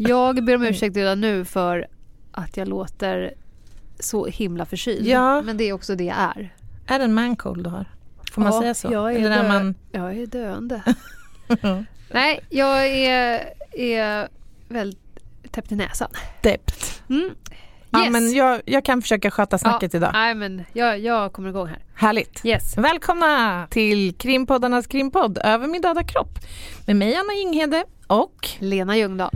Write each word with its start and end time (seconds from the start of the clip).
Jag 0.00 0.44
ber 0.44 0.54
om 0.54 0.62
ursäkt 0.62 0.96
redan 0.96 1.20
nu 1.20 1.44
för 1.44 1.86
att 2.32 2.56
jag 2.56 2.68
låter 2.68 3.34
så 4.00 4.26
himla 4.26 4.66
förkyld. 4.66 5.06
Ja. 5.06 5.42
Men 5.42 5.56
det 5.56 5.64
är 5.64 5.72
också 5.72 5.94
det 5.94 6.04
jag 6.04 6.16
är. 6.16 6.54
Är 6.86 6.98
det 6.98 7.04
en 7.04 7.14
mancold 7.14 7.64
du 7.64 7.70
har? 7.70 7.84
Får 8.32 8.42
man 8.42 8.52
Ja, 8.52 8.60
säga 8.60 8.74
så? 8.74 8.88
Jag 8.92 9.12
är, 9.14 9.18
Eller 9.18 9.42
dö- 9.42 9.48
man... 9.48 9.74
jag 9.92 10.18
är 10.18 10.26
döende. 10.26 10.82
Nej, 12.12 12.40
jag 12.50 12.86
är, 12.86 13.44
är 13.72 14.28
väldigt 14.68 15.00
täppt 15.50 15.72
i 15.72 15.76
näsan. 15.76 16.08
Dept. 16.42 17.02
Mm. 17.10 17.30
Ja, 17.90 18.02
Yes. 18.02 18.12
men 18.12 18.32
jag, 18.32 18.60
jag 18.64 18.84
kan 18.84 19.02
försöka 19.02 19.30
sköta 19.30 19.58
snacket 19.58 19.94
idag. 19.94 20.10
Nej, 20.12 20.34
men 20.34 20.64
jag, 20.72 20.98
jag 20.98 21.32
kommer 21.32 21.48
igång 21.48 21.66
här. 21.66 21.78
Härligt. 21.94 22.40
Yes. 22.44 22.78
Välkomna 22.78 23.66
till 23.70 24.14
krimpoddarnas 24.14 24.86
krimpodd 24.86 25.38
Över 25.44 25.66
min 25.66 25.82
döda 25.82 26.04
kropp 26.04 26.38
med 26.86 26.96
mig 26.96 27.14
Anna 27.16 27.32
Jinghede 27.32 27.84
och 28.06 28.48
Lena 28.58 28.96
Ljungdahl. 28.96 29.30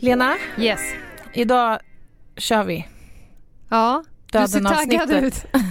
Lena. 0.00 0.36
Yes. 0.58 0.80
Idag 1.32 1.78
kör 2.36 2.64
vi 2.64 2.86
Ja, 3.70 4.04
du 4.32 4.38
ser 4.48 4.60
döden 4.60 4.64
taggad 4.64 5.02
avsnittet. 5.02 5.46
ut. 5.54 5.62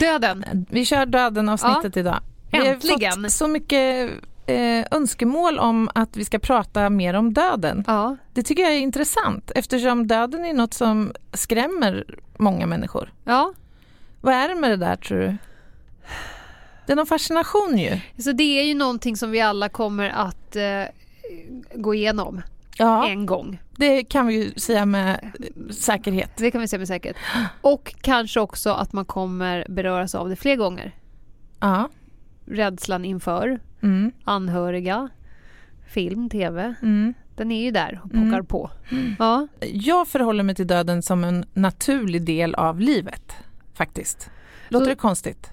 Döden. 0.00 0.66
Vi 0.70 0.84
kör 0.84 1.06
döden 1.06 1.48
avsnittet 1.48 1.96
idag. 1.96 2.20
Vi 2.50 2.58
har 2.58 2.66
Äntligen. 2.66 3.22
fått 3.22 3.32
så 3.32 3.48
mycket 3.48 4.10
eh, 4.46 4.84
önskemål 4.90 5.58
om 5.58 5.90
att 5.94 6.16
vi 6.16 6.24
ska 6.24 6.38
prata 6.38 6.90
mer 6.90 7.14
om 7.14 7.32
döden. 7.34 7.84
Ja. 7.86 8.16
Det 8.32 8.42
tycker 8.42 8.62
jag 8.62 8.72
är 8.72 8.78
intressant 8.78 9.50
eftersom 9.54 10.06
döden 10.06 10.44
är 10.44 10.52
något 10.52 10.74
som 10.74 11.12
skrämmer 11.32 12.04
många 12.38 12.66
människor. 12.66 13.12
ja. 13.24 13.52
Vad 14.20 14.34
är 14.34 14.48
det 14.48 14.54
med 14.54 14.70
det 14.70 14.76
där 14.76 14.96
tror 14.96 15.18
du? 15.18 15.36
Det 16.86 16.92
är 16.92 16.96
någon 16.96 17.06
fascination 17.06 17.78
ju. 17.78 18.00
Så 18.22 18.32
det 18.32 18.60
är 18.60 18.64
ju 18.64 18.74
någonting 18.74 19.16
som 19.16 19.30
vi 19.30 19.40
alla 19.40 19.68
kommer 19.68 20.10
att 20.10 20.56
eh, 20.56 20.82
gå 21.74 21.94
igenom 21.94 22.42
Ja, 22.76 23.08
en 23.08 23.26
gång. 23.26 23.58
det 23.76 24.04
kan 24.04 24.26
vi 24.26 24.34
ju 24.34 24.54
säga 24.54 24.86
med 24.86 25.30
säkerhet. 25.70 26.30
Det 26.36 26.50
kan 26.50 26.60
vi 26.60 26.68
säga 26.68 26.78
med 26.78 26.88
säkerhet. 26.88 27.16
Och 27.60 27.94
kanske 28.00 28.40
också 28.40 28.70
att 28.70 28.92
man 28.92 29.04
kommer 29.04 29.66
beröras 29.68 30.14
av 30.14 30.28
det 30.28 30.36
fler 30.36 30.56
gånger. 30.56 30.92
Ja. 31.60 31.88
Rädslan 32.46 33.04
inför, 33.04 33.60
Mm. 33.82 34.12
anhöriga, 34.24 35.08
film, 35.88 36.28
tv. 36.30 36.74
Mm. 36.82 37.14
Den 37.36 37.52
är 37.52 37.62
ju 37.64 37.70
där 37.70 38.00
och 38.04 38.10
pockar 38.10 38.20
Mm. 38.26 38.46
på. 38.46 38.70
Ja. 39.18 39.46
Jag 39.72 40.08
förhåller 40.08 40.42
mig 40.44 40.54
till 40.54 40.66
döden 40.66 41.02
som 41.02 41.24
en 41.24 41.44
naturlig 41.54 42.22
del 42.22 42.54
av 42.54 42.80
livet, 42.80 43.32
faktiskt. 43.74 44.30
Låter 44.68 44.84
Så- 44.86 44.90
det 44.90 44.96
konstigt? 44.96 45.50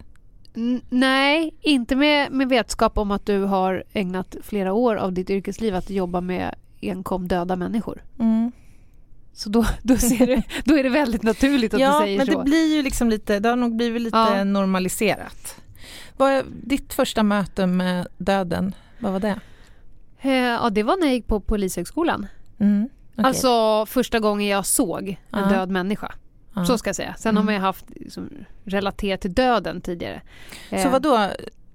Nej, 0.90 1.54
inte 1.62 1.96
med, 1.96 2.32
med 2.32 2.50
vetskap 2.50 2.98
om 2.98 3.12
att 3.12 3.26
du 3.26 3.40
har 3.44 3.84
ägnat 3.94 4.36
flera 4.44 4.74
år 4.74 4.96
av 4.96 5.14
ditt 5.14 5.30
yrkesliv 5.30 5.76
att 5.76 5.90
jobba 5.90 6.22
med 6.22 6.56
enkom 6.82 7.28
döda 7.28 7.56
människor. 7.56 8.04
Mm. 8.20 8.52
Så 9.34 9.50
då, 9.50 9.66
då, 9.84 9.98
ser 9.98 10.28
du, 10.28 10.42
då 10.64 10.78
är 10.78 10.84
det 10.84 10.90
väldigt 10.90 11.24
naturligt 11.24 11.74
att 11.74 11.80
Ja, 11.80 12.00
du 12.00 12.06
säger 12.06 12.18
men 12.18 12.28
så. 12.28 12.38
det 12.38 12.44
blir 12.44 12.76
ju 12.76 12.82
liksom 12.84 13.10
lite, 13.10 13.40
det 13.40 13.50
har 13.50 13.56
nog 13.56 13.76
blivit 13.76 14.02
lite 14.02 14.18
Ja. 14.18 14.44
normaliserat. 14.44 15.61
Vad 16.22 16.32
är 16.32 16.44
ditt 16.64 16.94
första 16.94 17.24
möte 17.24 17.68
med 17.68 18.08
döden? 18.18 18.76
Vad 19.00 19.12
var 19.12 19.20
det? 19.20 19.40
Eh, 20.22 20.32
Ja, 20.34 20.70
det 20.70 20.84
var 20.84 20.98
när 20.98 21.06
jag 21.08 21.14
gick 21.16 21.28
på 21.28 21.40
Polishögskolan. 21.40 22.28
Mm. 22.60 22.90
okej. 23.14 23.26
Alltså 23.26 23.86
första 23.86 24.20
gången 24.20 24.48
jag 24.48 24.66
såg 24.66 25.10
en 25.10 25.40
Ja. 25.40 25.46
död 25.50 25.70
människa. 25.70 26.12
Ja. 26.56 26.66
Så 26.66 26.78
ska 26.78 26.90
jag 26.90 26.96
säga. 26.96 27.16
Sen 27.18 27.36
har 27.36 27.42
Mm. 27.42 27.46
man 27.46 27.54
ju 27.54 27.60
haft 27.62 27.86
liksom, 27.90 28.30
relaterat 28.66 29.22
till 29.22 29.34
döden 29.34 29.82
tidigare. 29.82 30.22
Så 30.70 30.76
Eh, 30.76 30.92
vad 30.92 31.02
då? 31.02 31.30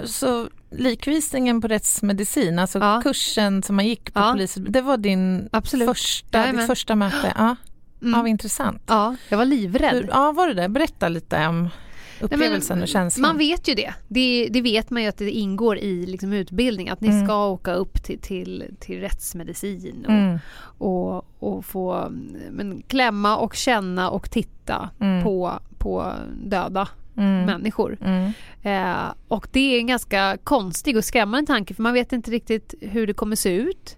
Så 0.05 0.49
likvisningen 0.71 1.61
på 1.61 1.69
rättsmedicin, 1.69 2.59
alltså 2.59 2.79
Ja. 2.79 3.01
kursen 3.03 3.63
som 3.63 3.77
man 3.77 3.87
gick 3.87 4.15
på 4.15 4.21
Ja. 4.21 4.33
polisen, 4.33 4.67
det 4.69 4.81
var 4.81 4.97
din 4.97 5.49
Absolut. 5.53 5.89
första, 5.89 6.39
Jajamän. 6.39 6.57
ditt 6.61 6.67
första 6.67 6.95
möte? 6.95 7.33
Ja, 7.39 7.57
Mm. 8.03 8.13
ja 8.15 8.19
vad 8.21 8.29
intressant. 8.29 8.83
Ja, 8.87 9.17
jag 9.29 9.39
var 9.39 9.45
livrädd. 9.45 9.95
Hur, 9.95 10.09
ja, 10.13 10.33
var 10.33 10.49
det 10.49 10.55
det? 10.55 10.69
Berätta 10.69 11.09
lite 11.09 11.47
om 11.47 11.69
upplevelsen 12.21 12.83
och 12.83 12.89
känslan. 12.89 13.23
Man 13.29 13.39
vet 13.39 13.69
ju 13.69 13.75
det. 13.75 13.95
det. 14.09 14.49
Det 14.49 14.61
vet 14.61 14.91
man 14.91 15.03
ju 15.03 15.09
att 15.09 15.19
det 15.19 15.31
ingår 15.31 15.79
i 15.79 16.07
liksom 16.07 16.33
utbildning. 16.33 16.89
Att 16.89 17.01
ni 17.01 17.09
Mm. 17.09 17.27
ska 17.27 17.47
åka 17.47 17.73
upp 17.75 18.03
till, 18.03 18.19
till, 18.19 18.65
till 18.81 19.01
rättsmedicin 19.01 20.05
och, 20.07 20.13
Mm. 20.13 20.39
och, 20.79 21.25
och 21.39 21.65
få 21.65 22.09
men, 22.51 22.83
klämma 22.89 23.37
och 23.37 23.55
känna 23.55 24.11
och 24.11 24.31
titta 24.31 24.91
Mm. 25.01 25.23
på, 25.25 25.53
på 25.79 26.13
döda 26.45 26.89
Mm. 27.19 27.45
människor. 27.47 27.99
Mm. 28.01 28.33
Eh, 28.63 29.13
och 29.29 29.49
det 29.53 29.75
är 29.75 29.79
en 29.79 29.87
ganska 29.87 30.37
konstig 30.45 30.97
och 30.97 31.05
skrämmande 31.05 31.47
tanke 31.47 31.75
för 31.75 31.83
man 31.83 31.93
vet 31.95 32.13
inte 32.13 32.31
riktigt 32.31 32.75
hur 32.81 33.07
det 33.07 33.13
kommer 33.15 33.37
se 33.37 33.55
ut. 33.57 33.97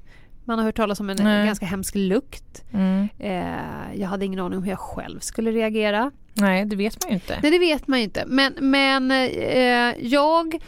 Man 0.48 0.58
har 0.58 0.64
hört 0.66 0.76
talas 0.76 1.00
om 1.00 1.10
en 1.10 1.16
Nej. 1.20 1.46
ganska 1.46 1.66
hemsk 1.66 1.94
lukt. 1.94 2.64
Mm. 2.72 3.08
Eh, 3.18 4.00
jag 4.00 4.08
hade 4.08 4.24
ingen 4.24 4.40
aning 4.40 4.56
om 4.58 4.62
hur 4.64 4.70
jag 4.70 4.78
själv 4.78 5.20
skulle 5.20 5.50
reagera. 5.50 6.10
Nej, 6.34 6.64
det 6.64 6.76
vet 6.76 7.04
man 7.04 7.08
ju 7.10 7.14
inte. 7.14 7.38
Nej, 7.42 7.50
det 7.50 7.58
vet 7.58 7.88
man 7.88 7.98
ju 7.98 8.04
inte. 8.04 8.24
Men, 8.26 8.52
men 8.60 9.10
eh, 9.10 9.94
jag 10.06 10.58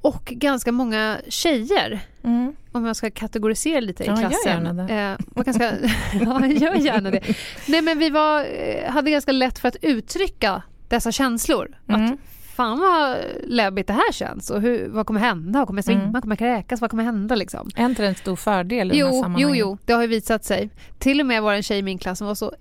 och 0.00 0.24
ganska 0.24 0.72
många 0.72 1.18
tjejer, 1.28 2.00
Mm. 2.24 2.52
om 2.72 2.84
jag 2.86 2.96
ska 2.96 3.10
kategorisera 3.10 3.80
lite 3.80 4.04
Ja, 4.04 4.18
i 4.18 4.22
gör 4.22 4.28
klassen. 4.28 4.64
gärna 4.64 4.84
det. 4.86 5.16
Eh, 5.34 5.42
ganska, 5.44 5.72
ja, 6.12 6.46
gör 6.46 6.74
gärna 6.74 7.10
det. 7.10 7.20
Nej, 7.68 7.82
men 7.82 7.98
vi 7.98 8.10
var, 8.10 8.40
eh, 8.40 8.90
hade 8.90 9.10
ganska 9.10 9.32
lätt 9.32 9.58
för 9.58 9.68
att 9.68 9.76
uttrycka 9.82 10.62
dessa 10.88 11.12
känslor. 11.12 11.76
Mm. 11.88 12.04
Att 12.04 12.18
fan 12.52 12.80
vad 12.80 13.16
läbbigt 13.44 13.86
det 13.86 13.92
här 13.92 14.12
känns 14.12 14.50
och 14.50 14.60
hur, 14.60 14.88
vad 14.88 15.06
kommer 15.06 15.20
hända? 15.20 15.66
Kommer 15.66 15.78
jag 15.78 15.84
svimma? 15.84 16.02
Mm. 16.02 16.22
Kommer 16.22 16.32
jag 16.32 16.38
kräkas? 16.38 16.80
Vad 16.80 16.90
kommer 16.90 17.04
hända 17.04 17.34
liksom? 17.34 17.70
Är 17.76 17.84
inte 17.84 18.02
det 18.02 18.08
en 18.08 18.14
stor 18.14 18.36
fördel 18.36 18.92
i 18.92 19.00
de 19.00 19.04
här 19.04 19.12
Jo, 19.12 19.34
jo, 19.38 19.54
jo, 19.54 19.78
det 19.84 19.92
har 19.92 20.02
ju 20.02 20.08
visat 20.08 20.44
sig. 20.44 20.70
Till 20.98 21.20
och 21.20 21.26
med 21.26 21.42
var 21.42 21.54
en 21.54 21.62
tjej 21.62 21.78
i 21.78 21.82
min 21.82 21.98
klass 21.98 22.18
som 22.18 22.26
var 22.26 22.34
så 22.34 22.52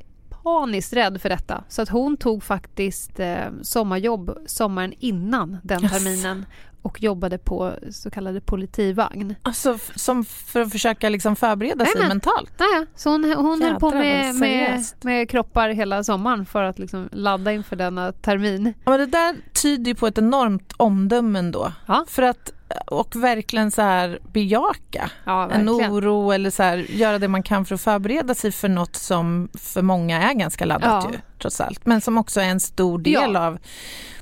paniskt 0.44 0.94
rädd 0.94 1.22
för 1.22 1.30
detta. 1.30 1.64
Så 1.68 1.82
att 1.82 1.90
hon 1.90 2.18
tog 2.18 2.44
faktiskt 2.44 3.20
eh, 3.20 3.38
sommarjobb 3.62 4.38
sommaren 4.46 4.94
innan 5.00 5.58
den 5.64 5.90
terminen 5.90 6.46
och 6.82 7.02
jobbade 7.04 7.38
på 7.38 7.74
så 7.92 8.10
kallade 8.12 8.42
politivagn. 8.42 9.36
Alltså 9.42 9.78
som 9.96 10.26
för 10.26 10.62
att 10.62 10.72
försöka 10.72 11.10
liksom 11.10 11.36
förbereda 11.36 11.86
sig 11.86 12.08
mentalt? 12.08 12.52
Naja, 12.60 12.86
så 12.96 13.10
hon, 13.10 13.34
hon 13.34 13.62
höll 13.62 13.76
på 13.76 13.90
med, 13.92 14.36
med, 14.36 14.84
med 15.02 15.30
kroppar 15.30 15.70
hela 15.70 16.04
sommaren 16.04 16.46
för 16.46 16.64
att 16.64 16.80
liksom 16.80 17.10
ladda 17.12 17.52
inför 17.52 17.76
denna 17.76 18.12
termin. 18.12 18.74
Ja, 18.86 18.92
men 18.92 19.00
det 19.00 19.06
där 19.06 19.36
tyder 19.62 19.86
ju 19.92 19.96
på 19.96 20.08
ett 20.08 20.18
enormt 20.18 20.74
omdöme 20.78 21.40
ändå. 21.40 21.74
Ja. 21.86 22.06
För 22.10 22.22
att, 22.24 22.52
och 22.88 23.16
verkligen 23.16 23.72
så 23.72 23.82
här 23.82 24.20
bejaka 24.34 25.10
Ja, 25.26 25.44
en 25.44 25.50
verkligen. 25.66 25.92
oro 25.92 26.32
eller 26.32 26.50
så 26.50 26.64
här, 26.64 26.78
göra 26.78 27.20
det 27.20 27.28
man 27.28 27.44
kan 27.44 27.66
för 27.66 27.76
att 27.76 27.82
förbereda 27.82 28.36
sig 28.36 28.52
för 28.52 28.70
något 28.70 28.96
som 28.96 29.50
för 29.54 29.82
många 29.82 30.22
är 30.30 30.34
ganska 30.34 30.66
laddat 30.66 31.04
Ja. 31.04 31.12
ju, 31.14 31.20
trots 31.42 31.62
allt. 31.62 31.86
Men 31.86 32.02
som 32.02 32.18
också 32.18 32.42
är 32.42 32.46
en 32.50 32.60
stor 32.60 33.00
del 33.00 33.34
Ja. 33.34 33.48
av 33.48 33.58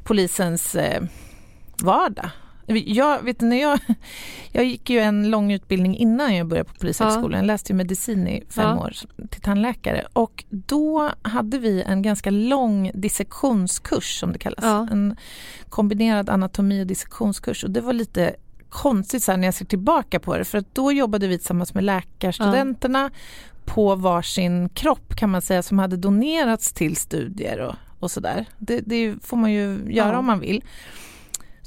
polisens 0.03 0.75
eh, 0.75 1.03
vardag. 1.83 2.29
Jag, 2.75 3.23
vet 3.23 3.41
när 3.41 3.61
jag, 3.61 3.79
jag 4.51 4.65
gick 4.65 4.89
ju 4.89 4.99
en 4.99 5.29
lång 5.29 5.51
utbildning 5.51 5.97
innan 5.97 6.35
jag 6.35 6.47
började 6.47 6.69
på 6.69 6.75
Polishögskolan. 6.75 7.39
Jag 7.39 7.47
läste 7.47 7.71
ju 7.73 7.77
medicin 7.77 8.27
i 8.27 8.43
fem 8.49 8.63
Ja. 8.77 8.77
år 8.85 8.93
till 9.29 9.41
tandläkare. 9.41 10.05
Och 10.13 10.43
då 10.49 11.11
hade 11.21 11.57
vi 11.57 11.81
en 11.81 12.01
ganska 12.01 12.29
lång 12.29 12.91
dissektionskurs 12.93 14.19
som 14.19 14.31
det 14.33 14.39
kallas. 14.39 14.63
Ja. 14.63 14.87
En 14.91 15.15
kombinerad 15.69 16.29
anatomi 16.29 16.83
och 16.83 16.87
dissektionskurs. 16.87 17.63
Och 17.63 17.71
det 17.71 17.81
var 17.81 17.93
lite 17.93 18.35
konstigt 18.69 19.23
så 19.23 19.35
när 19.37 19.47
jag 19.47 19.53
ser 19.53 19.65
tillbaka 19.65 20.19
på 20.19 20.37
det. 20.37 20.45
För 20.45 20.57
att 20.57 20.75
då 20.75 20.91
jobbade 20.91 21.27
vi 21.27 21.37
tillsammans 21.37 21.73
med 21.73 21.83
läkarstudenterna 21.83 23.09
på 23.65 23.95
varsin 23.95 24.69
kropp 24.69 25.15
kan 25.15 25.29
man 25.29 25.41
säga 25.41 25.63
som 25.63 25.79
hade 25.79 25.97
donerats 25.97 26.73
till 26.73 26.95
studier 26.95 27.59
och, 27.59 27.75
och 27.99 28.11
sådär. 28.11 28.45
Det, 28.57 28.79
det 28.85 29.15
får 29.23 29.37
man 29.37 29.51
ju 29.51 29.79
göra 29.89 30.11
Ja. 30.13 30.19
om 30.19 30.25
man 30.25 30.39
vill. 30.39 30.63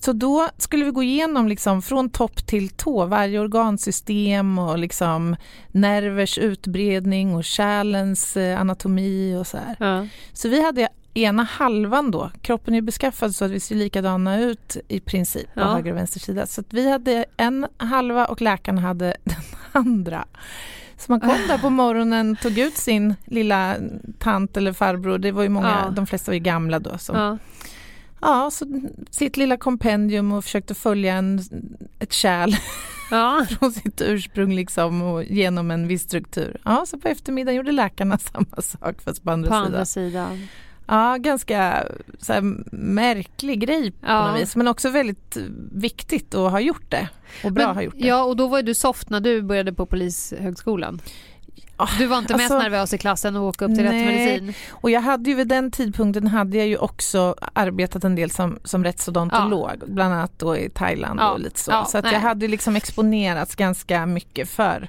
Så 0.04 0.12
då 0.12 0.48
skulle 0.58 0.84
vi 0.84 0.90
gå 0.90 1.02
igenom 1.02 1.48
liksom 1.48 1.82
från 1.82 2.10
topp 2.10 2.46
till 2.46 2.68
tå 2.68 3.06
varje 3.06 3.40
organsystem 3.40 4.58
och 4.58 4.78
liksom 4.78 5.36
nervers 5.72 6.38
utbredning 6.38 7.34
och 7.34 7.44
kärlens 7.44 8.36
eh, 8.36 8.60
anatomi 8.60 9.36
och 9.36 9.46
så 9.46 9.56
här. 9.58 9.76
Ja. 9.80 10.06
Så 10.32 10.48
vi 10.48 10.62
hade 10.64 10.88
ena 11.14 11.42
halvan 11.42 12.10
då, 12.10 12.30
kroppen 12.42 12.74
är 12.74 12.80
beskaffad 12.80 13.34
så 13.34 13.44
att 13.44 13.50
vi 13.50 13.60
ser 13.60 13.74
likadana 13.74 14.40
ut 14.40 14.76
i 14.88 15.00
princip 15.00 15.54
på 15.54 15.60
Ja. 15.60 15.74
höger 15.74 15.90
och 15.92 15.96
vänster 15.96 16.20
sida. 16.20 16.46
Så 16.46 16.62
vi 16.70 16.90
hade 16.90 17.24
en 17.36 17.66
halva 17.76 18.26
och 18.26 18.40
läkaren 18.42 18.78
hade 18.78 19.16
den 19.24 19.42
andra. 19.72 20.24
Så 20.98 21.12
man 21.12 21.20
kom 21.20 21.36
där 21.48 21.58
på 21.58 21.70
morgonen, 21.70 22.36
tog 22.42 22.58
ut 22.58 22.76
sin 22.76 23.14
lilla 23.24 23.76
tant 24.18 24.56
eller 24.56 24.72
farbror, 24.72 25.18
det 25.18 25.32
var 25.32 25.42
ju 25.42 25.48
många, 25.48 25.82
Ja. 25.86 25.90
de 25.90 26.06
flesta 26.06 26.30
var 26.30 26.34
ju 26.34 26.40
gamla 26.40 26.78
då. 26.78 26.98
Som, 26.98 27.16
Ja. 27.16 27.38
Ja, 28.22 28.50
så 28.50 28.66
sitt 29.10 29.36
lilla 29.36 29.56
kompendium 29.56 30.32
och 30.32 30.44
försökte 30.44 30.74
följa 30.74 31.14
en, 31.14 31.40
ett 31.98 32.12
kärl 32.12 32.54
Ja. 33.10 33.46
från 33.58 33.72
sitt 33.72 34.00
ursprung 34.00 34.54
liksom 34.54 35.02
och 35.02 35.24
genom 35.24 35.70
en 35.70 35.88
viss 35.88 36.02
struktur. 36.02 36.60
Ja, 36.64 36.84
så 36.86 36.98
på 36.98 37.08
eftermiddagen 37.08 37.56
gjorde 37.56 37.72
läkarna 37.72 38.18
samma 38.32 38.62
sak 38.62 39.02
fast 39.02 39.22
på 39.22 39.30
andra 39.30 39.48
På 39.50 39.54
sidan. 39.54 39.66
andra 39.66 39.84
sidan. 39.84 40.46
Ja, 40.86 41.16
ganska 41.16 41.86
så 42.18 42.32
här, 42.32 42.40
märklig 42.76 43.60
grej 43.60 43.90
på 43.90 43.96
Ja. 44.06 44.30
något 44.30 44.40
vis 44.42 44.56
men 44.56 44.68
också 44.68 44.90
väldigt 44.90 45.36
viktigt 45.72 46.34
att 46.34 46.50
ha 46.50 46.60
gjort 46.60 46.90
det 46.90 47.08
och 47.44 47.52
bra 47.52 47.66
att 47.66 47.74
ha 47.74 47.82
gjort 47.82 47.94
det. 47.98 48.06
Ja, 48.06 48.24
och 48.24 48.36
då 48.36 48.46
var 48.48 48.58
ju 48.58 48.62
du 48.62 48.74
soft 48.74 49.10
när 49.10 49.20
du 49.20 49.42
började 49.42 49.72
på 49.72 49.86
Polishögskolan. 49.86 51.00
Du 51.98 52.06
var 52.06 52.18
inte 52.18 52.32
mest 52.36 52.50
alltså- 52.50 52.58
nervös 52.68 52.94
i 52.94 52.98
klassen 52.98 53.36
och 53.36 53.42
åka 53.44 53.64
upp 53.64 53.74
till 53.74 53.82
rätt 53.82 53.92
Nej. 53.92 54.06
medicin. 54.06 54.54
Och 54.70 54.90
jag 54.90 55.00
hade 55.00 55.30
ju 55.30 55.36
vid 55.36 55.48
den 55.48 55.70
tidpunkten 55.70 56.26
hade 56.26 56.56
jag 56.56 56.66
ju 56.66 56.76
också 56.76 57.34
arbetat 57.52 58.04
en 58.04 58.14
del 58.14 58.30
som, 58.30 58.58
som 58.64 58.84
rättsodontolog, 58.84 59.82
bland 59.86 60.14
annat 60.14 60.38
då 60.38 60.56
i 60.56 60.70
Thailand 60.70 61.20
Ja. 61.20 61.30
och 61.30 61.40
lite 61.40 61.60
så. 61.60 61.70
Ja, 61.70 61.84
så 61.84 61.98
att 61.98 62.04
nej. 62.04 62.12
jag 62.12 62.20
hade 62.20 62.48
liksom 62.48 62.76
exponerats 62.76 63.54
ganska 63.54 64.06
mycket 64.06 64.48
för, 64.48 64.88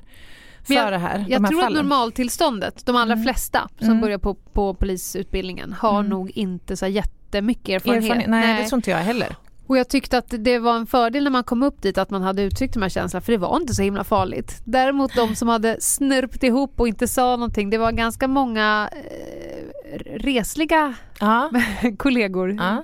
Men 0.67 0.77
jag- 0.77 0.91
det 0.91 0.97
här, 0.97 1.25
Jag 1.29 1.47
tror 1.47 1.59
att 1.59 1.65
fallen. 1.65 1.85
normaltillståndet, 1.85 2.85
de 2.85 2.95
allra 2.95 3.13
Mm. 3.13 3.23
flesta 3.23 3.69
som 3.79 3.87
Mm. 3.87 4.01
börjar 4.01 4.17
på, 4.17 4.33
på 4.33 4.73
polisutbildningen 4.73 5.73
har 5.79 5.99
Mm. 5.99 6.09
nog 6.09 6.31
inte 6.35 6.77
så 6.77 6.87
jättemycket 6.87 7.69
erfarenhet. 7.69 8.03
Erfarenhet, 8.03 8.29
nej, 8.29 8.61
det 8.63 8.69
tror 8.69 8.77
inte 8.77 8.91
jag 8.91 8.97
heller. 8.97 9.35
Och 9.67 9.77
jag 9.77 9.87
tyckte 9.89 10.17
att 10.17 10.33
det 10.39 10.59
var 10.59 10.75
en 10.75 10.85
fördel 10.87 11.23
när 11.23 11.31
man 11.31 11.43
kom 11.43 11.63
upp 11.63 11.81
dit 11.81 11.97
att 11.97 12.09
man 12.09 12.21
hade 12.21 12.41
uttryckt 12.41 12.73
de 12.73 12.81
här 12.83 12.89
känslorna 12.89 13.21
för 13.21 13.31
det 13.31 13.37
var 13.37 13.57
inte 13.57 13.73
så 13.73 13.81
himla 13.81 14.03
farligt. 14.03 14.61
Däremot 14.65 15.15
de 15.15 15.35
som 15.35 15.47
hade 15.47 15.77
snörpt 15.81 16.43
ihop 16.43 16.79
och 16.79 16.87
inte 16.87 17.07
sa 17.07 17.35
någonting, 17.35 17.69
det 17.69 17.77
var 17.77 17.91
ganska 17.91 18.27
många 18.27 18.89
eh, 18.93 19.99
resliga 20.19 20.93
Ja. 21.19 21.51
kollegor, 21.97 22.51
ja. 22.59 22.83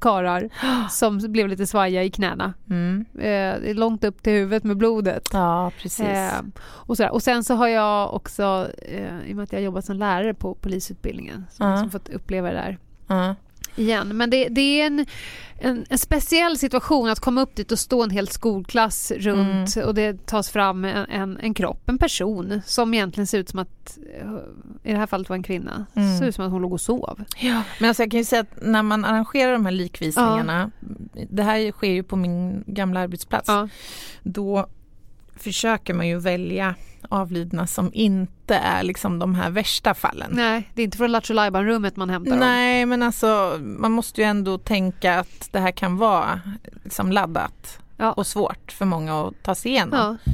karar 0.00 0.48
som 0.90 1.18
blev 1.32 1.48
lite 1.48 1.66
svaja 1.66 2.04
i 2.04 2.10
knäna. 2.10 2.54
Mm. 2.70 3.04
Eh, 3.20 3.74
långt 3.74 4.04
upp 4.04 4.22
till 4.22 4.32
huvudet 4.32 4.64
med 4.64 4.76
blodet. 4.76 5.28
ja, 5.32 5.72
precis. 5.82 6.00
Eh, 6.06 6.40
och, 6.60 6.96
sådär. 6.96 7.12
och 7.12 7.22
sen 7.22 7.44
så 7.44 7.54
har 7.54 7.68
jag 7.68 8.14
också, 8.14 8.68
eh, 8.88 9.28
i 9.30 9.32
och 9.32 9.36
med 9.36 9.42
att 9.42 9.52
jag 9.52 9.62
jobbat 9.62 9.84
som 9.84 9.96
lärare 9.96 10.34
på 10.34 10.54
polisutbildningen, 10.54 11.46
så 11.50 11.62
Ja. 11.64 11.66
har 11.68 11.76
jag 11.82 11.92
fått 11.92 12.08
uppleva 12.08 12.48
det 12.48 12.54
där 12.54 12.78
ja. 13.06 13.34
Igen. 13.78 14.08
Men 14.16 14.30
det, 14.30 14.48
det 14.48 14.80
är 14.80 14.86
en, 14.86 15.06
en, 15.58 15.86
en 15.90 15.98
speciell 15.98 16.58
situation 16.58 17.08
att 17.10 17.20
komma 17.20 17.42
upp 17.42 17.56
dit 17.56 17.72
och 17.72 17.78
stå 17.78 18.02
en 18.02 18.10
hel 18.10 18.28
skolklass 18.28 19.12
runt 19.16 19.76
och 19.76 19.94
det 19.94 20.26
tas 20.26 20.50
fram 20.50 20.84
en, 20.84 21.06
en, 21.10 21.38
en 21.38 21.54
kropp, 21.54 21.88
en 21.88 21.98
person 21.98 22.60
som 22.66 22.94
egentligen 22.94 23.26
ser 23.26 23.38
ut 23.38 23.48
som 23.48 23.58
att, 23.58 23.98
eh, 24.20 24.90
i 24.90 24.92
det 24.92 24.98
här 24.98 25.06
fallet 25.06 25.28
var 25.28 25.36
en 25.36 25.42
kvinna, 25.42 25.86
Mm. 25.94 26.18
ser 26.18 26.26
ut 26.26 26.34
som 26.34 26.44
att 26.44 26.50
hon 26.50 26.62
låg 26.62 26.72
och 26.72 26.80
sov. 26.80 27.24
Ja, 27.38 27.62
men 27.80 27.88
alltså 27.88 28.02
jag 28.02 28.10
kan 28.10 28.18
ju 28.18 28.24
säga 28.24 28.42
att 28.42 28.62
när 28.62 28.82
man 28.82 29.04
arrangerar 29.04 29.52
de 29.52 29.64
här 29.64 29.72
likvisningarna, 29.72 30.70
det 31.30 31.42
här 31.42 31.72
sker 31.72 31.90
ju 31.92 32.02
på 32.02 32.16
min 32.16 32.64
gamla 32.66 33.00
arbetsplats, 33.00 33.48
Ja. 33.48 33.68
då 34.22 34.66
försöker 35.36 35.94
man 35.94 36.08
ju 36.08 36.18
välja 36.18 36.74
avlidna 37.08 37.66
som 37.66 37.90
inte 37.94 38.54
är 38.54 38.82
liksom 38.82 39.18
de 39.18 39.34
här 39.34 39.50
värsta 39.50 39.94
fallen. 39.94 40.30
Nej, 40.32 40.70
det 40.74 40.82
är 40.82 40.84
inte 40.84 40.98
från 40.98 41.12
Lattjo 41.12 41.34
rummet 41.34 41.96
man 41.96 42.10
hämtar 42.10 42.30
dem. 42.30 42.40
Nej, 42.40 42.86
men 42.86 43.02
alltså 43.02 43.58
man 43.60 43.92
måste 43.92 44.20
ju 44.20 44.26
ändå 44.26 44.58
tänka 44.58 45.18
att 45.20 45.48
det 45.52 45.58
här 45.60 45.70
kan 45.70 45.96
vara 45.96 46.40
liksom 46.84 47.12
laddat 47.12 47.78
Ja. 48.00 48.12
och 48.12 48.26
svårt 48.26 48.72
för 48.72 48.84
många 48.84 49.20
att 49.20 49.42
ta 49.42 49.54
sig 49.54 49.70
igenom. 49.70 49.98
Ja. 49.98 50.32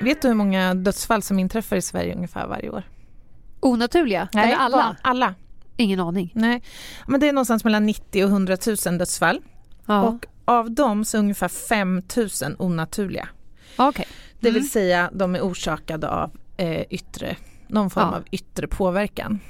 Vet 0.00 0.22
du 0.22 0.28
hur 0.28 0.34
många 0.34 0.74
dödsfall 0.74 1.22
som 1.22 1.38
inträffar 1.38 1.76
i 1.76 1.82
Sverige 1.82 2.14
ungefär 2.14 2.46
varje 2.46 2.70
år? 2.70 2.82
Onaturliga? 3.60 4.28
Eller 4.32 4.56
alla? 4.56 4.96
alla. 5.02 5.34
Ingen 5.80 6.00
aning. 6.00 6.30
Nej, 6.34 6.62
men 7.06 7.20
det 7.20 7.28
är 7.28 7.32
någonstans 7.32 7.64
mellan 7.64 7.86
90 7.86 8.24
och 8.24 8.30
100 8.30 8.56
000 8.86 8.98
dödsfall. 8.98 9.40
Ja. 9.86 10.02
Och 10.02 10.26
av 10.44 10.70
dem 10.70 11.04
så 11.04 11.16
är 11.16 11.18
ungefär 11.18 11.48
5 11.48 12.02
000 12.16 12.28
onaturliga. 12.58 13.28
Det 14.40 14.48
Mm. 14.48 14.60
vill 14.60 14.70
säga 14.70 15.10
de 15.14 15.34
är 15.34 15.40
orsakade 15.40 16.08
av 16.08 16.30
eh, 16.56 16.82
yttre, 16.90 17.36
någon 17.68 17.90
form 17.90 18.08
Ja. 18.10 18.16
av 18.16 18.24
yttre 18.30 18.66
påverkan. 18.66 19.40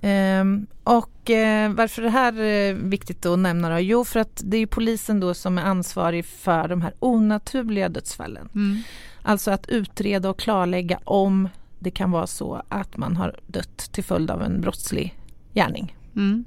Ehm, 0.00 0.66
och 0.84 1.30
eh, 1.30 1.72
varför 1.72 2.02
det 2.02 2.10
här 2.10 2.40
är 2.40 2.72
viktigt 2.74 3.26
att 3.26 3.38
nämna 3.38 3.70
då? 3.70 3.78
Jo 3.78 4.04
för 4.04 4.20
att 4.20 4.40
det 4.44 4.56
är 4.56 4.66
polisen 4.66 5.20
då 5.20 5.34
som 5.34 5.58
är 5.58 5.62
ansvarig 5.62 6.24
för 6.26 6.68
de 6.68 6.82
här 6.82 6.94
onaturliga 6.98 7.88
dödsfallen. 7.88 8.48
Mm. 8.54 8.82
Alltså 9.22 9.50
att 9.50 9.68
utreda 9.68 10.30
och 10.30 10.38
klarlägga 10.38 10.98
om 11.04 11.48
det 11.78 11.90
kan 11.90 12.10
vara 12.10 12.26
så 12.26 12.62
att 12.68 12.96
man 12.96 13.16
har 13.16 13.40
dött 13.46 13.78
till 13.92 14.04
följd 14.04 14.30
av 14.30 14.42
en 14.42 14.60
brottslig 14.60 15.18
gärning. 15.54 15.96
Mm. 16.16 16.44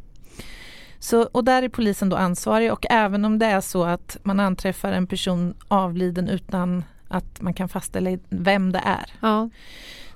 Så, 0.99 1.21
och 1.23 1.43
där 1.43 1.63
är 1.63 1.69
polisen 1.69 2.09
då 2.09 2.15
ansvarig 2.17 2.71
och 2.73 2.85
även 2.89 3.25
om 3.25 3.39
det 3.39 3.45
är 3.45 3.61
så 3.61 3.83
att 3.83 4.17
man 4.23 4.39
anträffar 4.39 4.91
en 4.91 5.07
person 5.07 5.53
avliden 5.67 6.29
utan 6.29 6.83
att 7.07 7.41
man 7.41 7.53
kan 7.53 7.69
fastställa 7.69 8.17
vem 8.29 8.71
det 8.71 8.81
är. 8.85 9.05
Ja. 9.21 9.49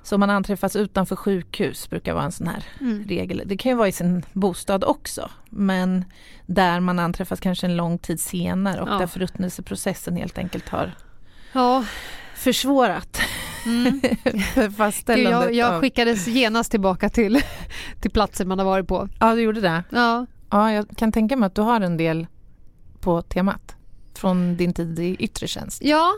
Så 0.02 0.18
man 0.18 0.30
anträffas 0.30 0.76
utanför 0.76 1.16
sjukhus 1.16 1.90
brukar 1.90 2.14
vara 2.14 2.24
en 2.24 2.32
sån 2.32 2.46
här 2.48 2.64
Mm. 2.80 3.04
regel. 3.08 3.42
Det 3.46 3.56
kan 3.56 3.70
ju 3.72 3.76
vara 3.76 3.88
i 3.88 3.92
sin 3.92 4.24
bostad 4.32 4.84
också 4.84 5.30
men 5.50 6.04
där 6.46 6.80
man 6.80 6.98
anträffas 6.98 7.40
kanske 7.40 7.66
en 7.66 7.76
lång 7.76 7.98
tid 7.98 8.20
senare 8.20 8.80
och 8.80 8.88
Ja. 8.88 8.92
där 8.98 9.06
förruttnelseprocessen 9.06 10.16
helt 10.16 10.38
enkelt 10.38 10.68
har 10.68 10.92
Ja. 11.52 11.84
försvårat 12.34 13.20
Mm. 13.70 14.00
Gud, 15.06 15.18
jag, 15.18 15.54
jag 15.54 15.80
skickades 15.80 16.26
genast 16.26 16.70
tillbaka 16.70 17.08
till, 17.08 17.40
till 18.00 18.10
platser 18.10 18.44
man 18.44 18.58
har 18.58 18.66
varit 18.66 18.88
på. 18.88 19.08
Ja, 19.20 19.34
du 19.34 19.40
gjorde 19.40 19.60
det? 19.60 19.84
Ja. 19.90 20.26
Ja, 20.50 20.72
jag 20.72 20.86
kan 20.96 21.12
tänka 21.12 21.36
mig 21.36 21.46
att 21.46 21.54
du 21.54 21.62
har 21.62 21.80
en 21.80 21.96
del 21.96 22.26
på 23.00 23.22
temat 23.22 23.76
från 24.14 24.56
din 24.56 24.72
tid 24.72 24.98
i 24.98 25.16
yttre 25.18 25.46
tjänst. 25.46 25.82
ja. 25.84 26.12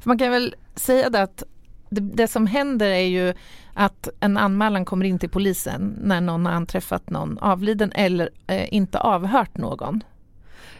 För 0.00 0.08
man 0.08 0.18
kan 0.18 0.30
väl 0.30 0.54
säga 0.74 1.10
det 1.10 1.22
att 1.22 1.42
det, 1.90 2.00
det 2.00 2.28
som 2.28 2.46
händer 2.46 2.86
är 2.86 3.06
ju 3.06 3.34
att 3.74 4.08
en 4.20 4.36
anmälan 4.36 4.84
kommer 4.84 5.04
in 5.04 5.18
till 5.18 5.28
polisen 5.30 5.98
när 6.02 6.20
någon 6.20 6.46
har 6.46 6.52
anträffat 6.52 7.10
någon 7.10 7.38
avliden 7.38 7.92
eller 7.92 8.30
eh, 8.46 8.74
inte 8.74 8.98
avhört 8.98 9.56
någon. 9.56 10.04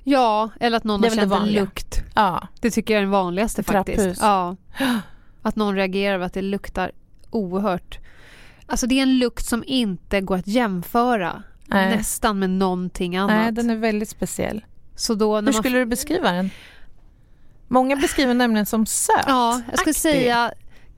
Ja, 0.03 0.51
eller 0.61 0.77
att 0.77 0.85
någon 0.85 1.03
har 1.03 1.11
känt 1.11 1.33
en 1.33 1.53
lukt. 1.53 2.03
Ja, 2.15 2.49
Det 2.61 2.71
tycker 2.71 2.95
jag 2.95 2.99
är 2.99 3.03
den 3.03 3.11
vanligaste 3.11 3.63
Trapphus. 3.63 3.97
faktiskt. 3.97 4.23
Ja. 4.23 4.57
Att 5.47 5.57
någon 5.57 5.75
reagerar 5.75 6.15
över 6.15 6.27
att 6.27 6.33
det 6.33 6.43
luktar 6.43 6.93
oerhört. 7.31 7.99
Alltså 8.67 8.87
det 8.87 8.99
är 8.99 9.03
en 9.03 9.19
lukt 9.19 9.47
som 9.47 9.65
inte 9.67 10.21
går 10.21 10.37
att 10.37 10.47
jämföra 10.47 11.43
Nej. 11.67 11.97
nästan 11.97 12.39
med 12.39 12.51
någonting 12.51 13.17
annat. 13.17 13.37
nej, 13.37 13.53
den 13.53 13.71
är 13.71 13.77
väldigt 13.77 14.09
speciell. 14.09 14.65
Så 14.97 15.15
då 15.15 15.41
Hur 15.41 15.53
skulle 15.53 15.79
du 15.79 15.87
beskriva 15.87 16.33
den? 16.33 16.51
Många 17.69 17.97
beskriver 17.97 18.35
nämligen 18.35 18.67
som 18.67 18.87
söt. 18.87 19.25
Ja, 19.27 19.63
jag 19.71 19.79
skulle 19.79 19.95
säga 19.95 20.53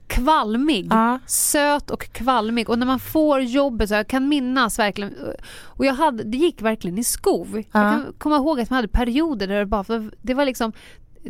kvalmig. 0.07 0.87
Ja, 0.89 1.19
Söt 1.25 1.91
och 1.91 2.03
kvalmig. 2.13 2.69
Och 2.69 2.79
när 2.79 2.85
man 2.85 2.99
får 2.99 3.41
jobbet, 3.41 3.89
så 3.89 3.95
jag 3.95 4.07
kan 4.07 4.27
minnas 4.27 4.79
verkligen. 4.79 5.15
Och 5.63 5.85
jag 5.85 5.93
hade, 5.93 6.23
det 6.23 6.37
gick 6.37 6.61
verkligen 6.61 6.97
i 6.97 7.03
skov. 7.03 7.47
Jag 7.55 7.65
Ja. 7.65 7.91
kan 7.91 8.13
komma 8.17 8.35
ihåg 8.35 8.59
att 8.59 8.69
man 8.69 8.75
hade 8.75 8.87
perioder 8.87 9.47
där 9.47 9.59
det 9.59 9.65
bara, 9.65 10.09
det 10.21 10.33
var 10.33 10.45
liksom 10.45 10.71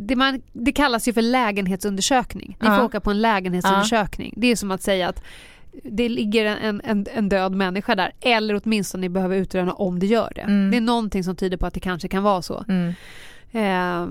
det, 0.00 0.16
man, 0.16 0.42
det 0.52 0.72
kallas 0.72 1.08
ju 1.08 1.12
för 1.12 1.22
lägenhetsundersökning. 1.22 2.56
Ni 2.60 2.68
Ja. 2.68 2.76
får 2.76 2.84
åka 2.84 3.00
på 3.00 3.10
en 3.10 3.20
lägenhetsundersökning. 3.20 4.34
Det 4.36 4.46
är 4.46 4.56
som 4.56 4.70
att 4.70 4.82
säga 4.82 5.08
att 5.08 5.22
det 5.84 6.08
ligger 6.08 6.44
en, 6.46 6.80
en, 6.84 7.06
en 7.14 7.28
död 7.28 7.52
människa 7.54 7.94
där. 7.94 8.12
Eller 8.20 8.60
åtminstone 8.64 9.00
ni 9.00 9.08
behöver 9.08 9.36
utröna 9.36 9.72
om 9.72 9.98
det 9.98 10.06
gör 10.06 10.32
det. 10.34 10.40
Mm. 10.40 10.70
Det 10.70 10.76
är 10.76 10.80
någonting 10.80 11.24
som 11.24 11.36
tyder 11.36 11.56
på 11.56 11.66
att 11.66 11.74
det 11.74 11.80
kanske 11.80 12.08
kan 12.08 12.22
vara 12.22 12.42
så. 12.42 12.64
mm. 12.68 12.94
Eh, 13.52 14.08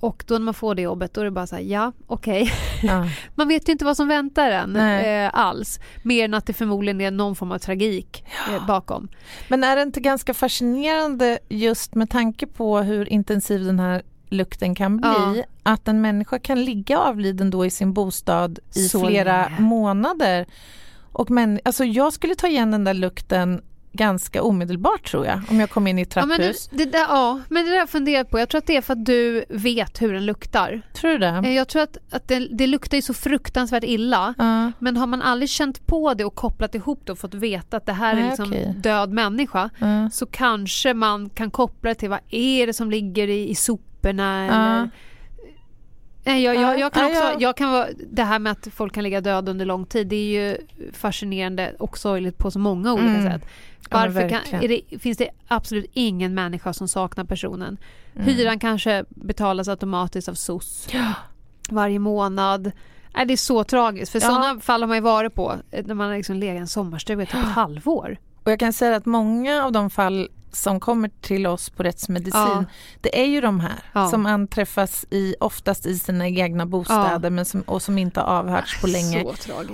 och 0.00 0.24
då 0.26 0.34
när 0.34 0.40
man 0.44 0.54
får 0.54 0.74
det 0.74 0.82
jobbet 0.82 1.14
då 1.14 1.20
är 1.20 1.24
det 1.24 1.30
bara 1.30 1.46
så 1.46 1.56
här, 1.56 1.62
ja 1.62 1.92
okej. 2.06 2.52
ja. 2.82 3.08
Man 3.34 3.48
vet 3.48 3.68
ju 3.68 3.72
inte 3.72 3.84
vad 3.84 3.96
som 3.96 4.08
väntar 4.08 4.50
en 4.50 4.76
eh, 4.76 5.30
alls. 5.32 5.80
Mer 6.02 6.24
än 6.24 6.34
att 6.34 6.46
det 6.46 6.52
förmodligen 6.52 7.00
är 7.00 7.10
någon 7.10 7.36
form 7.36 7.52
av 7.52 7.58
tragik 7.58 8.24
eh, 8.52 8.66
bakom. 8.66 9.08
Men 9.48 9.64
är 9.64 9.76
det 9.76 9.82
inte 9.82 10.00
ganska 10.00 10.34
fascinerande 10.34 11.38
just 11.48 11.94
med 11.94 12.10
tanke 12.10 12.46
på 12.46 12.78
hur 12.78 13.08
intensiv 13.12 13.64
den 13.64 13.80
här 13.80 14.02
lukten 14.28 14.74
kan 14.74 14.96
bli 14.96 15.08
Ja. 15.08 15.34
att 15.62 15.88
en 15.88 16.00
människa 16.00 16.38
kan 16.38 16.64
ligga 16.64 16.98
avliden 16.98 17.50
då 17.50 17.66
i 17.66 17.70
sin 17.70 17.92
bostad 17.92 18.58
i 18.74 18.88
Så 18.88 19.06
flera 19.06 19.42
länge. 19.48 19.60
månader. 19.60 20.46
Och 21.12 21.30
men, 21.30 21.60
alltså 21.64 21.84
jag 21.84 22.12
skulle 22.12 22.34
ta 22.34 22.46
igen 22.46 22.70
den 22.70 22.84
där 22.84 22.94
lukten 22.94 23.62
ganska 23.92 24.42
omedelbart 24.42 25.10
tror 25.10 25.26
jag 25.26 25.40
om 25.50 25.60
jag 25.60 25.70
kom 25.70 25.86
in 25.86 25.98
i 25.98 26.02
ett 26.02 26.16
Ja 26.16 26.26
men, 26.26 26.36
trapphus. 26.38 26.68
det, 26.72 26.76
det 26.84 26.90
där, 26.90 26.98
ja, 27.08 27.40
men 27.48 27.64
det 27.64 27.70
där 27.70 27.78
jag 27.78 27.88
funderat 27.90 28.30
på. 28.30 28.38
Jag 28.38 28.48
tror 28.48 28.58
att 28.58 28.66
det 28.66 28.76
är 28.76 28.80
för 28.80 28.92
att 28.92 29.04
du 29.06 29.44
vet 29.48 30.02
hur 30.02 30.12
den 30.12 30.26
luktar. 30.26 30.82
Tror 30.94 31.10
du 31.10 31.18
det? 31.18 31.26
Eh, 31.44 31.52
Jag 31.52 31.68
tror 31.68 31.82
att, 31.82 31.96
att 32.10 32.28
det, 32.28 32.38
det 32.50 32.66
luktar 32.66 32.96
ju 32.98 33.02
så 33.02 33.14
fruktansvärt 33.14 33.84
illa. 33.84 34.34
Ja. 34.38 34.72
Men 34.78 34.96
har 34.96 35.06
man 35.06 35.22
aldrig 35.22 35.48
känt 35.50 35.86
på 35.86 36.14
det 36.14 36.24
och 36.24 36.34
kopplat 36.34 36.74
ihop 36.74 37.00
det 37.04 37.12
och 37.12 37.18
fått 37.18 37.34
veta 37.34 37.76
att 37.76 37.86
det 37.86 37.92
här 37.92 38.12
är 38.16 38.20
Nej, 38.20 38.28
liksom 38.28 38.48
okej. 38.48 38.74
död 38.78 39.12
människa 39.12 39.70
Ja. 39.78 40.10
så 40.12 40.26
kanske 40.26 40.94
man 40.94 41.28
kan 41.30 41.50
koppla 41.50 41.88
det 41.90 41.94
till 41.94 42.10
vad 42.10 42.20
är 42.30 42.66
det 42.66 42.72
som 42.72 42.90
ligger 42.90 43.28
i, 43.28 43.48
i 43.50 43.54
soporna 43.54 43.95
Ja. 44.14 44.54
eller 44.54 44.90
Nej, 46.24 46.42
jag, 46.42 46.56
jag, 46.56 46.78
jag, 46.78 46.92
kan 46.92 47.02
Ja, 47.02 47.08
också, 47.08 47.22
ja. 47.22 47.36
jag 47.38 47.56
kan 47.56 47.70
vara, 47.72 47.86
det 48.10 48.22
här 48.22 48.38
med 48.38 48.52
att 48.52 48.68
folk 48.74 48.94
kan 48.94 49.02
ligga 49.04 49.20
döda 49.20 49.50
under 49.50 49.64
lång 49.64 49.86
tid 49.86 50.06
det 50.06 50.16
är 50.16 50.40
ju 50.50 50.56
fascinerande 50.92 51.74
och 51.78 51.98
sorgligt 51.98 52.38
på 52.38 52.50
så 52.50 52.58
många 52.58 52.92
olika 52.92 53.08
Mm. 53.08 53.32
sätt. 53.32 53.48
Varför 53.90 54.28
kan, 54.28 54.40
det, 54.60 54.80
finns 54.98 55.18
det 55.18 55.28
absolut 55.48 55.90
ingen 55.92 56.34
människa 56.34 56.72
som 56.72 56.88
saknar 56.88 57.24
personen? 57.24 57.76
Mm. 58.14 58.26
Hyran 58.26 58.58
kanske 58.58 59.04
betalas 59.08 59.68
automatiskt 59.68 60.28
av 60.28 60.34
SOS 60.34 60.88
ja. 60.92 61.12
varje 61.70 61.98
månad. 61.98 62.72
Nej, 63.14 63.26
det 63.26 63.32
är 63.32 63.36
så 63.36 63.64
tragiskt, 63.64 64.12
för 64.12 64.20
ja. 64.20 64.26
sådana 64.26 64.60
fall 64.60 64.82
har 64.82 64.86
man 64.88 64.96
ju 64.96 65.00
varit 65.00 65.34
på 65.34 65.54
när 65.84 65.94
man 65.94 66.08
har 66.08 66.16
liksom 66.16 66.36
legat 66.36 66.54
i 66.54 66.58
en 66.58 66.68
sommarstuga 66.68 67.22
i 67.22 67.26
typ 67.26 67.34
ett 67.34 67.40
halvår. 67.44 68.16
Och 68.42 68.50
jag 68.52 68.58
kan 68.60 68.72
säga 68.72 68.96
att 68.96 69.06
många 69.06 69.64
av 69.64 69.72
de 69.72 69.90
fall 69.90 70.28
som 70.56 70.80
kommer 70.80 71.10
till 71.20 71.46
oss 71.46 71.70
på 71.70 71.82
rättsmedicin, 71.82 72.40
ja. 72.40 72.64
det 73.00 73.20
är 73.20 73.26
ju 73.26 73.40
de 73.40 73.60
här 73.60 73.82
ja. 73.92 74.08
som 74.08 74.26
anträffas 74.26 75.06
i, 75.10 75.34
oftast 75.40 75.86
i 75.86 75.98
sina 75.98 76.28
egna 76.28 76.66
bostäder 76.66 77.20
ja. 77.22 77.30
men 77.30 77.44
som, 77.44 77.60
och 77.60 77.82
som 77.82 77.98
inte 77.98 78.20
har 78.20 78.26
avhörts 78.26 78.80
på 78.80 78.86
länge. 78.86 79.24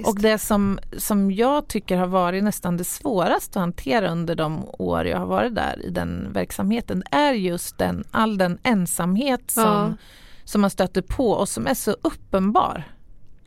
Och 0.05 0.21
det 0.21 0.39
som, 0.39 0.79
som 0.99 1.31
jag 1.31 1.69
tycker 1.69 1.97
har 1.97 2.07
varit 2.07 2.45
nästan 2.45 2.77
det 2.77 2.85
svåraste 2.85 3.59
att 3.59 3.63
hantera 3.63 4.11
under 4.11 4.35
de 4.35 4.65
år 4.65 5.07
jag 5.07 5.19
har 5.19 5.27
varit 5.27 5.55
där 5.55 5.87
i 5.87 5.91
den 5.91 6.33
verksamheten 6.33 7.03
är 7.11 7.33
just 7.33 7.79
den, 7.79 8.05
all 8.11 8.39
den 8.39 8.59
ensamhet 8.63 9.51
som, 9.51 9.97
som 10.45 10.61
man 10.61 10.71
stöter 10.71 11.03
på 11.03 11.31
och 11.31 11.49
som 11.49 11.67
är 11.67 11.75
så 11.75 11.97
uppenbar. 12.03 12.85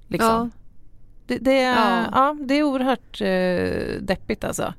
Liksom. 0.07 0.51
Det, 1.27 1.37
det, 1.37 1.59
är, 1.59 2.09
ja. 2.11 2.37
det 2.39 2.53
är 2.53 2.63
oerhört 2.63 3.21
eh, 3.21 4.01
deppigt 4.01 4.43
alltså. 4.43 4.73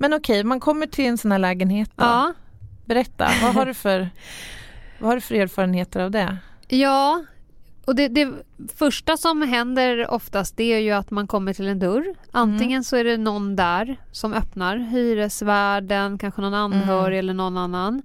Men 0.00 0.14
okej, 0.14 0.44
man 0.44 0.60
kommer 0.60 0.86
till 0.86 1.06
en 1.06 1.18
sån 1.18 1.32
här 1.32 1.38
lägenhet 1.38 1.90
då. 1.96 2.04
Ja. 2.04 2.32
Berätta, 2.84 3.28
vad 3.42 3.54
har 3.54 3.66
du 3.66 3.74
för, 3.84 4.10
vad 4.98 5.08
har 5.08 5.14
du 5.14 5.20
för 5.20 5.34
erfarenheter 5.34 6.00
av 6.00 6.10
det? 6.10 6.36
Ja, 6.68 7.24
och 7.84 7.94
det, 7.94 8.08
det, 8.08 8.32
första 8.76 9.16
som 9.16 9.42
händer 9.42 10.10
oftast 10.10 10.56
det 10.56 10.64
är 10.64 10.78
ju 10.78 10.90
att 10.90 11.10
man 11.10 11.26
kommer 11.26 11.54
till 11.54 11.66
en 11.66 11.78
dörr. 11.78 12.14
Antingen 12.30 12.70
mm. 12.70 12.84
så 12.84 12.96
är 12.96 13.04
det 13.04 13.16
någon 13.16 13.56
där 13.56 13.96
som 14.12 14.32
öppnar, 14.32 14.76
hyresvärden, 14.76 16.18
kanske 16.18 16.40
någon 16.40 16.54
anhörig 16.54 17.18
mm. 17.18 17.18
eller 17.18 17.34
någon 17.34 17.56
annan. 17.56 18.02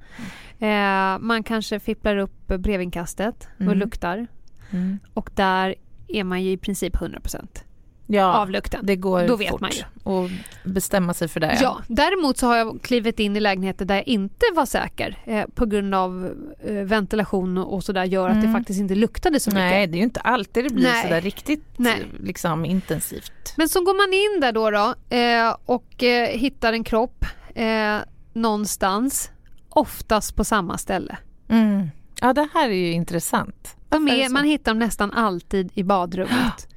Eh, 0.60 1.20
man 1.20 1.44
kanske 1.44 1.80
fipplar 1.80 2.18
upp 2.18 2.48
brevinkastet 2.48 3.48
och 3.56 3.62
mm. 3.62 3.78
luktar. 3.78 4.28
Mm. 4.70 5.00
Och 5.14 5.30
där 5.36 5.76
är 6.08 6.24
man 6.24 6.44
ju 6.44 6.52
i 6.52 6.58
princip 6.58 6.96
100 6.96 7.20
procent 7.20 7.64
ja, 8.08 8.38
av 8.38 8.50
lukten. 8.50 8.86
Det 8.86 8.96
går 8.96 9.28
Då 9.28 9.36
vet 9.36 9.50
fort 9.50 9.62
man 9.62 9.72
ju. 9.72 9.84
Och 10.04 10.30
bestämma 10.64 11.14
sig 11.14 11.28
för 11.28 11.40
det. 11.40 11.58
Ja. 11.62 11.82
Däremot 11.88 12.38
så 12.38 12.48
har 12.48 12.58
jag 12.58 12.82
klivit 12.82 13.20
in 13.20 13.36
i 13.36 13.40
lägenheter 13.40 13.86
där 13.86 13.96
jag 13.96 14.08
inte 14.08 14.46
var 14.56 14.66
säker 14.66 15.18
eh, 15.26 15.46
på 15.56 15.66
grund 15.66 15.96
av 15.96 16.32
eh, 16.64 16.74
ventilation 16.74 17.58
och 17.58 17.84
sådär 17.84 18.04
gör 18.04 18.26
mm. 18.26 18.38
att 18.38 18.44
det 18.44 18.48
mm. 18.48 18.60
faktiskt 18.60 18.80
inte 18.80 18.96
luktade 18.96 19.40
så 19.40 19.50
mycket. 19.50 19.62
Nej, 19.62 19.88
det 19.88 19.96
är 19.96 19.98
ju 19.98 20.04
inte 20.04 20.20
alltid 20.20 20.64
det 20.64 20.74
blir 20.74 20.84
Nej. 20.84 21.04
sådär 21.04 21.22
riktigt 21.22 21.66
Nej. 21.78 22.06
Liksom, 22.20 22.66
intensivt. 22.66 23.54
Men 23.58 23.70
så 23.70 23.82
går 23.84 23.94
man 23.94 24.14
in 24.14 24.42
där 24.42 24.52
då, 24.52 24.70
då 24.70 25.16
eh, 25.18 25.56
och 25.66 26.04
eh, 26.04 26.28
hittar 26.28 26.74
en 26.74 26.84
kropp 26.84 27.26
eh, 27.56 27.98
någonstans, 28.34 29.32
oftast 29.70 30.36
på 30.36 30.44
samma 30.44 30.78
ställe. 30.78 31.18
Mm. 31.50 31.90
Ja, 32.22 32.34
det 32.34 32.48
här 32.54 32.70
är 32.70 32.74
ju 32.74 32.92
intressant. 32.92 33.76
Är, 33.90 34.30
man 34.30 34.46
hittar 34.46 34.72
dem 34.72 34.80
nästan 34.80 35.12
alltid 35.12 35.72
i 35.74 35.84
badrummet. 35.84 36.68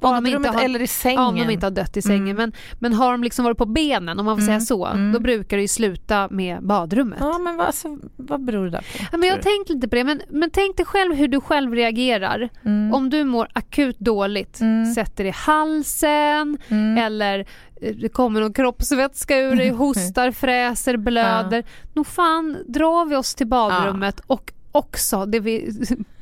Badrummet 0.00 0.54
har, 0.54 0.64
eller 0.64 0.82
i 0.82 0.86
sängen. 0.86 1.20
Om 1.20 1.36
de 1.36 1.50
inte 1.50 1.66
har 1.66 1.70
dött 1.70 1.96
i 1.96 2.02
sängen. 2.02 2.22
Mm. 2.22 2.36
Men, 2.36 2.52
men 2.78 2.92
har 2.92 3.12
de 3.12 3.24
liksom 3.24 3.44
varit 3.44 3.58
på 3.58 3.66
benen, 3.66 4.18
om 4.18 4.26
man 4.26 4.36
får 4.36 4.42
mm. 4.42 4.60
säga 4.60 4.66
så, 4.66 4.86
mm. 4.86 5.12
då 5.12 5.20
brukar 5.20 5.56
det 5.56 5.60
ju 5.60 5.68
sluta 5.68 6.28
med 6.30 6.62
badrummet. 6.62 7.18
Ja, 7.20 7.38
men 7.38 7.56
vad, 7.56 7.66
alltså, 7.66 7.98
vad 8.16 8.44
beror 8.44 8.64
det 8.64 8.70
där 8.70 8.78
på? 8.78 9.04
Ja, 9.12 9.18
men 9.18 9.28
jag 9.28 9.36
har 9.36 9.42
tänkt 9.42 9.68
lite 9.68 9.88
på 9.88 9.96
det, 9.96 10.04
men, 10.04 10.22
men 10.28 10.50
tänk 10.50 10.76
dig 10.76 10.86
själv 10.86 11.14
hur 11.14 11.28
du 11.28 11.40
själv 11.40 11.74
reagerar. 11.74 12.48
Mm. 12.64 12.94
Om 12.94 13.10
du 13.10 13.24
mår 13.24 13.48
akut 13.52 13.98
dåligt, 13.98 14.60
mm. 14.60 14.94
sätter 14.94 15.24
i 15.24 15.30
halsen 15.30 16.58
mm. 16.68 16.98
eller 16.98 17.38
eh, 17.80 17.94
det 17.96 18.08
kommer 18.08 18.40
någon 18.40 18.52
kroppsvätska 18.52 19.38
ur 19.38 19.56
dig, 19.56 19.68
hostar, 19.70 20.30
fräser, 20.30 20.96
blöder. 20.96 21.58
Ja. 21.58 21.90
Nog 21.92 22.06
fan 22.06 22.56
drar 22.68 23.04
vi 23.04 23.16
oss 23.16 23.34
till 23.34 23.46
badrummet 23.46 24.16
ja. 24.18 24.34
och 24.34 24.52
också 24.72 25.26
det 25.26 25.40
vi 25.40 25.72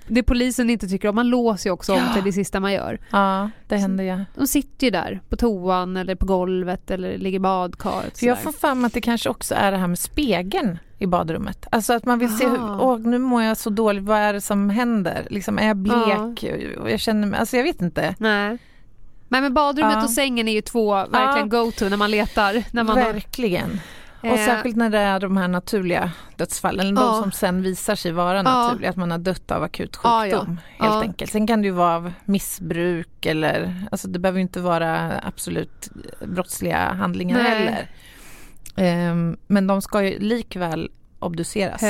det 0.06 0.23
polisen 0.23 0.70
inte 0.70 0.88
tycker 0.88 1.08
om, 1.08 1.14
man 1.14 1.28
låser 1.28 1.70
ju 1.70 1.75
också 1.75 1.92
om 1.92 2.02
till 2.14 2.25
det 2.25 2.32
sista 2.32 2.61
man 2.61 2.73
gör. 2.73 2.99
Ja, 3.11 3.50
det 3.68 3.76
händer 3.76 4.04
ja. 4.04 4.20
De 4.34 4.46
sitter 4.46 4.87
ju 4.87 4.90
där 4.90 5.20
på 5.28 5.37
toan 5.37 5.96
eller 5.96 6.14
på 6.14 6.26
golvet 6.26 6.90
eller 6.90 7.18
ligger 7.18 7.37
i 7.37 7.40
badkaret. 7.40 8.23
jag 8.23 8.42
får 8.42 8.52
fram 8.52 8.84
att 8.84 8.92
det 8.92 9.00
kanske 9.00 9.28
också 9.28 9.54
är 9.54 9.73
det 9.73 9.78
här 9.78 9.87
med 9.87 9.99
spegeln 9.99 10.78
i 10.99 11.06
badrummet. 11.06 11.66
Alltså 11.70 11.92
att 11.92 12.04
man 12.04 12.18
vill 12.18 12.28
Aha. 12.28 12.38
se, 12.38 12.46
hur, 12.46 12.80
åh 12.80 12.99
nu 12.99 13.18
mår 13.18 13.42
jag 13.42 13.56
så 13.56 13.70
dåligt, 13.70 14.04
vad 14.04 14.18
är 14.18 14.32
det 14.32 14.40
som 14.40 14.70
händer? 14.70 15.26
Liksom, 15.30 15.58
är 15.58 15.66
jag 15.66 15.76
blek? 15.76 16.42
Ja. 16.42 16.90
Jag 16.90 17.00
känner 17.00 17.26
mig, 17.26 17.40
alltså 17.40 17.56
jag 17.56 17.64
vet 17.64 17.82
inte. 17.82 18.14
Nej. 18.18 18.58
Men 19.28 19.54
badrummet 19.54 19.96
ja. 19.96 20.04
och 20.04 20.11
sängen 20.11 20.49
är 20.49 20.52
ju 20.52 20.61
två 20.61 20.94
verkligen 20.94 21.49
ja. 21.52 21.62
go-to 21.62 21.88
när 21.88 21.96
man 21.96 22.11
letar. 22.11 22.64
När 22.70 22.84
man 22.84 22.96
verkligen. 22.96 23.70
Har... 23.70 23.78
Och 24.25 24.38
eh. 24.38 24.47
särskilt 24.47 24.76
när 24.76 24.90
det 24.90 24.99
är 24.99 25.21
de 25.21 25.37
här 25.37 25.49
naturliga 25.49 26.11
dödsfallen, 26.37 26.87
ja. 26.87 27.02
de 27.02 27.23
som 27.23 27.33
sen 27.33 27.62
visar 27.62 27.95
sig 27.95 28.12
vara 28.12 28.43
naturliga, 28.43 28.87
ja. 28.87 28.90
att 28.90 28.97
man 28.97 29.11
har 29.11 29.19
dött 29.19 29.50
av 29.50 29.62
akut 29.62 29.97
sjukdom 29.97 30.61
ja, 30.78 30.85
helt 30.85 31.04
enkelt. 31.04 31.31
Sen 31.31 31.47
kan 31.47 31.62
det 31.62 31.66
ju 31.66 31.73
vara 31.73 31.97
av 31.97 32.12
missbruk 32.25 33.26
eller, 33.26 33.85
alltså 33.93 34.09
det 34.09 34.19
behöver 34.19 34.40
inte 34.40 34.61
vara 34.61 35.21
absolut 35.23 35.90
brottsliga 36.26 36.93
handlingar 36.93 37.43
Nej. 37.43 37.50
heller. 37.50 39.11
Um, 39.11 39.37
men 39.47 39.66
de 39.66 39.83
ska 39.83 40.02
ju 40.02 40.19
likväl 40.19 40.90
obduceras. 41.19 41.81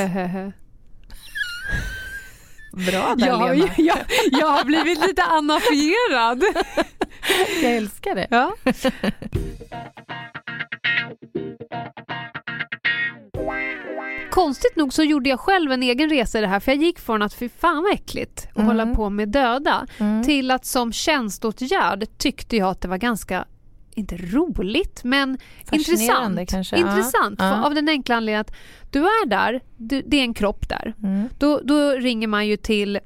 Bra 2.73 3.14
där 3.17 3.26
ja, 3.26 3.53
Lena. 3.53 3.73
Jag, 3.76 3.99
jag 4.33 4.47
har 4.47 4.64
blivit 4.64 5.07
lite 5.07 5.23
anafierad. 5.31 6.45
jag 7.62 7.76
älskar 7.76 8.14
det. 8.14 8.29
Konstigt 14.35 14.76
nog 14.76 14.93
så 14.93 15.03
gjorde 15.03 15.31
jag 15.31 15.41
själv 15.41 15.73
en 15.73 15.83
egen 15.83 16.11
resa 16.11 16.38
i 16.38 16.41
det 16.41 16.47
här 16.47 16.61
för 16.61 16.73
jag 16.73 16.83
gick 16.83 16.99
från 16.99 17.23
att 17.23 17.35
fy 17.35 17.49
fan 17.49 17.83
vad 17.83 17.93
äckligt 17.93 18.47
att 18.50 18.57
mm. 18.57 18.67
hålla 18.67 18.87
på 18.87 19.11
med 19.11 19.29
döda 19.29 19.87
mm. 19.99 20.25
till 20.25 20.50
att 20.50 20.67
som 20.67 20.93
tjänståtgärd 20.93 22.07
tyckte 22.19 22.57
jag 22.57 22.69
att 22.69 22.81
det 22.81 22.88
var 22.88 22.97
ganska 22.97 23.45
inte 23.95 24.17
roligt 24.17 25.05
men 25.05 25.38
intressant. 25.73 26.50
Kanske. 26.50 26.76
Intressant 26.76 27.37
ja. 27.38 27.64
av 27.64 27.75
den 27.75 27.88
enkla 27.88 28.17
anledningen 28.17 28.41
att 28.41 28.55
du 28.91 29.00
är 29.00 29.26
där, 29.26 29.61
du, 29.76 30.03
det 30.07 30.17
är 30.17 30.23
en 30.23 30.35
kropp 30.35 30.69
där. 30.69 30.95
Mm. 31.03 31.29
Då, 31.38 31.61
då 31.64 31.91
ringer 31.91 32.29
man 32.29 32.47
ju 32.47 32.57
till 32.57 32.99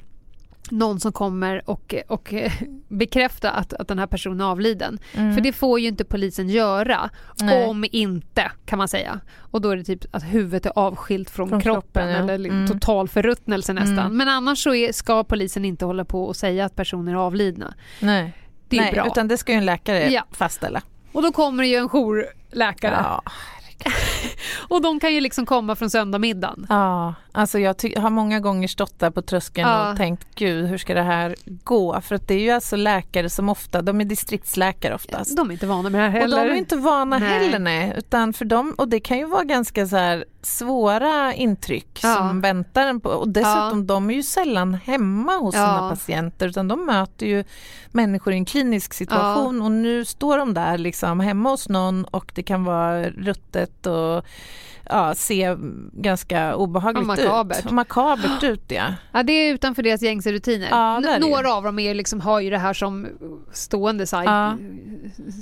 någon 0.71 1.01
som 1.01 1.13
kommer 1.13 1.71
och, 1.71 1.95
och 2.09 2.35
bekräfta 2.89 3.51
att, 3.51 3.73
att 3.73 3.89
den 3.89 3.99
här 3.99 4.07
personen 4.07 4.41
är 4.41 4.45
avliden. 4.45 4.99
Mm. 5.15 5.35
För 5.35 5.41
det 5.41 5.53
får 5.53 5.81
ju 5.81 5.89
inte 5.89 6.05
polisen 6.05 6.49
göra 6.49 7.11
Nej. 7.41 7.67
om 7.67 7.85
inte 7.93 8.53
kan 8.67 8.79
man 8.79 8.89
säga. 8.89 9.21
Och 9.37 9.61
då 9.61 9.71
är 9.71 9.77
det 9.77 9.85
typ 9.85 10.05
att 10.11 10.23
huvudet 10.23 10.67
är 10.67 10.73
avskilt 10.77 11.31
från, 11.31 11.49
från 11.49 11.61
kroppen, 11.61 11.83
kroppen 11.83 12.29
ja. 12.29 12.35
eller 12.35 12.51
mm. 12.51 12.69
total 12.69 13.09
förruttnelse 13.09 13.73
nästan. 13.73 13.99
Mm. 13.99 14.17
Men 14.17 14.29
annars 14.29 14.63
så 14.63 14.75
är, 14.75 14.93
ska 14.93 15.25
polisen 15.25 15.65
inte 15.65 15.85
hålla 15.85 16.05
på 16.05 16.25
och 16.25 16.37
säga 16.37 16.65
att 16.65 16.77
personer 16.77 17.13
är 17.13 17.17
avlidna. 17.17 17.75
Nej, 18.01 18.33
det 18.69 18.79
är 18.79 18.81
Nej 18.81 18.93
bra. 18.93 19.07
utan 19.07 19.29
det 19.29 19.37
ska 19.37 19.53
ju 19.53 19.59
en 19.59 19.67
läkare 19.67 20.13
ja. 20.13 20.25
fastställa. 20.31 20.83
Och 21.13 21.23
då 21.23 21.33
kommer 21.33 21.63
det 21.63 21.69
ju 21.69 21.77
en 21.77 21.89
jourläkare. 21.89 22.97
Ja. 22.99 23.23
och 24.69 24.83
de 24.83 25.01
kan 25.01 25.15
ju 25.15 25.21
liksom 25.21 25.47
komma 25.47 25.77
från 25.77 25.91
söndagmiddagen. 25.91 26.67
Ja, 26.69 27.15
alltså 27.33 27.59
jag 27.59 27.75
har 27.97 28.11
många 28.11 28.41
gånger 28.41 28.69
stått 28.69 28.99
där 28.99 29.11
på 29.11 29.23
tröskeln 29.23 29.69
ja. 29.69 29.91
och 29.91 29.97
tänkt 29.97 30.35
gud 30.35 30.67
hur 30.67 30.79
ska 30.79 30.95
det 30.95 31.03
här 31.03 31.37
gå? 31.47 32.01
För 32.01 32.15
att 32.15 32.29
det 32.29 32.35
är 32.35 32.41
ju 32.41 32.51
alltså 32.51 32.77
läkare 32.77 33.31
som 33.31 33.49
ofta, 33.49 33.83
de 33.83 34.01
är 34.01 34.05
distriktsläkare 34.05 34.95
oftast. 34.95 35.37
De 35.37 35.49
är 35.49 35.53
inte 35.53 35.67
vana 35.67 35.91
med 35.91 36.01
det 36.01 36.05
här 36.05 36.21
heller. 36.21 36.39
Och 36.39 36.45
de 36.45 36.51
är 36.51 36.57
inte 36.57 36.77
vana 36.77 37.19
nej. 37.19 37.29
heller 37.29 37.59
nej. 37.59 37.95
Utan 37.97 38.33
för 38.33 38.45
dem, 38.45 38.75
och 38.79 38.89
det 38.89 39.01
kan 39.01 39.19
ju 39.19 39.25
vara 39.25 39.45
ganska 39.45 39.87
så 39.87 39.97
här 39.97 40.25
svåra 40.43 41.35
intryck 41.35 42.01
ja. 42.03 42.15
som 42.15 42.41
väntar 42.41 42.87
en 42.87 43.01
på. 43.01 43.09
Och 43.09 43.29
dessutom, 43.29 43.79
ja. 43.79 43.85
de 43.87 44.11
är 44.11 44.15
ju 44.15 44.23
sällan 44.23 44.75
hemma 44.75 45.33
hos 45.33 45.55
ja. 45.55 45.61
sina 45.61 45.91
patienter 45.91 46.49
utan 46.49 46.69
de 46.69 46.87
möter 46.87 47.27
ju 47.27 47.45
människor 47.93 48.33
i 48.33 48.37
en 48.37 48.45
klinisk 48.45 48.95
situation 48.95 49.63
och 49.63 49.71
nu 49.71 50.05
står 50.05 50.39
de 50.39 50.55
där 50.55 50.79
liksom 50.79 51.21
hemma 51.21 51.51
hos 51.51 51.69
någon 51.69 52.05
och 52.05 52.33
det 52.35 52.43
kan 52.43 52.65
vara 52.65 53.11
ruttet 53.11 53.68
och 53.87 54.27
ja, 54.85 55.15
se 55.15 55.57
ganska 55.93 56.57
obehagligt 56.57 57.01
och 57.01 57.07
makabert. 57.07 57.67
ut. 57.67 57.71
makabert 57.71 58.43
ut 58.43 58.63
ja. 58.69 58.95
ja. 59.13 59.23
det 59.23 59.33
är 59.33 59.55
utanför 59.55 59.83
deras 59.83 60.03
gängse 60.03 60.33
rutiner. 60.33 60.69
Ja, 60.71 61.19
Några 61.19 61.55
av 61.55 61.63
dem 61.63 61.79
är 61.79 61.95
liksom, 61.95 62.21
har 62.21 62.41
ju 62.41 62.51
det 62.51 62.59
här 62.59 62.75
som 62.75 63.07
stående 63.53 64.07
side, 64.07 64.25
ja. 64.25 64.57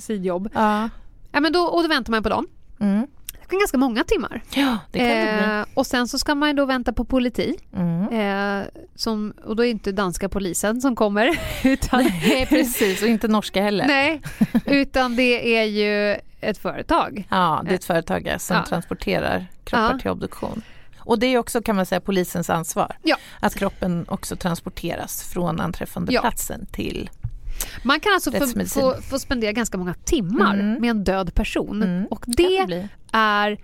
sidjobb. 0.00 0.48
Ja. 0.54 0.88
Ja, 1.32 1.40
men 1.40 1.52
då, 1.52 1.60
och 1.60 1.82
då 1.82 1.88
väntar 1.88 2.10
man 2.10 2.22
på 2.22 2.28
dem. 2.28 2.46
Mm 2.80 3.06
ganska 3.48 3.78
många 3.78 4.04
timmar. 4.04 4.42
Ja, 4.50 4.78
det 4.90 4.98
kan 4.98 5.08
det 5.08 5.44
bli. 5.44 5.54
Eh, 5.54 5.64
och 5.74 5.86
sen 5.86 6.08
så 6.08 6.18
ska 6.18 6.34
man 6.34 6.56
då 6.56 6.66
vänta 6.66 6.92
på 6.92 7.04
politi. 7.04 7.56
Mm. 7.76 8.60
Eh, 8.60 8.66
som, 8.94 9.34
och 9.44 9.56
då 9.56 9.62
är 9.62 9.66
det 9.66 9.70
inte 9.70 9.92
danska 9.92 10.28
polisen 10.28 10.80
som 10.80 10.96
kommer. 10.96 11.38
Utan, 11.64 12.04
nej, 12.04 12.46
precis. 12.46 13.02
Och 13.02 13.08
inte 13.08 13.28
norska 13.28 13.62
heller. 13.62 13.86
Nej, 13.86 14.22
utan 14.64 15.16
det 15.16 15.56
är 15.58 15.64
ju 15.64 16.20
ett 16.40 16.58
företag. 16.58 17.28
Ja, 17.30 17.62
det 17.64 17.70
är 17.70 17.74
ett 17.74 17.84
företag 17.84 18.36
som 18.38 18.56
ja. 18.56 18.64
transporterar 18.64 19.46
kroppar 19.64 19.92
ja. 19.92 19.98
till 19.98 20.10
obduktion. 20.10 20.62
Och 20.98 21.18
det 21.18 21.26
är 21.26 21.38
också 21.38 21.62
kan 21.62 21.76
man 21.76 21.86
säga 21.86 22.00
polisens 22.00 22.50
ansvar. 22.50 22.96
Ja. 23.02 23.16
Att 23.40 23.54
kroppen 23.54 24.04
också 24.08 24.36
transporteras 24.36 25.22
från 25.22 25.60
anträffandeplatsen 25.60 26.60
ja. 26.60 26.74
till 26.74 27.10
Man 27.82 28.00
kan 28.00 28.12
alltså 28.14 28.32
få, 28.32 28.46
få, 28.66 28.94
få 29.02 29.18
spendera 29.18 29.52
ganska 29.52 29.78
många 29.78 29.94
timmar 29.94 30.54
Mm. 30.54 30.80
med 30.80 30.90
en 30.90 31.04
död 31.04 31.34
person 31.34 31.82
Mm. 31.82 32.06
och 32.06 32.24
det 32.26 32.64
det 32.68 32.88
är 33.12 33.58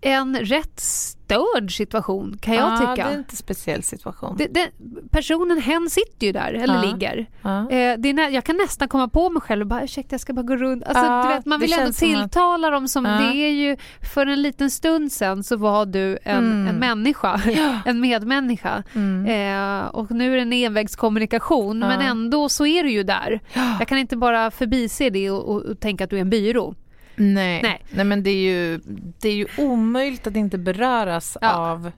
en 0.00 0.36
rätt 0.36 0.80
störd 0.80 1.76
situation 1.76 2.38
kan 2.40 2.54
jag 2.54 2.72
ja, 2.72 2.76
tycka. 2.76 2.94
det 3.08 3.14
är 3.14 3.18
inte 3.18 3.32
en 3.32 3.36
speciell 3.36 3.82
situation. 3.82 4.34
Det, 4.38 4.46
det, 4.46 4.70
personen, 5.10 5.60
hen 5.60 5.90
sitter 5.90 6.26
ju 6.26 6.32
där, 6.32 6.52
eller 6.52 6.74
Ja. 6.74 6.82
ligger. 6.92 7.26
ja. 7.42 7.60
Eh, 7.70 7.98
det 7.98 8.08
är 8.10 8.28
jag 8.30 8.44
kan 8.44 8.56
nästan 8.56 8.88
komma 8.88 9.08
på 9.08 9.30
mig 9.30 9.42
själv 9.42 9.60
och 9.60 9.66
bara 9.66 9.84
ursäkta 9.84 10.14
jag 10.14 10.20
ska 10.20 10.32
bara 10.32 10.42
gå 10.42 10.56
runt. 10.56 10.84
Alltså, 10.84 11.04
Ja, 11.04 11.22
du 11.22 11.28
vet, 11.34 11.46
man 11.46 11.60
vill 11.60 11.72
ändå 11.72 11.92
som 11.92 12.08
att- 12.14 12.20
tilltala 12.20 12.70
dem 12.70 12.88
som, 12.88 13.04
Ja. 13.04 13.10
det 13.12 13.36
är 13.36 13.50
ju 13.50 13.76
för 14.14 14.26
en 14.26 14.42
liten 14.42 14.70
stund 14.70 15.12
sen 15.12 15.44
så 15.44 15.56
var 15.56 15.86
du 15.86 16.18
en, 16.22 16.36
Mm. 16.52 16.66
en 16.68 16.76
människa, 16.76 17.40
Ja. 17.46 17.78
en 17.86 18.00
medmänniska. 18.00 18.82
Mm. 18.94 19.26
Eh, 19.26 19.86
och 19.86 20.10
nu 20.10 20.32
är 20.32 20.36
det 20.36 20.42
en 20.42 20.52
envägskommunikation 20.52 21.80
Ja. 21.80 21.88
men 21.88 22.00
ändå 22.00 22.48
så 22.48 22.66
är 22.66 22.82
du 22.82 22.90
ju 22.90 23.02
där. 23.02 23.40
Jag 23.78 23.88
kan 23.88 23.98
inte 23.98 24.16
bara 24.16 24.50
förbise 24.50 25.10
det 25.10 25.30
och, 25.30 25.48
och, 25.48 25.62
och 25.62 25.80
tänka 25.80 26.04
att 26.04 26.10
du 26.10 26.16
är 26.16 26.20
en 26.20 26.30
byrå. 26.30 26.74
Nej. 27.16 27.62
Nej. 27.62 27.84
Nej. 27.90 28.04
men 28.04 28.22
det 28.22 28.30
är, 28.30 28.52
ju, 28.52 28.80
det 29.20 29.28
är 29.28 29.34
ju 29.34 29.46
omöjligt 29.58 30.26
att 30.26 30.36
inte 30.36 30.58
beröras 30.58 31.36
Ja. 31.40 31.52
av 31.56 31.90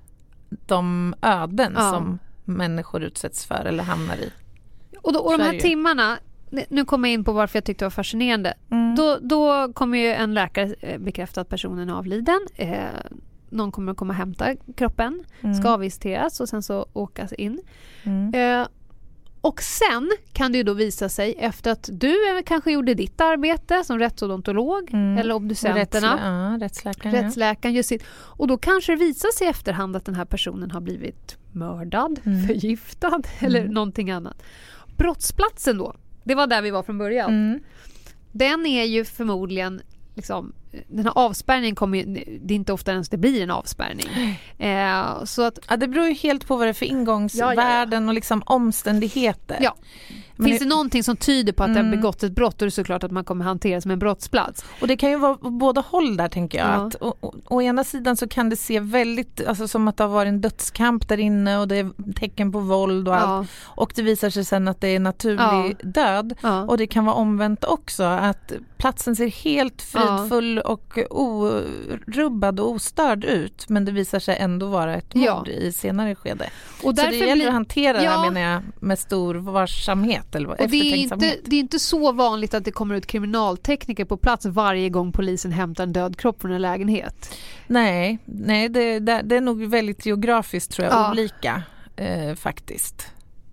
de 0.67 1.15
öden 1.23 1.73
Ja. 1.77 1.91
som 1.91 2.19
människor 2.45 3.03
utsätts 3.03 3.47
för 3.47 3.65
eller 3.65 3.83
hamnar 3.85 4.17
i. 4.17 4.33
Och, 5.03 5.13
då, 5.13 5.19
och 5.21 5.39
de 5.39 5.45
här 5.45 5.59
timmarna, 5.59 6.19
nu 6.69 6.85
kommer 6.85 7.09
jag 7.09 7.15
in 7.15 7.25
på 7.25 7.33
varför 7.33 7.57
jag 7.57 7.65
tyckte 7.65 7.85
det 7.85 7.87
var 7.87 7.91
fascinerande. 7.91 8.55
Mm. 8.71 8.95
Då, 8.95 9.19
då 9.21 9.73
kommer 9.73 9.99
ju 9.99 10.07
en 10.13 10.35
läkare 10.35 10.75
eh, 10.81 10.99
bekräfta 10.99 11.41
att 11.41 11.49
personen 11.49 11.89
är 11.89 11.95
avliden. 11.95 12.41
Eh, 12.55 12.79
någon 13.51 13.73
kommer 13.73 13.93
att 13.93 13.99
komma 13.99 14.13
och 14.13 14.17
hämta 14.17 14.55
kroppen, 14.77 15.25
Mm. 15.41 15.55
ska 15.55 15.71
avvisiteras 15.71 16.41
och 16.41 16.49
sen 16.49 16.63
så 16.63 16.87
åkas 16.93 17.33
in. 17.33 17.61
Mm. 18.05 18.35
Eh, 18.63 18.69
och 19.49 19.63
sen 19.63 20.11
kan 20.33 20.53
det 20.53 20.59
ju 20.59 20.65
då 20.65 20.73
visa 20.75 21.09
sig 21.09 21.35
efter 21.39 21.71
att 21.71 21.89
du 21.93 22.17
kanske 22.47 22.73
gjorde 22.73 22.95
ditt 22.95 23.21
arbete 23.21 23.85
som 23.85 23.99
rättsodontolog 23.99 24.91
Mm. 24.93 25.19
eller 25.19 25.35
obducenterna, 25.35 26.17
Rättslä- 26.17 26.53
ja, 26.61 26.65
rättsläkaren. 26.67 27.15
ja. 27.15 27.23
rättsläkaren 27.23 27.75
gör 27.75 27.83
sitt. 27.83 28.03
Och 28.11 28.47
då 28.47 28.59
kanske 28.59 28.93
det 28.93 28.97
visar 28.97 29.29
sig 29.39 29.47
i 29.47 29.51
efterhand 29.51 29.97
att 29.97 30.05
den 30.05 30.15
här 30.15 30.25
personen 30.25 30.71
har 30.71 30.81
blivit 30.81 31.37
mördad, 31.53 32.21
Mm. 32.27 32.47
förgiftad 32.47 33.23
eller 33.39 33.61
Mm. 33.61 33.73
någonting 33.73 34.11
annat. 34.11 34.43
Brottsplatsen 34.97 35.79
då, 35.79 35.95
det 36.25 36.35
var 36.35 36.47
där 36.47 36.63
vi 36.63 36.71
var 36.71 36.83
från 36.83 36.99
början. 36.99 37.31
Mm. 37.31 37.61
Den 38.33 38.67
är 38.67 38.85
ju 38.85 39.05
förmodligen 39.05 39.81
liksom, 40.19 40.53
den 40.89 41.05
här 41.05 41.13
avspärrningen 41.15 41.75
kommer 41.75 41.99
ju, 41.99 42.05
det 42.43 42.55
är 42.55 42.57
inte 42.57 42.73
ofta 42.73 42.93
ens 42.93 43.09
det 43.09 43.17
blir 43.17 43.43
en 43.43 43.51
avspärrning. 43.51 44.09
Eh, 44.59 45.25
så 45.25 45.43
att, 45.43 45.59
Ja, 45.69 45.77
det 45.77 45.89
beror 45.89 46.07
ju 46.07 46.15
helt 46.15 46.47
på 46.47 46.57
vad 46.57 46.67
det 46.67 46.71
är 46.71 46.75
för 46.75 46.87
ingångsvärden 46.87 48.09
och 48.09 48.15
liksom 48.15 48.43
omständigheter. 48.47 49.59
Ja. 49.61 49.77
Men 50.39 50.47
finns 50.47 50.59
det- 50.59 50.65
det 50.65 50.69
någonting 50.69 51.03
som 51.05 51.17
tyder 51.17 51.53
på 51.53 51.63
att 51.63 51.69
det 51.75 51.79
har 51.79 51.85
Mm. 51.87 52.01
begått 52.01 52.23
ett 52.23 52.33
brott 52.33 52.59
då 52.59 52.63
är 52.63 52.67
det 52.67 52.71
såklart 52.71 53.05
att 53.05 53.11
man 53.11 53.25
kommer 53.25 53.45
hanteras 53.45 53.83
som 53.83 53.91
en 53.91 53.99
brottsplats. 53.99 54.65
Och 54.81 54.89
det 54.89 54.97
kan 54.97 55.11
ju 55.11 55.17
vara 55.19 55.35
båda 55.51 55.81
håll 55.81 56.17
där 56.17 56.29
tänker 56.29 56.59
jag. 56.59 56.69
Ja. 56.69 56.73
Att, 56.87 56.95
å, 57.03 57.15
å, 57.21 57.35
å 57.49 57.63
ena 57.63 57.85
sidan 57.85 58.17
så 58.17 58.29
kan 58.29 58.49
det 58.49 58.57
se 58.57 58.81
väldigt, 58.81 59.47
alltså 59.47 59.69
som 59.69 59.89
att 59.89 59.97
det 59.97 60.05
har 60.05 60.09
varit 60.11 60.29
en 60.29 60.41
dödskamp 60.41 61.09
där 61.09 61.19
inne 61.21 61.59
och 61.59 61.69
det 61.69 61.77
är 61.77 62.13
tecken 62.15 62.53
på 62.53 62.59
våld 62.61 63.09
och 63.09 63.15
allt. 63.17 63.49
Ja, 63.51 63.73
Och 63.83 63.93
det 63.97 64.03
visar 64.03 64.31
sig 64.31 64.45
sen 64.45 64.69
att 64.69 64.81
det 64.81 64.89
är 64.89 65.01
naturlig 65.01 65.77
Ja. 65.83 65.89
död. 65.89 66.35
Och 66.69 66.79
det 66.79 66.87
kan 66.87 67.05
vara 67.05 67.17
omvänt 67.17 67.65
också, 67.65 68.03
att 68.03 68.53
platsen 68.77 69.17
ser 69.17 69.27
helt 69.27 69.83
fridfull 69.83 70.59
och 70.59 70.99
orubbad 71.11 72.61
och 72.61 72.71
ostörd 72.71 73.25
ut 73.25 73.69
men 73.69 73.85
det 73.85 73.93
visar 73.93 74.19
sig 74.19 74.37
ändå 74.41 74.67
vara 74.67 74.95
ett 74.95 75.15
mord 75.15 75.49
i 75.49 75.73
senare 75.73 76.15
skede. 76.15 76.51
och 76.77 76.81
Så 76.83 76.93
det 76.93 77.17
gäller 77.17 77.35
blir, 77.35 77.47
att 77.47 77.53
hantera 77.53 77.99
det 78.01 78.09
här 78.09 78.31
menar 78.31 78.41
jag 78.53 78.63
med 78.81 78.99
stor 78.99 79.35
varsamhet 79.35 80.28
eller 80.35 80.49
och 80.49 80.57
det 80.69 80.77
är, 80.77 80.97
inte, 80.97 81.37
det 81.45 81.57
är 81.57 81.61
inte 81.61 81.79
så 81.79 82.13
vanligt 82.13 82.55
att 82.55 82.65
det 82.65 82.71
kommer 82.71 82.95
ut 82.95 83.07
kriminaltekniker 83.07 84.05
på 84.05 84.17
plats 84.17 84.47
varje 84.47 84.89
gång 84.89 85.13
polisen 85.13 85.53
hämtar 85.53 85.85
en 85.85 85.93
död 85.93 86.17
kropp 86.17 86.41
från 86.41 86.53
en 86.53 86.63
lägenhet. 86.63 87.35
Nej, 87.67 88.19
nej 88.25 88.69
det, 88.69 88.99
det, 88.99 89.37
är 89.37 89.41
nog 89.41 89.65
väldigt 89.65 90.07
geografiskt 90.07 90.71
tror 90.71 90.89
jag, 90.89 90.95
Ja. 90.95 91.11
olika 91.11 91.63
eh, 91.97 92.35
faktiskt. 92.35 93.07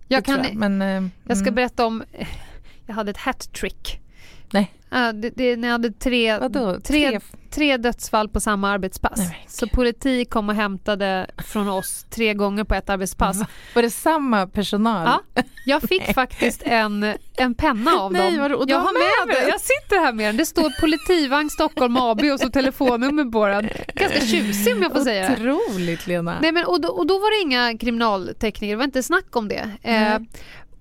Jag, 0.07 0.25
kan, 0.25 0.43
jag. 0.43 0.55
Men, 0.55 0.81
eh, 0.81 1.11
jag 1.27 1.37
ska 1.37 1.47
mm. 1.47 1.55
berätta 1.55 1.85
om, 1.85 2.03
jag 2.85 2.95
hade 2.95 3.11
ett 3.11 3.17
hat-trick. 3.17 3.99
Nej. 4.51 4.73
Ja, 4.95 5.11
det, 5.13 5.29
det, 5.29 5.43
jag 5.43 5.71
hade 5.71 5.91
tre, 5.91 6.37
Vadå? 6.39 6.79
tre, 6.83 7.19
Tre? 7.51 7.77
dödsfall 7.77 8.29
på 8.29 8.39
samma 8.39 8.71
arbetspass. 8.71 9.17
Nej, 9.17 9.45
så 9.47 9.67
politi 9.67 10.25
kom 10.25 10.49
och 10.49 10.55
hämtade 10.55 11.27
från 11.37 11.69
oss 11.69 12.05
tre 12.09 12.33
gånger 12.33 12.63
på 12.63 12.75
ett 12.75 12.89
arbetspass. 12.89 13.39
Va? 13.39 13.47
Var 13.75 13.81
det 13.81 13.89
samma 13.89 14.47
personal? 14.47 15.19
Ja, 15.35 15.43
jag 15.65 15.81
fick 15.81 16.03
faktiskt 16.13 16.61
en, 16.65 17.13
en 17.37 17.55
penna 17.55 17.91
av 17.91 18.13
Nej, 18.13 18.37
dem. 18.37 18.51
och 18.55 18.69
jag 18.69 18.79
har 18.79 18.93
med 18.93 19.27
med 19.27 19.43
den? 19.43 19.49
Jag 19.49 19.61
sitter 19.61 19.99
här 19.99 20.13
med 20.13 20.25
den. 20.29 20.37
Det 20.37 20.45
står 20.45 20.81
politivagn 20.81 21.49
Stockholm 21.49 21.97
AB 21.97 22.21
och 22.33 22.39
så 22.39 22.49
telefonnummer 22.49 23.25
på 23.25 23.47
den. 23.47 23.69
Ganska 23.93 24.19
tjusig 24.19 24.75
om 24.75 24.81
jag 24.81 24.91
får 24.91 25.01
säga. 25.01 25.33
Otroligt 25.33 26.07
Lena. 26.07 26.35
Nej, 26.41 26.51
men, 26.51 26.65
och, 26.65 26.81
då, 26.81 26.89
och 26.89 27.07
då 27.07 27.13
var 27.19 27.37
det 27.37 27.41
inga 27.41 27.77
kriminaltekniker, 27.77 28.73
det 28.73 28.77
var 28.77 28.83
inte 28.83 29.03
snack 29.03 29.35
om 29.35 29.47
det. 29.47 29.55
Eh, 29.55 29.69
Nej. 29.83 30.19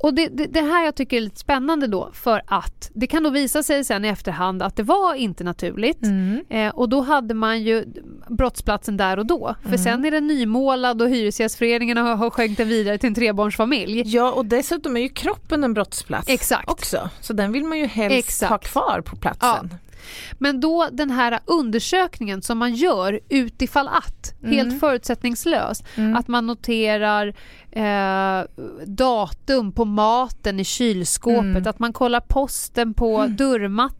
Och 0.05 0.15
det, 0.15 0.29
det, 0.29 0.47
det 0.47 0.61
här 0.61 0.85
jag 0.85 0.95
tycker 0.95 1.17
är 1.17 1.21
lite 1.21 1.39
spännande 1.41 1.87
då 1.87 2.11
för 2.13 2.43
att 2.47 2.91
det 2.95 3.07
kan 3.07 3.23
då 3.23 3.31
visa 3.31 3.63
sig 3.63 3.85
sen 3.85 4.05
i 4.05 4.09
efterhand 4.09 4.63
att 4.63 4.77
det 4.77 4.83
var 4.83 5.15
inte 5.15 5.45
naturligt. 5.45 6.03
Mm. 6.03 6.45
Eh, 6.49 6.69
och 6.69 6.89
då 6.89 7.01
hade 7.01 7.35
man 7.35 7.63
ju 7.63 7.85
brottsplatsen 8.29 8.97
där 8.97 9.19
och 9.19 9.27
då. 9.27 9.55
För 9.63 9.69
Mm. 9.69 9.79
sen 9.79 10.05
är 10.05 10.11
den 10.11 10.27
nymålad 10.27 11.03
och 11.03 11.09
Hyresgästföreningen 11.09 11.97
har, 11.97 12.17
har 12.17 12.31
skänkt 12.31 12.57
den 12.57 12.69
vidare 12.69 12.99
till 12.99 13.07
en 13.09 13.15
trebarnsfamilj. 13.15 14.03
Ja 14.07 14.33
och 14.33 14.47
dessutom 14.47 14.97
är 14.97 15.01
ju 15.01 15.09
kroppen 15.09 15.65
en 15.65 15.75
brottsplats 15.75 16.29
Exakt. 16.29 16.71
också. 16.71 17.11
Så 17.21 17.33
den 17.33 17.53
vill 17.53 17.65
man 17.65 17.79
ju 17.79 17.87
helst 17.87 18.19
Exakt. 18.29 18.51
ha 18.51 18.59
kvar 18.59 19.01
på 19.01 19.17
platsen. 19.17 19.75
Men 20.39 20.61
då 20.61 20.89
den 20.93 21.11
här 21.11 21.39
undersökningen 21.45 22.43
som 22.43 22.59
man 22.59 22.75
gör 22.75 23.21
utifall 23.29 23.89
att, 23.89 24.35
Mm. 24.43 24.57
helt 24.57 24.81
förutsättningslöst, 24.81 25.85
Mm. 25.97 26.17
att 26.17 26.29
man 26.29 26.47
noterar 26.47 27.35
eh, 27.71 28.45
datum 28.87 29.73
på 29.73 29.85
maten 29.85 30.61
i 30.61 30.65
kylskåpet, 30.65 31.41
Mm. 31.45 31.67
att 31.67 31.79
man 31.79 31.93
kollar 31.93 32.21
posten 32.21 32.95
på 32.95 33.27
dörrmattan, 33.39 33.99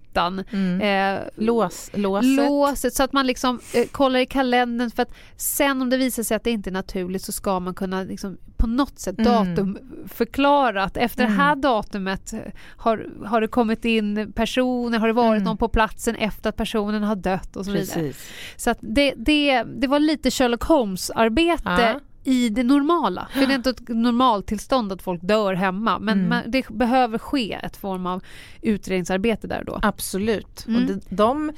Mm. 0.53 0.81
eh, 1.17 1.23
Lås, 1.37 1.91
låset. 1.95 2.31
låset 2.37 2.95
så 2.95 3.03
att 3.03 3.13
man 3.13 3.27
liksom 3.27 3.61
eh, 3.75 3.87
kollar 3.87 4.21
i 4.21 4.27
kalendern 4.27 4.91
för 4.91 5.03
att 5.03 5.15
sen 5.37 5.83
om 5.83 5.91
det 5.91 5.97
visar 5.97 6.23
sig 6.23 6.37
att 6.37 6.45
det 6.45 6.51
inte 6.51 6.71
är 6.71 6.73
naturligt 6.73 7.23
så 7.23 7.33
ska 7.33 7.61
man 7.61 7.75
kunna 7.75 8.03
liksom 8.03 8.39
på 8.57 8.67
något 8.67 8.99
sätt 8.99 9.19
Mm. 9.19 9.33
datum 9.33 9.79
förklara 10.09 10.85
att 10.85 10.97
efter 10.97 11.25
Mm. 11.25 11.37
det 11.37 11.43
här 11.43 11.57
datumet 11.57 12.33
eh, 12.33 12.39
har, 12.77 13.07
har 13.27 13.41
det 13.41 13.49
kommit 13.49 13.85
in 13.85 14.33
personer, 14.33 14.99
har 14.99 15.07
det 15.07 15.13
varit 15.13 15.31
Mm. 15.41 15.45
någon 15.45 15.57
på 15.57 15.69
platsen 15.69 16.17
efter 16.17 16.49
att 16.49 16.57
personen 16.57 17.03
har 17.03 17.17
dött 17.17 17.57
och 17.57 17.65
så 17.65 17.71
vidare. 17.71 17.87
Precis. 18.01 18.29
Så 18.57 18.71
att 18.71 18.79
det, 18.81 19.15
det, 19.17 19.63
det 19.63 19.87
var 19.87 19.99
lite 19.99 20.31
Sherlock 20.31 20.63
Holmes-arbete 20.63 21.63
Ja. 21.65 22.01
I 22.25 22.49
det 22.49 22.63
normala. 22.63 23.29
För 23.33 23.41
det 23.47 23.53
är 23.53 23.57
inte 23.57 23.71
ett 23.71 23.89
normaltillstånd 23.89 24.93
att 24.93 25.03
folk 25.03 25.21
dör 25.23 25.55
hemma 25.55 25.99
men 25.99 26.19
Mm. 26.19 26.29
man, 26.29 26.43
det 26.47 26.69
behöver 26.69 27.19
ske 27.19 27.53
ett 27.63 27.77
form 27.77 28.07
av 28.07 28.23
utredningsarbete 28.63 29.47
där 29.47 29.59
och 29.59 29.65
då. 29.67 29.81
Absolut. 29.83 30.67
Mm. 30.69 30.83
Och 30.83 30.87
de, 30.91 31.01
de, 31.17 31.53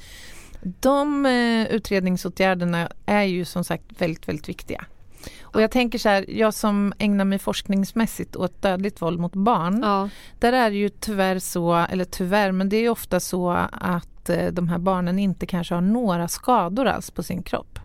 de 0.79 1.25
eh, 1.25 1.67
utredningsåtgärderna 1.75 2.89
är 3.05 3.23
ju 3.23 3.45
som 3.45 3.63
sagt 3.63 3.83
väldigt, 4.01 4.27
väldigt 4.27 4.49
viktiga. 4.49 4.85
Och 5.41 5.61
jag 5.61 5.71
tänker 5.71 5.99
så 5.99 6.09
här, 6.09 6.25
jag 6.29 6.53
som 6.53 6.93
ägnar 6.97 7.25
mig 7.25 7.39
forskningsmässigt 7.39 8.35
åt 8.35 8.61
dödligt 8.61 9.01
våld 9.01 9.19
mot 9.19 9.33
barn. 9.35 9.79
Ja. 9.83 10.09
Där 10.39 10.53
är 10.53 10.69
det 10.69 10.77
ju 10.77 10.89
tyvärr 10.89 11.39
så, 11.39 11.73
eller 11.75 12.05
tyvärr, 12.05 12.51
men 12.51 12.69
det 12.69 12.77
är 12.77 12.81
ju 12.81 12.89
ofta 12.89 13.19
så 13.19 13.51
att 13.71 14.29
eh, 14.29 14.47
de 14.47 14.67
här 14.69 14.77
barnen 14.77 15.19
inte 15.19 15.45
kanske 15.45 15.73
har 15.73 15.81
några 15.81 16.27
skador 16.27 16.87
alls 16.87 17.11
på 17.11 17.23
sin 17.23 17.43
kropp. 17.43 17.79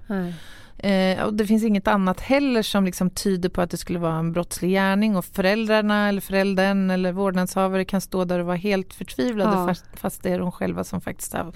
Eh, 0.78 1.22
och 1.24 1.34
det 1.34 1.46
finns 1.46 1.64
inget 1.64 1.88
annat 1.88 2.20
heller 2.20 2.62
som 2.62 2.84
liksom 2.84 3.10
tyder 3.10 3.48
på 3.48 3.60
att 3.60 3.70
det 3.70 3.76
skulle 3.76 3.98
vara 3.98 4.14
en 4.14 4.32
brottslig 4.32 4.70
gärning 4.70 5.16
och 5.16 5.24
föräldrarna 5.24 6.08
eller 6.08 6.20
föräldern 6.20 6.90
eller 6.90 7.12
vårdnadshavare 7.12 7.84
kan 7.84 8.00
stå 8.00 8.24
där 8.24 8.38
och 8.38 8.46
vara 8.46 8.56
helt 8.56 8.94
förtvivlade 8.94 9.56
Ja. 9.56 9.66
fast, 9.66 9.84
fast 9.94 10.22
det 10.22 10.30
är 10.30 10.38
de 10.38 10.52
själva 10.52 10.84
som 10.84 11.00
faktiskt 11.00 11.32
har 11.32 11.52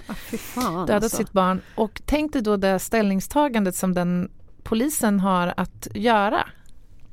Ah, 0.55 0.71
dödat 0.85 1.03
alltså. 1.03 1.17
sitt 1.17 1.31
barn. 1.31 1.61
Och 1.75 2.01
tänk 2.05 2.33
dig 2.33 2.41
då 2.41 2.57
det 2.57 2.79
ställningstagandet 2.79 3.75
som 3.75 3.93
den 3.93 4.29
polisen 4.63 5.19
har 5.19 5.53
att 5.57 5.87
göra. 5.95 6.47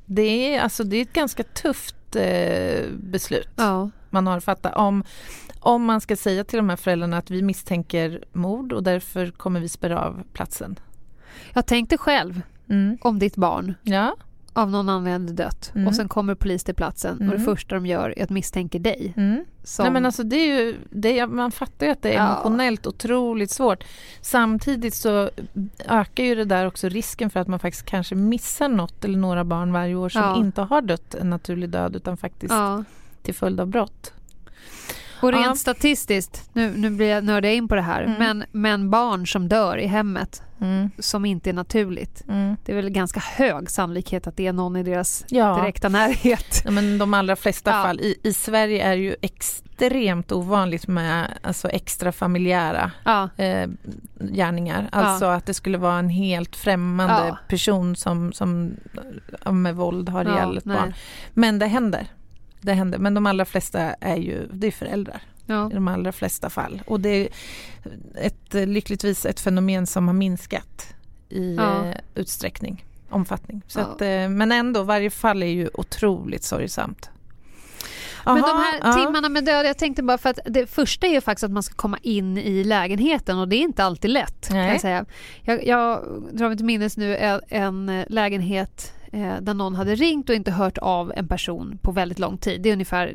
Det 0.06 0.54
är, 0.54 0.60
alltså, 0.60 0.84
det 0.84 0.96
är 0.96 1.02
ett 1.02 1.12
ganska 1.12 1.42
tufft 1.42 2.16
eh, 2.16 2.86
beslut 2.98 3.48
Ja. 3.56 3.90
man 4.10 4.26
har 4.26 4.40
fattat 4.40 4.74
om, 4.76 5.04
om 5.60 5.84
man 5.84 6.00
ska 6.00 6.16
säga 6.16 6.44
till 6.44 6.56
de 6.56 6.68
här 6.68 6.76
föräldrarna 6.76 7.18
att 7.18 7.30
vi 7.30 7.42
misstänker 7.42 8.24
mord 8.32 8.72
och 8.72 8.82
därför 8.82 9.30
kommer 9.30 9.60
vi 9.60 9.68
spärra 9.68 10.00
av 10.00 10.22
platsen. 10.32 10.78
Jag 11.54 11.66
tänkte 11.66 11.98
själv 11.98 12.42
Mm. 12.68 12.98
om 13.02 13.18
ditt 13.18 13.36
barn 13.36 13.74
Ja. 13.82 14.16
av 14.52 14.70
någon 14.70 14.88
anledning 14.88 15.34
dött 15.36 15.72
Mm. 15.74 15.88
och 15.88 15.94
sen 15.94 16.08
kommer 16.08 16.34
polis 16.34 16.64
till 16.64 16.74
platsen 16.74 17.14
och 17.16 17.22
Mm. 17.22 17.38
det 17.38 17.44
första 17.44 17.74
de 17.74 17.86
gör 17.86 18.18
är 18.18 18.22
att 18.24 18.30
misstänka 18.30 18.78
dig. 18.78 19.12
Mm. 19.16 19.44
Som, 19.64 19.82
Nej, 19.82 19.92
men 19.92 20.06
alltså 20.06 20.22
det 20.22 20.36
är 20.36 20.60
ju, 20.60 20.76
det 20.90 21.18
är, 21.18 21.26
man 21.26 21.50
fattar 21.52 21.86
ju 21.86 21.92
att 21.92 22.02
det 22.02 22.10
är 22.10 22.14
Ja. 22.14 22.28
emotionellt 22.28 22.86
otroligt 22.86 23.50
svårt. 23.50 23.84
Samtidigt 24.20 24.94
så 24.94 25.30
ökar 25.88 26.24
ju 26.24 26.34
det 26.34 26.44
där 26.44 26.66
också 26.66 26.88
risken 26.88 27.30
för 27.30 27.40
att 27.40 27.48
man 27.48 27.58
faktiskt 27.58 27.86
kanske 27.86 28.14
missar 28.14 28.68
något 28.68 29.04
eller 29.04 29.18
några 29.18 29.44
barn 29.44 29.72
varje 29.72 29.94
år 29.94 30.08
som 30.08 30.22
Ja. 30.22 30.36
inte 30.36 30.62
har 30.62 30.82
dött 30.82 31.14
en 31.14 31.30
naturlig 31.30 31.70
död 31.70 31.96
utan 31.96 32.16
faktiskt 32.16 32.52
ja. 32.54 32.84
till 33.22 33.34
följd 33.34 33.60
av 33.60 33.66
brott. 33.66 34.12
Och 35.24 35.32
rent 35.32 35.46
Ja. 35.46 35.54
statistiskt, 35.54 36.50
nu, 36.52 36.72
nu 36.76 36.90
blir 36.90 37.08
jag 37.10 37.24
nördig 37.24 37.54
in 37.56 37.68
på 37.68 37.74
det 37.74 37.80
här, 37.82 38.02
Mm. 38.02 38.18
men, 38.18 38.44
men 38.52 38.90
barn 38.90 39.26
som 39.26 39.48
dör 39.48 39.78
i 39.78 39.86
hemmet 39.86 40.42
Mm. 40.60 40.90
som 40.98 41.24
inte 41.24 41.50
är 41.50 41.54
naturligt, 41.54 42.24
Mm. 42.28 42.56
det 42.64 42.72
är 42.72 42.76
väl 42.76 42.90
ganska 42.90 43.20
hög 43.20 43.70
sannolikhet 43.70 44.26
att 44.26 44.36
det 44.36 44.46
är 44.46 44.52
någon 44.52 44.76
i 44.76 44.82
deras 44.82 45.24
Ja. 45.28 45.56
direkta 45.56 45.88
närhet. 45.88 46.62
Ja, 46.64 46.70
men 46.70 46.98
de 46.98 47.14
allra 47.14 47.36
flesta 47.36 47.70
Ja. 47.70 47.82
fall. 47.82 48.00
I, 48.00 48.16
I 48.22 48.32
Sverige 48.32 48.82
är 48.84 48.96
det 48.96 49.02
ju 49.02 49.16
extremt 49.22 50.32
ovanligt 50.32 50.86
med 50.86 51.26
alltså, 51.42 51.68
extra 51.68 52.12
familjära 52.12 52.90
Ja, 53.04 53.28
eh, 53.36 53.68
gärningar. 54.20 54.88
Alltså 54.92 55.24
att 55.24 55.46
det 55.46 55.54
skulle 55.54 55.78
vara 55.78 55.98
en 55.98 56.08
helt 56.08 56.56
främmande 56.56 57.38
person 57.48 57.96
som, 57.96 58.32
som 58.32 58.76
med 59.52 59.76
våld 59.76 60.08
har 60.08 60.24
ihjäl 60.24 60.58
ett 60.58 60.64
barn. 60.64 60.94
Men 61.34 61.58
det 61.58 61.66
händer. 61.66 62.06
Det 62.64 62.72
händer. 62.72 62.98
Men 62.98 63.14
de 63.14 63.26
allra 63.26 63.44
flesta 63.44 63.80
är 63.80 64.16
ju 64.16 64.46
det 64.52 64.66
är 64.66 64.70
föräldrar 64.70 65.22
ja. 65.46 65.70
i 65.70 65.74
de 65.74 65.88
allra 65.88 66.12
flesta 66.12 66.50
fall. 66.50 66.82
Och 66.86 67.00
det 67.00 67.08
är 67.08 67.28
ett, 68.14 68.54
lyckligtvis 68.68 69.26
ett 69.26 69.40
fenomen 69.40 69.86
som 69.86 70.06
har 70.06 70.14
minskat 70.14 70.94
i 71.28 71.54
Ja. 71.54 71.84
eh, 71.84 71.94
utsträckning, 72.14 72.84
omfattning. 73.10 73.62
Så 73.66 73.80
Ja. 73.80 73.84
att, 73.84 74.00
eh, 74.02 74.28
men 74.28 74.52
ändå, 74.52 74.82
varje 74.82 75.10
fall 75.10 75.42
är 75.42 75.46
ju 75.46 75.68
otroligt 75.74 76.44
sorgsamt. 76.44 77.10
Men 78.24 78.34
de 78.42 78.42
här 78.42 78.80
ja. 78.82 78.92
timmarna 78.92 79.28
med 79.28 79.44
död, 79.44 79.66
jag 79.66 79.78
tänkte 79.78 80.02
bara 80.02 80.18
för 80.18 80.30
att 80.30 80.38
det 80.44 80.66
första 80.66 81.06
är 81.06 81.10
ju 81.10 81.20
faktiskt 81.20 81.44
att 81.44 81.50
man 81.50 81.62
ska 81.62 81.74
komma 81.74 81.98
in 82.02 82.38
i 82.38 82.64
lägenheten 82.64 83.38
och 83.38 83.48
det 83.48 83.56
är 83.56 83.60
inte 83.60 83.84
alltid 83.84 84.10
lätt. 84.10 84.48
Kan 84.48 84.56
jag, 84.58 84.80
säga. 84.80 85.04
Jag, 85.42 85.66
jag 85.66 86.02
drar 86.32 86.48
mig 86.48 86.56
till 86.56 86.66
minnes 86.66 86.96
nu 86.96 87.16
en, 87.16 87.40
en 87.48 88.04
lägenhet 88.08 88.92
eh, 89.14 89.40
där 89.40 89.54
någon 89.54 89.74
hade 89.74 89.94
ringt 89.94 90.28
och 90.28 90.34
inte 90.34 90.50
hört 90.50 90.78
av 90.78 91.12
en 91.16 91.28
person 91.28 91.78
på 91.82 91.92
väldigt 91.92 92.18
lång 92.18 92.38
tid. 92.38 92.62
Det 92.62 92.68
är 92.68 92.72
ungefär 92.72 93.14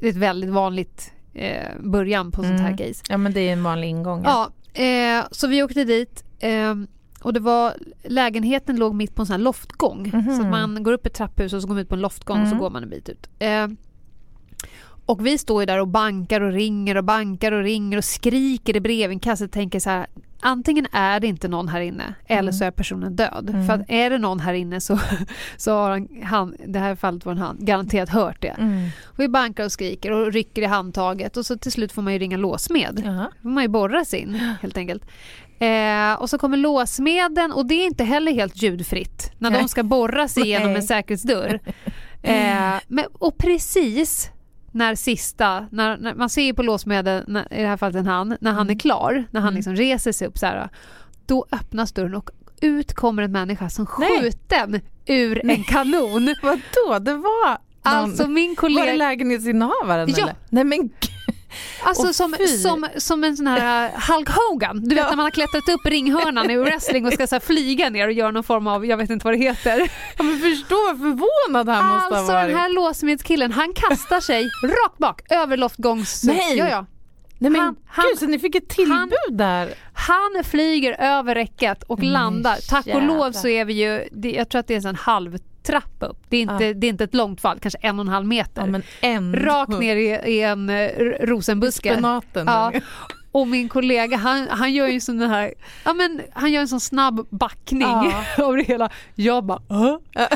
det 0.00 0.06
är 0.06 0.10
ett 0.10 0.16
väldigt 0.16 0.50
vanligt 0.50 1.12
eh, 1.34 1.80
början 1.80 2.32
på 2.32 2.42
sånt 2.42 2.60
här 2.60 2.66
Mm. 2.72 2.76
case. 2.76 3.02
Ja 3.08 3.16
men 3.16 3.32
det 3.32 3.40
är 3.40 3.52
en 3.52 3.62
vanlig 3.62 3.88
ingång. 3.88 4.22
Ja, 4.24 4.50
eh, 4.82 5.24
så 5.30 5.46
vi 5.46 5.62
åkte 5.62 5.84
dit 5.84 6.24
eh, 6.38 6.74
och 7.22 7.32
det 7.32 7.40
var, 7.40 7.74
lägenheten 8.04 8.76
låg 8.76 8.94
mitt 8.94 9.14
på 9.14 9.22
en 9.22 9.26
sån 9.26 9.42
loftgång. 9.42 10.10
Mhm. 10.14 10.36
Så 10.36 10.42
att 10.42 10.48
man 10.50 10.82
går 10.82 10.92
upp 10.92 11.06
ett 11.06 11.14
trapphus 11.14 11.52
och 11.52 11.62
så 11.62 11.68
går 11.68 11.74
man 11.74 11.82
ut 11.82 11.88
på 11.88 11.94
en 11.94 12.00
loftgång 12.00 12.40
och 12.40 12.46
så 12.48 12.52
Mm. 12.54 12.58
går 12.58 12.70
man 12.70 12.82
en 12.82 12.90
bit 12.90 13.08
ut. 13.08 13.28
Eh, 13.38 13.66
och 15.06 15.26
vi 15.26 15.38
står 15.38 15.62
ju 15.62 15.66
där 15.66 15.80
och 15.80 15.88
bankar 15.88 16.40
och 16.40 16.52
ringer 16.52 16.96
och 16.96 17.04
bankar 17.04 17.52
och 17.52 17.62
ringer 17.62 17.98
och 17.98 18.04
skriker 18.04 18.76
i 18.76 18.80
brevinkastet 18.80 19.46
och 19.48 19.52
tänker 19.52 19.80
så 19.80 19.90
här 19.90 20.06
antingen 20.40 20.86
är 20.92 21.20
det 21.20 21.26
inte 21.26 21.48
någon 21.48 21.68
här 21.68 21.80
inne 21.80 22.14
eller 22.26 22.40
Mm. 22.42 22.52
så 22.52 22.64
är 22.64 22.70
personen 22.70 23.16
död. 23.16 23.50
Mm. 23.50 23.66
För 23.66 23.72
att 23.72 23.80
är 23.88 24.10
det 24.10 24.18
någon 24.18 24.40
här 24.40 24.54
inne 24.54 24.80
så, 24.80 24.98
så 25.56 25.72
har 25.72 25.90
han, 25.90 26.08
han, 26.22 26.56
det 26.66 26.78
här 26.78 26.94
fallet 26.94 27.24
var 27.24 27.32
en 27.32 27.38
han, 27.38 27.56
garanterat 27.60 28.08
hört 28.08 28.42
det. 28.42 28.48
Mm. 28.58 28.88
Och 29.04 29.20
vi 29.20 29.28
bankar 29.28 29.64
och 29.64 29.72
skriker 29.72 30.10
och 30.12 30.32
rycker 30.32 30.62
i 30.62 30.64
handtaget 30.64 31.36
och 31.36 31.46
så 31.46 31.58
till 31.58 31.72
slut 31.72 31.92
får 31.92 32.02
man 32.02 32.12
ju 32.12 32.18
ringa 32.18 32.36
låsmed. 32.36 33.02
Jaha. 33.04 33.30
Då 33.36 33.42
får 33.42 33.48
man 33.48 33.62
ju 33.64 33.68
borra 33.68 34.04
sig 34.04 34.20
in 34.20 34.34
helt 34.62 34.76
enkelt. 34.76 35.04
Eh, 35.58 36.12
och 36.20 36.30
så 36.30 36.38
kommer 36.38 36.56
låsmeden 36.56 37.52
och 37.52 37.66
det 37.66 37.74
är 37.74 37.86
inte 37.86 38.04
heller 38.04 38.32
helt 38.32 38.62
ljudfritt 38.62 39.32
när 39.38 39.50
de 39.50 39.68
ska 39.68 39.82
borra 39.82 40.28
sig 40.28 40.42
igenom 40.46 40.76
en 40.76 40.82
säkerhetsdörr. 40.82 41.60
Eh, 42.22 42.74
men, 42.88 43.04
och 43.12 43.38
precis 43.38 44.30
när 44.76 44.94
sista, 44.94 45.66
när, 45.70 45.96
när 45.96 46.14
man 46.14 46.30
ser 46.30 46.42
ju 46.42 46.54
på 46.54 46.62
låsmeden, 46.62 47.24
när, 47.28 47.52
i 47.54 47.62
det 47.62 47.68
här 47.68 47.76
fallet 47.76 47.96
en 47.96 48.06
han, 48.06 48.36
när 48.40 48.52
han 48.52 48.60
Mm. 48.66 48.74
är 48.76 48.78
klar, 48.78 49.24
när 49.30 49.40
han 49.40 49.48
Mm. 49.48 49.54
liksom 49.56 49.76
reser 49.76 50.12
sig 50.12 50.28
upp 50.28 50.38
så 50.38 50.46
här, 50.46 50.68
då 51.26 51.46
öppnas 51.52 51.92
dörren 51.92 52.14
och 52.14 52.30
ut 52.60 52.94
kommer 52.94 53.22
en 53.22 53.32
människa 53.32 53.70
som 53.70 53.86
Nej. 53.98 54.20
skjuten 54.20 54.80
ur 55.06 55.50
en 55.50 55.64
kanon. 55.64 56.34
Vadå, 56.42 56.98
det 56.98 57.14
var 57.14 57.48
någon... 57.48 57.58
Alltså 57.82 58.28
min 58.28 58.48
Var 58.48 58.50
det 58.50 58.56
kollega... 58.56 58.92
lägenhetsinnehavaren 58.96 60.08
Ja. 60.16 60.22
eller? 60.22 60.34
Nej 60.50 60.64
men 60.64 60.78
gud. 60.82 61.10
Alltså 61.82 62.12
som, 62.12 62.34
fy. 62.38 62.46
som, 62.46 62.86
som 62.96 63.24
en 63.24 63.36
sån 63.36 63.46
här 63.46 63.84
äh, 63.86 64.14
Hulk 64.14 64.28
Hogan. 64.28 64.80
Du 64.82 64.94
vet 64.94 65.04
Ja. 65.04 65.10
när 65.10 65.16
man 65.16 65.24
har 65.24 65.30
klättrat 65.30 65.68
upp 65.68 65.86
ringhörnan 65.86 66.50
i 66.50 66.56
wrestling 66.56 67.06
och 67.06 67.12
ska 67.12 67.26
så 67.26 67.40
flyga 67.40 67.90
ner 67.90 68.06
och 68.06 68.12
göra 68.12 68.30
någon 68.30 68.44
form 68.44 68.66
av, 68.66 68.86
jag 68.86 68.96
vet 68.96 69.10
inte 69.10 69.24
vad 69.24 69.34
det 69.34 69.38
heter. 69.38 69.90
Ja, 70.18 70.22
men 70.24 70.38
förstå 70.38 70.76
vad 70.86 70.98
förvånad 70.98 71.68
han 71.68 71.86
måste 71.94 72.16
Alltså 72.16 72.32
ha 72.32 72.38
varit. 72.40 72.48
den 72.50 72.58
här 72.60 72.68
låsmedskillen, 72.74 73.52
han 73.52 73.72
kastar 73.74 74.20
sig 74.20 74.44
rakt 74.62 74.98
bak 74.98 75.20
över 75.32 75.56
loftgångs... 75.56 76.24
Nej. 76.24 76.56
Ja, 76.58 76.68
ja. 76.68 76.86
Nej 77.38 77.50
men 77.50 77.60
han- 77.60 77.76
han- 77.86 78.04
gud, 78.10 78.18
så 78.18 78.26
ni 78.26 78.38
fick 78.38 78.54
ett 78.54 78.68
tillbud 78.68 79.32
där? 79.32 79.74
Han 79.92 80.44
flyger 80.44 80.96
över 81.00 81.34
räcket 81.34 81.82
och 81.82 82.02
landar. 82.02 82.56
Tack 82.68 82.86
och 82.86 83.02
lov 83.02 83.32
så 83.32 83.48
är 83.48 83.64
vi 83.64 83.72
ju, 83.72 84.08
jag 84.30 84.48
tror 84.48 84.58
att 84.60 84.66
det 84.66 84.74
är 84.74 84.86
en 84.88 84.96
halv 84.96 85.38
trappa 85.66 86.06
upp. 86.06 86.18
Det 86.28 86.36
är, 86.36 86.40
inte, 86.42 86.64
Ja. 86.64 86.74
det 86.74 86.86
är 86.86 86.88
inte 86.88 87.04
ett 87.04 87.14
långt 87.14 87.40
fall, 87.40 87.58
kanske 87.60 87.78
en 87.82 87.98
och 87.98 88.04
en 88.04 88.08
halv 88.12 88.26
meter. 88.26 88.66
Ja 88.72 88.80
ändå. 89.08 89.38
Rakt 89.38 89.78
ner 89.78 89.96
i, 89.96 90.08
i 90.08 90.42
en 90.42 90.70
eh, 90.70 90.88
rosenbuske. 91.20 91.92
Spenaten. 91.92 92.46
Ja. 92.46 92.72
Och 93.32 93.48
min 93.48 93.68
kollega 93.68 94.16
han, 94.16 94.48
han 94.50 94.72
gör 94.72 94.86
ju 94.86 95.00
sån 95.00 95.20
här, 95.20 95.54
ja 95.84 95.92
men 95.92 96.20
han 96.32 96.52
gör 96.52 96.60
en 96.60 96.68
sån 96.68 96.80
snabb 96.80 97.26
backning 97.30 97.82
Ja. 97.82 98.24
av 98.44 98.56
det 98.56 98.62
hela. 98.62 98.90
Jag 99.14 99.44
bara 99.44 99.62
ja. 99.68 100.28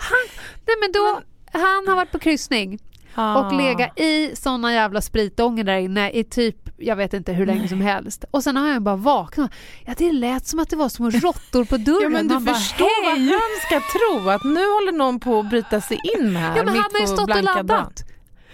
han, 0.00 0.26
Nej 0.66 0.76
men 0.80 0.92
då, 0.92 1.20
han 1.52 1.88
har 1.88 1.96
varit 1.96 2.10
på 2.12 2.18
kryssning 2.18 2.78
och 3.16 3.52
legat 3.52 4.00
i 4.00 4.36
såna 4.36 4.72
jävla 4.72 5.00
spritånger 5.00 5.64
där 5.64 5.76
inne 5.78 6.10
i 6.10 6.24
typ, 6.24 6.56
jag 6.76 6.96
vet 6.96 7.14
inte 7.14 7.32
hur 7.32 7.46
länge 7.46 7.68
som 7.68 7.80
helst. 7.80 8.24
Och 8.30 8.42
sen 8.42 8.56
har 8.56 8.72
han 8.72 8.84
bara 8.84 8.96
vaknat. 8.96 9.50
Ja 9.84 9.94
det 9.98 10.12
lät 10.12 10.46
som 10.46 10.58
att 10.58 10.70
det 10.70 10.76
var 10.76 10.88
små 10.88 11.10
råttor 11.10 11.64
på 11.64 11.76
dörren. 11.76 12.02
Ja 12.02 12.08
men 12.08 12.28
du 12.28 12.34
Man 12.34 12.44
bara, 12.44 12.54
förstår 12.54 13.04
vad 13.04 13.18
"Hej!" 13.18 13.30
han 13.32 13.80
ska 13.80 13.98
tro, 13.98 14.30
att 14.30 14.44
nu 14.44 14.60
håller 14.60 14.92
någon 14.98 15.20
på 15.20 15.38
att 15.38 15.50
bryta 15.50 15.80
sig 15.80 16.00
in 16.18 16.36
här 16.36 16.56
Ja 16.56 16.62
men 16.62 16.74
han 16.74 16.90
har 16.92 17.00
ju 17.00 17.06
stått 17.06 17.30
och 17.30 17.42
laddat. 17.42 18.04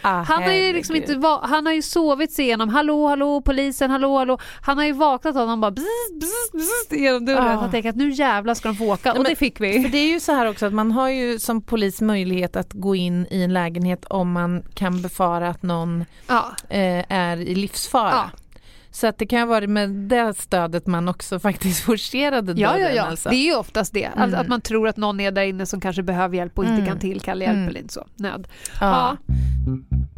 Ah, 0.03 0.23
Han 0.23 0.43
har 0.43 0.53
ju 0.53 0.73
liksom 0.73 0.97
inte 0.97 1.21
han 1.43 1.67
har 1.67 1.73
ju 1.73 1.83
sovit 1.83 2.33
sig 2.33 2.45
igenom, 2.45 2.69
hallå 2.69 3.07
hallå 3.09 3.41
polisen, 3.41 3.91
hallå 3.91 4.19
hallå. 4.19 4.39
Han 4.63 4.79
har 4.79 4.85
ju 4.85 4.93
vaknat 4.93 5.37
av 5.37 5.41
honom 5.43 5.61
bara 5.61 5.71
bzz, 5.71 5.85
bzz, 6.21 6.53
bzz, 6.53 6.99
genom 7.01 7.25
dörren. 7.27 7.49
Ah. 7.49 7.61
Han 7.61 7.71
tänker 7.71 7.89
att 7.91 7.97
nu 7.97 8.11
jävlar 8.11 8.55
ska 8.55 8.69
de 8.69 8.75
få 8.77 8.93
åka 8.93 9.13
och 9.13 9.19
men- 9.19 9.31
det 9.31 9.37
fick 9.37 9.61
vi. 9.61 9.83
För 9.83 9.89
det 9.89 9.99
är 9.99 10.09
ju 10.09 10.21
så 10.21 10.33
här 10.33 10.47
också 10.47 10.67
att 10.67 10.73
man 10.73 10.93
har 10.93 11.09
ju 11.09 11.39
som 11.39 11.63
polis 11.63 12.01
möjlighet 12.01 12.57
att 12.57 12.73
gå 12.73 12.95
in 12.95 13.27
i 13.31 13.43
en 13.43 13.53
lägenhet 13.53 14.05
om 14.05 14.33
man 14.33 14.63
kan 14.75 15.03
befara 15.03 15.49
att 15.49 15.63
någon 15.63 16.05
Ja, 16.27 16.45
eh, 16.69 17.05
är 17.13 17.37
i 17.37 17.55
livsfara. 17.55 18.31
Så 19.01 19.07
att 19.07 19.19
det 19.19 19.27
kan 19.27 19.49
varit 19.49 19.71
med 19.71 19.91
det 19.91 20.35
stödet 20.39 20.87
man 20.87 21.09
också 21.09 21.39
faktiskt 21.39 21.81
forcerade 21.85 22.53
ja, 22.61 22.69
dörren. 22.73 22.83
ja, 22.83 22.91
ja. 22.91 23.03
Alltså. 23.03 23.29
det 23.29 23.37
är 23.37 23.45
ju 23.45 23.55
oftast 23.57 23.93
det. 23.93 24.05
Mm. 24.05 24.35
att 24.35 24.49
man 24.49 24.61
tror 24.61 24.89
att 24.89 24.97
någon 24.97 25.21
är 25.21 25.31
där 25.31 25.43
inne 25.43 25.67
som 25.67 25.81
kanske 25.81 26.03
behöver 26.03 26.37
hjälp 26.37 26.59
och 26.59 26.65
inte 26.65 26.75
Mm. 26.75 26.87
kan 26.87 26.99
tillkalla 26.99 27.45
hjälp 27.45 27.57
Mm. 27.57 27.69
eller 27.69 27.81
inte 27.81 27.95
så. 27.95 28.07
Nöd. 28.17 28.49
ja. 28.81 29.17
Ja. 29.29 30.15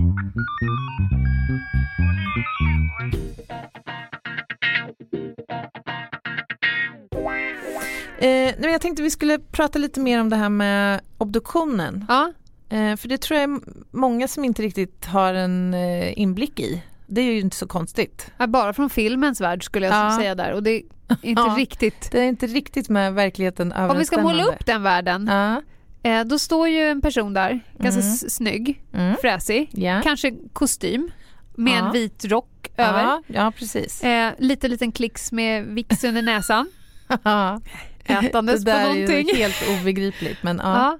Eh, 8.18 8.70
jag 8.70 8.80
tänkte 8.80 9.02
vi 9.02 9.10
skulle 9.10 9.38
prata 9.38 9.78
lite 9.78 10.00
mer 10.00 10.20
om 10.20 10.30
det 10.30 10.36
här 10.36 10.48
med 10.48 11.00
obduktionen. 11.18 12.04
Ja. 12.08 12.32
Eh, 12.68 12.96
för 12.96 13.08
det 13.08 13.18
tror 13.18 13.40
jag 13.40 13.50
är 13.50 13.60
många 13.90 14.28
som 14.28 14.44
inte 14.44 14.62
riktigt 14.62 15.06
har 15.06 15.34
en 15.34 15.74
eh, 15.74 16.18
inblick 16.18 16.60
i. 16.60 16.82
Det 17.14 17.20
är 17.20 17.32
ju 17.32 17.40
inte 17.40 17.56
så 17.56 17.66
konstigt. 17.66 18.30
Bara 18.48 18.72
från 18.72 18.90
filmens 18.90 19.40
värld 19.40 19.64
skulle 19.64 19.86
jag 19.86 19.94
Ja. 20.12 20.16
säga 20.18 20.34
där 20.34 20.52
och 20.52 20.62
det 20.62 20.70
är 20.70 20.82
inte 21.22 21.42
Ja. 21.46 21.54
riktigt. 21.58 22.10
Det 22.10 22.20
är 22.20 22.24
inte 22.28 22.46
riktigt 22.46 22.88
med 22.88 23.14
verkligen 23.14 23.72
Om 23.72 23.98
vi 23.98 24.04
ska 24.04 24.22
måla 24.22 24.44
upp 24.44 24.66
den 24.66 24.82
världen, 24.82 25.26
Ja. 25.30 25.62
eh, 26.10 26.24
då 26.24 26.38
står 26.38 26.68
ju 26.68 26.88
en 26.88 27.00
person 27.00 27.32
där, 27.34 27.60
ganska 27.78 28.00
Mm. 28.02 28.16
snygg, 28.16 28.82
Mm. 28.92 29.16
fräsig, 29.22 29.70
Ja. 29.72 30.00
kanske 30.02 30.32
kostym 30.52 31.10
med 31.54 31.78
en 31.78 31.92
vit 31.92 32.24
rock 32.24 32.68
över. 32.76 33.22
Ja, 33.26 33.52
precis. 33.58 34.02
Eh, 34.04 34.32
lite 34.38 34.68
liten 34.68 34.92
klicks 34.92 35.32
med 35.32 35.64
Vicks 35.66 36.04
under 36.04 36.22
näsan. 36.22 36.70
Ätandes 38.04 38.64
det 38.64 38.70
där 38.72 38.84
på 38.84 38.88
är 38.90 38.94
någonting. 38.94 39.28
ju 39.28 39.34
helt 39.36 39.68
obegripligt. 39.80 40.42
Men 40.42 40.56
ja. 40.64 40.76
Ja. 40.76 40.98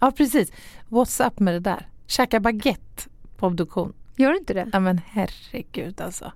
ja, 0.00 0.10
precis. 0.10 0.52
What's 0.88 1.26
up 1.26 1.38
med 1.38 1.54
det 1.54 1.60
där? 1.60 1.86
Käka 2.06 2.40
baguette 2.40 3.02
på 3.36 3.46
obduktion. 3.46 3.92
Gör 4.16 4.36
inte 4.36 4.54
det? 4.54 4.68
Ja 4.72 4.80
men 4.80 5.00
herregud 5.10 6.00
alltså. 6.00 6.24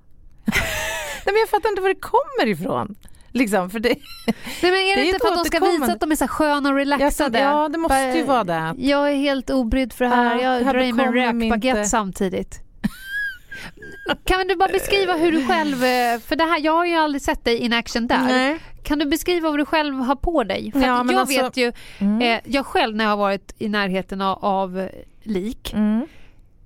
Nej 1.26 1.34
men 1.34 1.36
jag 1.36 1.48
fattar 1.48 1.68
inte 1.68 1.82
var 1.82 1.88
det 1.88 1.94
kommer 2.00 2.46
ifrån. 2.46 2.94
Liksom, 3.32 3.70
för 3.70 3.80
det, 3.80 3.88
Nej, 4.26 4.34
men 4.62 4.72
är 4.72 4.96
det, 4.96 5.02
Det 5.02 5.08
är 5.08 5.14
inte 5.14 5.18
för 5.26 5.28
att 5.32 5.38
de 5.38 5.44
ska 5.44 5.60
visa 5.60 5.92
att 5.92 6.00
de 6.00 6.12
är 6.12 6.16
så 6.16 6.28
sköna 6.28 6.68
och 6.68 6.74
relaxade? 6.74 7.38
ja 7.40 7.68
det 7.68 7.78
måste 7.78 8.12
ju 8.16 8.22
vara 8.24 8.44
det. 8.44 8.74
Jag 8.78 9.10
är 9.10 9.14
helt 9.16 9.50
obrydd 9.50 9.92
för 9.92 10.04
det 10.04 10.10
här. 10.10 10.34
Ja, 10.40 10.42
jag 10.58 10.64
här 10.64 10.72
drar 10.74 10.80
i 10.82 10.92
mig 10.92 11.06
en 11.06 11.12
räkbaguette 11.14 11.78
inte. 11.78 11.84
samtidigt. 11.90 12.60
Kan 14.24 14.48
du 14.48 14.56
bara 14.56 14.68
beskriva 14.72 15.12
hur 15.14 15.32
du 15.32 15.46
själv, 15.46 15.84
eh, 15.84 16.18
för 16.20 16.36
det 16.36 16.44
här, 16.44 16.60
jag 16.60 16.72
har 16.72 16.86
ju 16.86 16.94
aldrig 16.94 17.22
sett 17.22 17.44
dig 17.44 17.56
in 17.56 17.72
action 17.72 18.06
där. 18.06 18.22
Nej. 18.22 18.58
Kan 18.82 18.98
du 18.98 19.06
beskriva 19.06 19.50
vad 19.50 19.58
du 19.58 19.64
själv 19.64 19.94
har 19.94 20.16
på 20.16 20.44
dig? 20.44 20.72
För 20.72 20.80
Ja, 20.80 20.86
jag 20.86 21.14
alltså- 21.14 21.42
vet 21.42 21.56
ju, 21.56 21.72
Mm. 21.98 22.22
eh, 22.22 22.40
jag 22.44 22.66
själv 22.66 22.96
när 22.96 23.04
jag 23.04 23.10
har 23.10 23.16
varit 23.16 23.54
i 23.58 23.68
närheten 23.68 24.20
av, 24.20 24.44
av 24.44 24.88
lik, 25.22 25.72
Mm. 25.74 26.06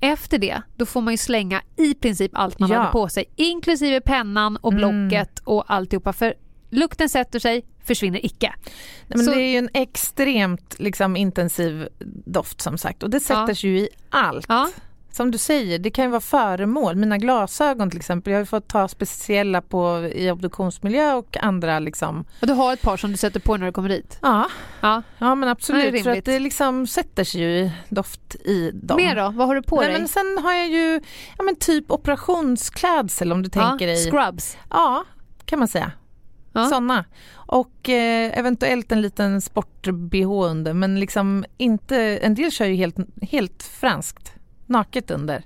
Efter 0.00 0.38
det 0.38 0.62
då 0.76 0.86
får 0.86 1.00
man 1.00 1.12
ju 1.12 1.18
slänga 1.18 1.62
i 1.76 1.94
princip 1.94 2.30
allt 2.34 2.58
man 2.58 2.70
Ja. 2.70 2.78
hade 2.78 2.92
på 2.92 3.08
sig, 3.08 3.24
inklusive 3.36 4.00
pennan 4.00 4.56
och 4.56 4.72
Mm. 4.72 5.08
blocket 5.08 5.38
och 5.44 5.64
alltihopa. 5.72 6.12
För 6.12 6.34
lukten 6.70 7.08
sätter 7.08 7.38
sig, 7.38 7.64
försvinner 7.84 8.26
icke. 8.26 8.54
Nej, 8.56 9.16
men 9.16 9.24
Så- 9.24 9.30
Det 9.30 9.42
är 9.42 9.50
ju 9.52 9.58
en 9.58 9.68
extremt 9.74 10.76
liksom, 10.78 11.16
intensiv 11.16 11.88
doft 12.26 12.60
som 12.60 12.78
sagt 12.78 13.02
och 13.02 13.10
det 13.10 13.20
sätter 13.20 13.48
Ja. 13.48 13.54
sig 13.54 13.70
ju 13.70 13.78
i 13.78 13.88
allt. 14.10 14.46
Ja. 14.48 14.68
Som 15.14 15.30
du 15.30 15.38
säger, 15.38 15.78
det 15.78 15.90
kan 15.90 16.04
ju 16.04 16.10
vara 16.10 16.20
föremål. 16.20 16.96
Mina 16.96 17.18
glasögon 17.18 17.90
till 17.90 17.98
exempel, 17.98 18.30
jag 18.30 18.38
har 18.38 18.42
ju 18.42 18.46
fått 18.46 18.68
ta 18.68 18.88
speciella 18.88 19.62
på 19.62 20.10
i 20.14 20.30
obduktionsmiljö 20.30 21.14
och 21.14 21.36
andra 21.40 21.78
liksom. 21.78 22.24
Och 22.40 22.46
du 22.46 22.52
har 22.52 22.72
ett 22.72 22.82
par 22.82 22.96
som 22.96 23.10
du 23.10 23.16
sätter 23.16 23.40
på 23.40 23.56
när 23.56 23.66
du 23.66 23.72
kommer 23.72 23.88
dit? 23.88 24.18
Ja, 24.22 24.48
Ja. 24.80 25.02
ja 25.18 25.34
men 25.34 25.46
Ja, 25.46 25.52
absolut. 25.52 25.92
det 25.92 26.02
för 26.02 26.10
att 26.10 26.24
det 26.24 26.38
liksom 26.38 26.86
sätter 26.86 27.24
sig 27.24 27.40
ju 27.40 27.70
doft 27.88 28.34
i 28.34 28.70
dem. 28.74 28.96
Mer 28.96 29.16
då? 29.16 29.30
Vad 29.30 29.46
har 29.46 29.54
du 29.54 29.62
på 29.62 29.80
Nej, 29.80 29.88
dig? 29.88 29.98
men 29.98 30.08
sen 30.08 30.38
har 30.42 30.52
jag 30.52 30.68
ju 30.68 31.00
ja, 31.38 31.44
men 31.44 31.56
typ 31.56 31.90
operationsklädsel 31.90 33.32
om 33.32 33.42
du 33.42 33.48
tänker 33.48 33.86
ja. 33.88 33.94
dig. 33.94 34.10
Scrubs? 34.10 34.56
Ja, 34.70 35.04
kan 35.44 35.58
man 35.58 35.68
säga. 35.68 35.92
Ja. 36.52 36.64
Såna. 36.64 37.04
Och 37.34 37.88
eh, 37.88 38.38
eventuellt 38.38 38.92
en 38.92 39.00
liten 39.02 39.40
sport-bh 39.40 40.44
under 40.50 40.72
men 40.72 41.00
liksom 41.00 41.44
inte, 41.56 41.96
en 41.98 42.34
del 42.34 42.50
kör 42.52 42.64
ju 42.66 42.74
helt, 42.74 42.96
helt 43.22 43.62
franskt, 43.62 44.33
naket 44.66 45.10
under. 45.10 45.42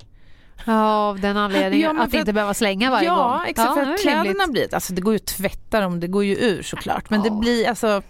Ja, 0.67 0.85
av 1.09 1.21
den 1.21 1.37
anledningen 1.37 1.97
Ja, 1.97 2.03
att 2.05 2.11
för 2.11 2.19
inte 2.19 2.31
att- 2.31 2.35
behöva 2.35 2.55
slänga 2.55 2.91
varje 2.91 3.09
gång. 3.09 3.19
ja, 3.19 3.45
exakt. 3.47 3.75
det 3.77 3.81
för 3.83 3.91
är 3.91 3.95
att 3.95 4.01
kläderna 4.01 4.47
blir, 4.49 4.75
alltså 4.75 4.93
det 4.93 5.01
går 5.01 5.13
ju 5.13 5.17
att 5.17 5.27
tvätta 5.27 5.81
dem, 5.81 6.01
det 6.01 6.07
går 6.09 6.25
ju 6.25 6.37
ur 6.37 6.63
såklart. 6.63 7.11
Men 7.11 7.23
det 7.23 7.29
Ja. 7.29 7.35
blir 7.35 7.69
alltså, 7.69 8.03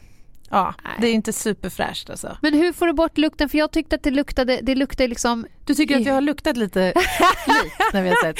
ja, 0.50 0.74
Nej. 0.84 0.92
det 1.00 1.08
är 1.08 1.12
inte 1.12 1.32
superfräscht 1.32 2.10
alltså. 2.10 2.36
Men 2.42 2.54
hur 2.54 2.72
får 2.72 2.86
du 2.86 2.92
bort 2.92 3.18
lukten? 3.18 3.48
För 3.48 3.58
jag 3.58 3.70
tyckte 3.70 3.96
att 3.96 4.02
det 4.02 4.10
luktade, 4.10 4.58
det 4.62 4.74
luktade 4.74 5.08
liksom... 5.08 5.46
Du 5.68 5.74
tycker 5.74 5.96
att 5.96 6.06
jag 6.06 6.14
har 6.14 6.20
luktat 6.20 6.56
lite 6.56 6.86
lik 7.46 7.72
när 7.92 8.02
vi 8.02 8.08
har 8.08 8.16
sett? 8.24 8.38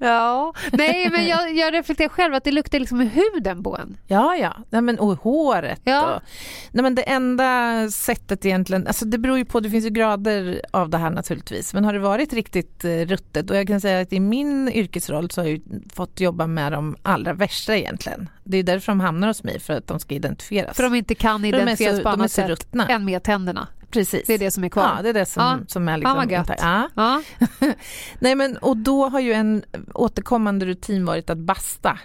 Ja. 0.00 0.54
Nej, 0.72 1.10
men 1.10 1.26
jag, 1.26 1.56
jag 1.56 1.74
reflekterar 1.74 2.08
själv 2.08 2.34
att 2.34 2.44
det 2.44 2.50
luktar 2.50 2.78
liksom 2.78 3.00
i 3.00 3.04
huden 3.04 3.62
på 3.62 3.76
en. 3.76 3.96
Ja, 4.06 4.36
ja. 4.36 4.56
Nej, 4.70 4.82
men, 4.82 4.98
och 4.98 5.22
håret. 5.22 5.80
Ja. 5.84 6.14
Och, 6.14 6.22
nej, 6.70 6.82
men 6.82 6.94
det 6.94 7.02
enda 7.02 7.90
sättet 7.90 8.46
egentligen, 8.46 8.86
alltså 8.86 9.04
det 9.04 9.18
beror 9.18 9.38
ju 9.38 9.44
på, 9.44 9.60
det 9.60 9.70
finns 9.70 9.84
ju 9.84 9.90
grader 9.90 10.60
av 10.70 10.90
det 10.90 10.98
här 10.98 11.10
naturligtvis. 11.10 11.74
Men 11.74 11.84
har 11.84 11.92
det 11.92 11.98
varit 11.98 12.32
riktigt 12.32 12.84
eh, 12.84 12.90
ruttet 12.90 13.50
och 13.50 13.56
jag 13.56 13.66
kan 13.66 13.80
säga 13.80 14.00
att 14.00 14.12
i 14.12 14.20
min 14.20 14.68
yrkesroll 14.68 15.30
så 15.30 15.40
har 15.40 15.48
jag 15.48 15.60
fått 15.94 16.20
jobba 16.20 16.46
med 16.46 16.72
de 16.72 16.96
allra 17.02 17.32
värsta 17.32 17.76
egentligen. 17.76 18.28
Det 18.44 18.56
är 18.56 18.62
därför 18.62 18.92
de 18.92 19.00
hamnar 19.00 19.28
hos 19.28 19.44
mig, 19.44 19.60
för 19.60 19.72
att 19.72 19.86
de 19.86 20.00
ska 20.00 20.14
identifieras. 20.14 20.76
För 20.76 20.82
de 20.82 20.94
inte 20.94 21.14
kan 21.14 21.44
identifieras 21.44 21.96
så, 21.96 22.02
på 22.02 22.08
annat 22.08 22.32
sätt 22.32 22.48
ruttna. 22.48 22.88
än 22.88 23.04
med 23.04 23.22
tänderna. 23.22 23.68
Precis. 23.90 24.26
Det 24.26 24.34
är 24.34 24.38
det 24.38 24.50
som 24.50 24.64
är 24.64 24.68
kvar. 24.68 24.92
Ja, 24.96 25.02
det 25.02 25.08
är 25.08 25.12
det 25.12 25.26
som, 25.26 25.42
Ja. 25.42 25.58
som 25.68 25.88
är 25.88 25.92
Ja, 25.92 25.96
liksom 25.96 26.30
intakt. 26.40 26.62
Ja. 26.62 26.88
Ja. 26.94 27.22
Nej, 28.18 28.34
men, 28.34 28.56
och 28.56 28.76
då 28.76 29.08
har 29.08 29.20
ju 29.20 29.32
en 29.32 29.64
återkommande 29.94 30.66
rutin 30.66 31.04
varit 31.04 31.30
att 31.30 31.38
basta 31.38 31.98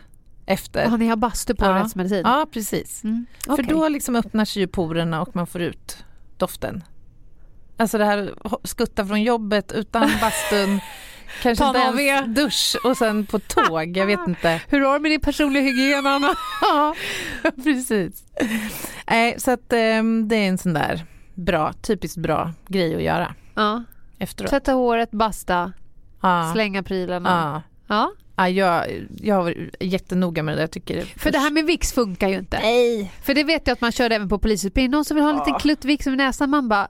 efter. 0.46 0.94
Och 0.94 1.00
ni 1.00 1.08
har 1.08 1.15
bastu 1.15 1.56
på 1.56 1.65
Ja. 1.65 1.76
rättsmedicin? 1.80 2.22
Ja, 2.26 2.48
precis. 2.54 3.04
Mm. 3.04 3.26
För 3.46 3.63
då 3.63 3.89
liksom 3.89 4.15
öppnar 4.15 4.46
sig 4.46 4.62
ju 4.62 4.67
porerna 4.67 5.22
och 5.22 5.36
man 5.36 5.48
får 5.48 5.62
ut 5.62 5.98
doften. 6.38 6.84
Alltså 7.78 7.98
det 7.98 8.06
här 8.06 8.34
skutta 8.63 9.06
från 9.06 9.22
jobbet 9.24 9.72
utan 9.72 10.02
bastun, 10.22 10.80
kanske 11.41 11.67
inte 11.67 11.80
ens 11.80 12.36
dusch 12.36 12.76
och 12.86 12.98
sen 12.98 13.26
på 13.26 13.39
tåg, 13.39 13.98
jag 13.98 14.06
vet 14.06 14.28
inte. 14.28 14.62
Hur 14.67 14.80
har 14.82 14.94
du 14.94 15.00
med 15.00 15.12
din 15.12 15.22
personliga 15.22 15.63
hygien, 15.63 16.08
Anna? 16.08 16.36
Ja, 16.62 16.96
precis. 17.63 18.24
Nej, 19.10 19.36
så 19.39 19.52
att 19.52 19.74
ehm, 19.74 20.28
det 20.28 20.36
är 20.36 20.48
en 20.48 20.58
sån 20.58 20.74
där 20.74 21.06
bra, 21.36 21.74
typiskt 21.82 22.17
bra 22.17 22.52
grej 22.67 22.96
att 22.96 23.02
göra 23.04 23.36
Ja. 23.56 23.84
efteråt. 24.17 24.50
Tvätta 24.50 24.72
håret, 24.74 25.12
basta, 25.12 25.74
Ja, 26.22 26.50
slänga 26.54 26.84
prylarna. 26.84 27.62
ja. 27.88 27.96
Ja. 27.96 28.12
Ja, 28.36 28.50
jag, 28.50 28.86
jag 29.22 29.36
har 29.36 29.44
varit 29.44 29.76
jättenoga 29.80 30.44
med 30.44 30.58
det. 30.58 30.62
Jag 30.62 30.72
tycker 30.72 30.96
det 30.96 31.06
För 31.06 31.32
det 31.32 31.38
här 31.38 31.52
med 31.52 31.65
Vicks 31.65 31.94
funkar 31.94 32.28
ju 32.30 32.36
inte. 32.38 32.60
Nej. 32.60 33.12
För 33.24 33.34
det 33.34 33.44
vet 33.44 33.67
jag 33.67 33.74
att 33.74 33.82
man 33.82 33.91
körde 33.91 34.15
även 34.15 34.30
på 34.30 34.39
polisutbildning. 34.39 34.91
Någon 34.91 35.06
som 35.06 35.15
vill 35.15 35.24
ha 35.24 35.32
en 35.32 35.38
liten 35.38 35.60
klutt 35.60 35.86
Vicks 35.86 36.08
över 36.08 36.17
näsan. 36.17 36.50
Man 36.50 36.70
bara... 36.70 36.88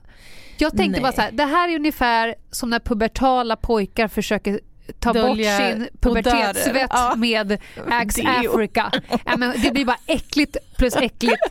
Jag 0.57 0.71
tänkte 0.77 0.91
Nej. 0.91 1.01
bara 1.01 1.11
så 1.11 1.21
här, 1.21 1.31
det 1.31 1.43
här 1.43 1.69
är 1.69 1.75
ungefär 1.75 2.35
som 2.51 2.69
när 2.69 2.79
pubertala 2.79 3.55
pojkar 3.55 4.07
försöker 4.07 4.59
ta 4.99 5.13
Dölja 5.13 5.57
bort 5.57 5.67
sin 5.67 5.87
pubertetssvett 6.01 6.87
Ja. 6.89 7.13
med 7.17 7.57
Axe. 7.89 8.23
Africa. 8.27 8.91
Ja, 9.25 9.37
men 9.37 9.61
det 9.61 9.71
blir 9.71 9.85
bara 9.85 9.97
äckligt 10.07 10.57
plus 10.77 10.95
äckligt. 10.95 11.41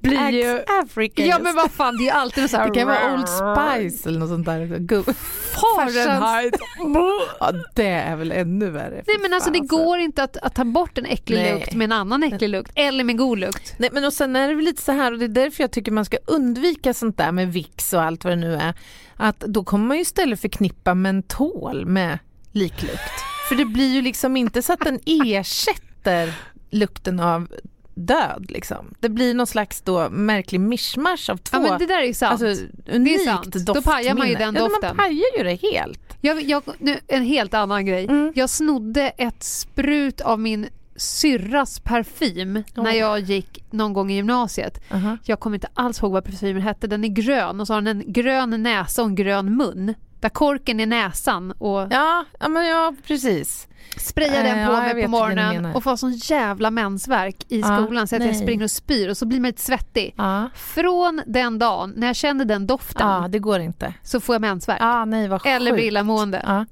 Blir 0.00 0.30
ju... 0.30 0.58
Axe 0.58 0.64
Africa. 0.82 1.22
Ja 1.24 1.38
men 1.38 1.54
vad 1.54 1.70
fan, 1.70 1.96
det 1.96 2.02
är 2.02 2.04
ju 2.04 2.10
alltid 2.10 2.50
så 2.50 2.56
här... 2.56 2.68
Det 2.68 2.74
kan 2.74 2.88
vara 2.88 3.14
Old 3.14 3.28
Spice 3.28 4.08
eller 4.08 4.18
något 4.18 4.28
sånt 4.28 4.46
där. 4.46 5.12
Fahrenheit. 5.54 6.54
Ja, 7.40 7.52
det 7.74 7.86
är 7.88 8.16
väl 8.16 8.32
ännu 8.32 8.70
värre. 8.70 9.02
Nej 9.06 9.16
men 9.22 9.34
alltså 9.34 9.50
det 9.50 9.58
går 9.58 9.98
inte 9.98 10.22
att, 10.22 10.36
att 10.36 10.54
ta 10.54 10.64
bort 10.64 10.98
en 10.98 11.06
äcklig 11.06 11.36
Nej. 11.38 11.54
lukt 11.54 11.74
med 11.74 11.84
en 11.84 11.92
annan 11.92 12.22
äcklig 12.22 12.48
lukt. 12.48 12.72
Eller 12.74 13.04
med 13.04 13.18
god 13.18 13.38
lukt. 13.38 13.74
Nej 13.78 13.90
men 13.92 14.04
och 14.04 14.12
sen 14.12 14.36
är 14.36 14.48
det 14.48 14.54
väl 14.54 14.64
lite 14.64 14.82
så 14.82 14.92
här 14.92 15.12
och 15.12 15.18
det 15.18 15.24
är 15.24 15.28
därför 15.28 15.62
jag 15.62 15.70
tycker 15.70 15.92
man 15.92 16.04
ska 16.04 16.16
undvika 16.26 16.94
sånt 16.94 17.16
där 17.18 17.32
med 17.32 17.52
Vicks 17.52 17.92
och 17.92 18.02
allt 18.02 18.24
vad 18.24 18.32
det 18.32 18.36
nu 18.36 18.54
är. 18.54 18.74
Att 19.16 19.40
då 19.40 19.64
kommer 19.64 19.86
man 19.86 19.96
ju 19.96 20.00
istället 20.02 20.40
förknippa 20.40 20.94
mentol 20.94 21.86
med 21.86 22.18
liklukt. 22.58 23.24
För 23.48 23.54
det 23.54 23.64
blir 23.64 23.94
ju 23.94 24.02
liksom 24.02 24.36
inte 24.36 24.62
så 24.62 24.72
att 24.72 24.80
den 24.80 25.00
ersätter 25.06 26.32
lukten 26.70 27.20
av 27.20 27.48
död 27.94 28.46
liksom. 28.48 28.94
Det 29.00 29.08
blir 29.08 29.34
någon 29.34 29.46
slags 29.46 29.80
då 29.80 30.10
märklig 30.10 30.60
mischmasch 30.60 31.30
av 31.30 31.36
två 31.36 31.56
Ja 31.56 31.60
men 31.60 31.78
det 31.78 31.86
där 31.86 32.02
är 32.02 32.12
sant. 32.12 32.42
Alltså 32.42 32.64
unikt 32.86 33.24
sant. 33.24 33.54
Då 33.54 33.82
pajar 33.82 34.14
man 34.14 34.28
ju 34.28 34.34
den 34.34 34.54
ja, 34.54 34.60
doften. 34.60 34.96
Man 34.96 34.96
pajar 34.96 35.38
ju 35.38 35.44
det 35.44 35.72
helt. 35.72 36.00
Jag, 36.20 36.42
jag, 36.42 36.62
nu, 36.78 37.00
en 37.06 37.22
helt 37.22 37.54
annan 37.54 37.86
grej. 37.86 38.04
Mm. 38.04 38.32
Jag 38.34 38.50
snodde 38.50 39.08
ett 39.08 39.42
sprut 39.42 40.20
av 40.20 40.40
min 40.40 40.68
syrras 40.96 41.80
parfym 41.80 42.62
Åh. 42.76 42.84
när 42.84 42.92
jag 42.92 43.20
gick 43.20 43.64
någon 43.70 43.92
gång 43.92 44.10
i 44.10 44.14
gymnasiet. 44.14 44.80
Jag 45.24 45.40
kommer 45.40 45.56
inte 45.56 45.68
alls 45.74 46.02
ihåg 46.02 46.12
vad 46.12 46.24
parfymen 46.24 46.62
hette. 46.62 46.86
Den 46.86 47.04
är 47.04 47.08
grön 47.08 47.60
och 47.60 47.66
så 47.66 47.74
har 47.74 47.80
den 47.80 48.00
en 48.00 48.12
grön 48.12 48.62
näsa 48.62 49.02
och 49.02 49.08
en 49.08 49.14
grön 49.14 49.56
mun. 49.56 49.94
Där 50.20 50.28
korken 50.28 50.80
är 50.80 50.86
näsan 50.86 51.50
och 51.52 51.86
Ja, 51.90 52.24
ja, 52.40 52.48
men 52.48 52.66
ja 52.66 52.94
precis. 53.06 53.68
sprayar 53.96 54.44
Eh, 54.44 54.54
den 54.54 54.66
på 54.66 54.72
ja, 54.72 54.86
jag 54.86 54.94
mig 54.96 55.04
på 55.04 55.10
morgonen 55.10 55.66
och 55.66 55.82
får 55.84 55.96
sån 55.96 56.12
jävla 56.12 56.70
mensvärk 56.70 57.36
i 57.48 57.60
Ja, 57.60 57.76
skolan 57.84 58.08
så 58.08 58.16
att 58.16 58.22
jag 58.22 58.30
nej. 58.32 58.40
springer 58.42 58.64
och 58.64 58.70
spyr 58.70 59.08
och 59.08 59.16
så 59.16 59.26
blir 59.26 59.40
man 59.40 59.46
lite 59.46 59.62
svettig. 59.62 60.14
Ja. 60.16 60.50
Från 60.54 61.22
den 61.26 61.58
dagen, 61.58 61.92
när 61.96 62.06
jag 62.06 62.16
kände 62.16 62.44
den 62.44 62.66
doften, 62.66 63.06
ja, 63.08 63.28
det 63.28 63.38
går 63.38 63.60
inte. 63.60 63.94
så 64.02 64.20
får 64.20 64.34
jag 64.34 64.40
mensvärk. 64.40 64.78
Ja, 64.80 65.04
nej 65.04 65.28
vad 65.28 65.42
sjukt. 65.42 65.52
Eller 65.52 65.72
blir 65.72 65.84
illamående. 65.84 66.42
Ja. 66.46 66.66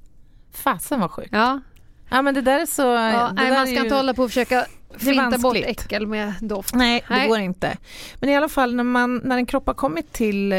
Fasen 0.53 1.01
vad 1.01 1.11
sjukt. 1.11 1.29
Ja. 1.33 1.61
Ja 2.09 2.23
men 2.23 2.35
det 2.35 2.41
där 2.41 2.61
är 2.61 2.67
så... 2.67 2.83
Ja, 2.83 3.31
nej, 3.33 3.51
man 3.51 3.67
ska 3.67 3.75
ju... 3.75 3.83
inte 3.83 3.95
hålla 3.95 4.15
på 4.15 4.23
och 4.23 4.29
försöka 4.31 4.67
finta 4.97 5.39
bort 5.39 5.57
äckel 5.57 6.07
med 6.07 6.35
doft. 6.41 6.75
Nej, 6.75 7.05
det 7.09 7.15
Nej. 7.15 7.29
går 7.29 7.39
inte. 7.39 7.77
Men 8.21 8.31
i 8.31 8.37
alla 8.37 8.49
fall 8.49 8.75
när, 8.75 8.85
man, 8.85 9.21
när 9.25 9.37
en 9.37 9.47
kropp 9.47 9.67
har 9.67 9.75
kommit 9.75 10.13
till 10.13 10.53
eh, 10.53 10.59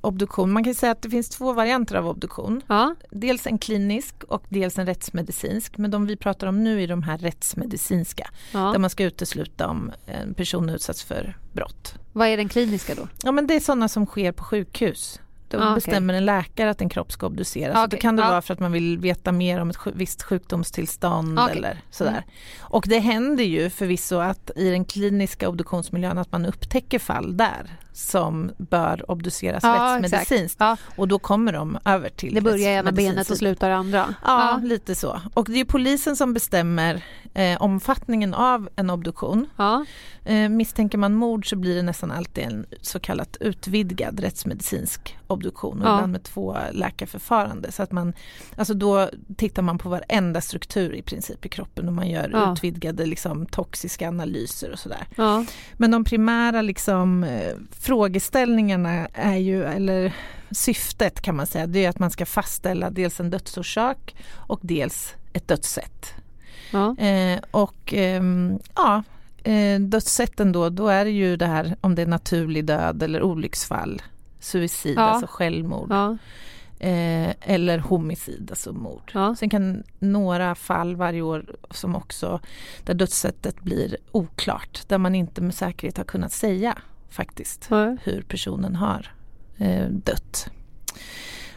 obduktion, 0.00 0.52
man 0.52 0.64
kan 0.64 0.74
säga 0.74 0.92
att 0.92 1.02
det 1.02 1.10
finns 1.10 1.28
två 1.28 1.52
varianter 1.52 1.94
av 1.94 2.08
obduktion. 2.08 2.62
Ja, 2.66 2.94
Dels 3.10 3.46
en 3.46 3.58
klinisk 3.58 4.24
och 4.24 4.44
dels 4.48 4.78
en 4.78 4.86
rättsmedicinsk. 4.86 5.78
Men 5.78 5.90
de 5.90 6.06
vi 6.06 6.16
pratar 6.16 6.46
om 6.46 6.64
nu 6.64 6.82
är 6.82 6.88
de 6.88 7.02
här 7.02 7.18
rättsmedicinska. 7.18 8.30
Där 8.52 8.60
ja. 8.60 8.78
man 8.78 8.90
ska 8.90 9.04
utesluta 9.04 9.68
om 9.68 9.92
en 10.06 10.34
person 10.34 10.68
utsatts 10.70 11.04
för 11.04 11.36
brott. 11.52 11.94
Vad 12.12 12.28
är 12.28 12.36
den 12.36 12.48
kliniska 12.48 12.94
då? 12.94 13.08
Ja 13.22 13.32
men 13.32 13.46
det 13.46 13.54
är 13.54 13.60
sådana 13.60 13.88
som 13.88 14.06
sker 14.06 14.32
på 14.32 14.44
sjukhus. 14.44 15.20
Då 15.50 15.58
Ah, 15.60 15.74
bestämmer 15.74 16.14
en 16.14 16.24
läkare 16.24 16.70
att 16.70 16.80
en 16.80 16.88
kropp 16.88 17.12
ska 17.12 17.26
obduceras. 17.26 17.76
Ah, 17.76 17.80
Då 17.80 17.86
okej. 17.86 18.00
kan 18.00 18.16
det 18.16 18.22
Ja. 18.22 18.28
vara 18.30 18.42
för 18.42 18.54
att 18.54 18.60
man 18.60 18.72
vill 18.72 18.98
veta 18.98 19.32
mer 19.32 19.60
om 19.60 19.70
ett 19.70 19.76
visst 19.94 20.22
sjukdomstillstånd 20.22 21.38
Ah, 21.38 21.44
okej. 21.44 21.56
eller 21.58 21.80
sådär. 21.90 22.10
Mm. 22.10 22.22
Och 22.60 22.84
det 22.88 22.98
händer 22.98 23.44
ju 23.44 23.70
förvisso 23.70 24.16
att 24.18 24.50
i 24.56 24.70
den 24.70 24.84
kliniska 24.84 25.48
obduktionsmiljön 25.48 26.18
att 26.18 26.32
man 26.32 26.46
upptäcker 26.46 26.98
fall 26.98 27.36
där 27.36 27.70
som 27.98 28.50
bör 28.58 29.10
obduceras 29.10 29.64
Ja, 29.64 29.98
rättsmedicinskt. 30.02 30.60
Ja, 30.60 30.76
Och 30.96 31.08
då 31.08 31.18
kommer 31.18 31.52
de 31.52 31.78
över 31.84 32.08
till 32.08 32.34
det 32.34 32.40
börjar 32.40 32.70
ena 32.70 32.92
benet 32.92 33.30
och 33.30 33.36
slutar 33.36 33.70
andra. 33.70 34.14
Ja, 34.24 34.60
lite 34.62 34.94
så. 34.94 35.20
Och 35.34 35.44
det 35.50 35.60
är 35.60 35.64
polisen 35.64 36.16
som 36.16 36.34
bestämmer 36.34 37.04
eh, 37.34 37.62
omfattningen 37.62 38.34
av 38.34 38.68
en 38.76 38.90
obduktion. 38.90 39.46
ja. 39.56 39.84
Eh, 40.24 40.48
misstänker 40.48 40.98
man 40.98 41.14
mord 41.14 41.48
så 41.50 41.56
blir 41.56 41.76
det 41.76 41.82
nästan 41.82 42.10
alltid 42.10 42.44
en 42.44 42.66
så 42.82 43.00
kallat 43.00 43.36
utvidgad 43.40 44.20
rättsmedicinsk 44.20 45.18
obduktion 45.26 45.82
och 45.82 45.88
Ja. 45.88 45.94
ibland 45.94 46.12
med 46.12 46.22
två 46.22 46.56
läkarförfarande. 46.72 47.72
Så 47.72 47.82
att 47.82 47.92
man, 47.92 48.12
alltså 48.56 48.74
då 48.74 49.10
tittar 49.36 49.62
man 49.62 49.78
på 49.78 49.88
varenda 49.88 50.40
struktur 50.40 50.94
i 50.94 51.02
princip 51.02 51.46
i 51.46 51.48
kroppen 51.48 51.88
och 51.88 51.94
man 51.94 52.08
gör 52.10 52.30
Ja. 52.32 52.52
utvidgade 52.52 53.06
liksom, 53.06 53.46
toxiska 53.46 54.08
analyser 54.08 54.72
och 54.72 54.78
sådär. 54.78 55.06
ja. 55.16 55.44
Men 55.76 55.90
de 55.90 56.04
primära 56.04 56.62
liksom, 56.62 57.24
eh, 57.24 57.52
frågeställningarna 57.88 59.08
är 59.14 59.36
ju, 59.36 59.64
eller 59.64 60.14
syftet 60.50 61.20
kan 61.20 61.36
man 61.36 61.46
säga, 61.46 61.66
det 61.66 61.84
är 61.84 61.88
att 61.88 61.98
man 61.98 62.10
ska 62.10 62.26
fastställa 62.26 62.90
dels 62.90 63.20
en 63.20 63.30
dödsorsak 63.30 64.14
och 64.34 64.60
dels 64.62 65.14
ett 65.32 65.48
dödssätt. 65.48 66.06
ja. 66.72 66.96
Eh, 66.98 67.40
och 67.50 67.94
ehm, 67.94 68.58
ja, 68.74 69.02
eh, 69.44 69.80
dödssätten 69.80 70.52
då, 70.52 70.68
då 70.68 70.88
är 70.88 71.04
det 71.04 71.10
ju 71.10 71.36
det 71.36 71.46
här 71.46 71.76
om 71.80 71.94
det 71.94 72.02
är 72.02 72.06
naturlig 72.06 72.64
död 72.64 73.02
eller 73.02 73.22
olycksfall, 73.22 74.02
suicid, 74.40 74.96
Ja. 74.98 75.02
alltså 75.02 75.26
självmord, 75.30 75.90
ja. 75.90 76.10
eh, 76.86 77.34
eller 77.40 77.78
homicid, 77.78 78.46
alltså 78.50 78.72
mord. 78.72 79.10
Ja. 79.14 79.34
Sen 79.38 79.50
kan 79.50 79.82
några 79.98 80.54
fall 80.54 80.96
varje 80.96 81.22
år 81.22 81.44
som 81.70 81.96
också, 81.96 82.40
där 82.84 82.94
dödssättet 82.94 83.60
blir 83.62 83.96
oklart, 84.12 84.82
där 84.88 84.98
man 84.98 85.14
inte 85.14 85.40
med 85.40 85.54
säkerhet 85.54 85.96
har 85.96 86.04
kunnat 86.04 86.32
säga 86.32 86.78
faktiskt 87.10 87.66
ja. 87.70 87.96
hur 88.02 88.22
personen 88.22 88.76
har 88.76 89.12
eh, 89.58 89.86
dött. 89.88 90.50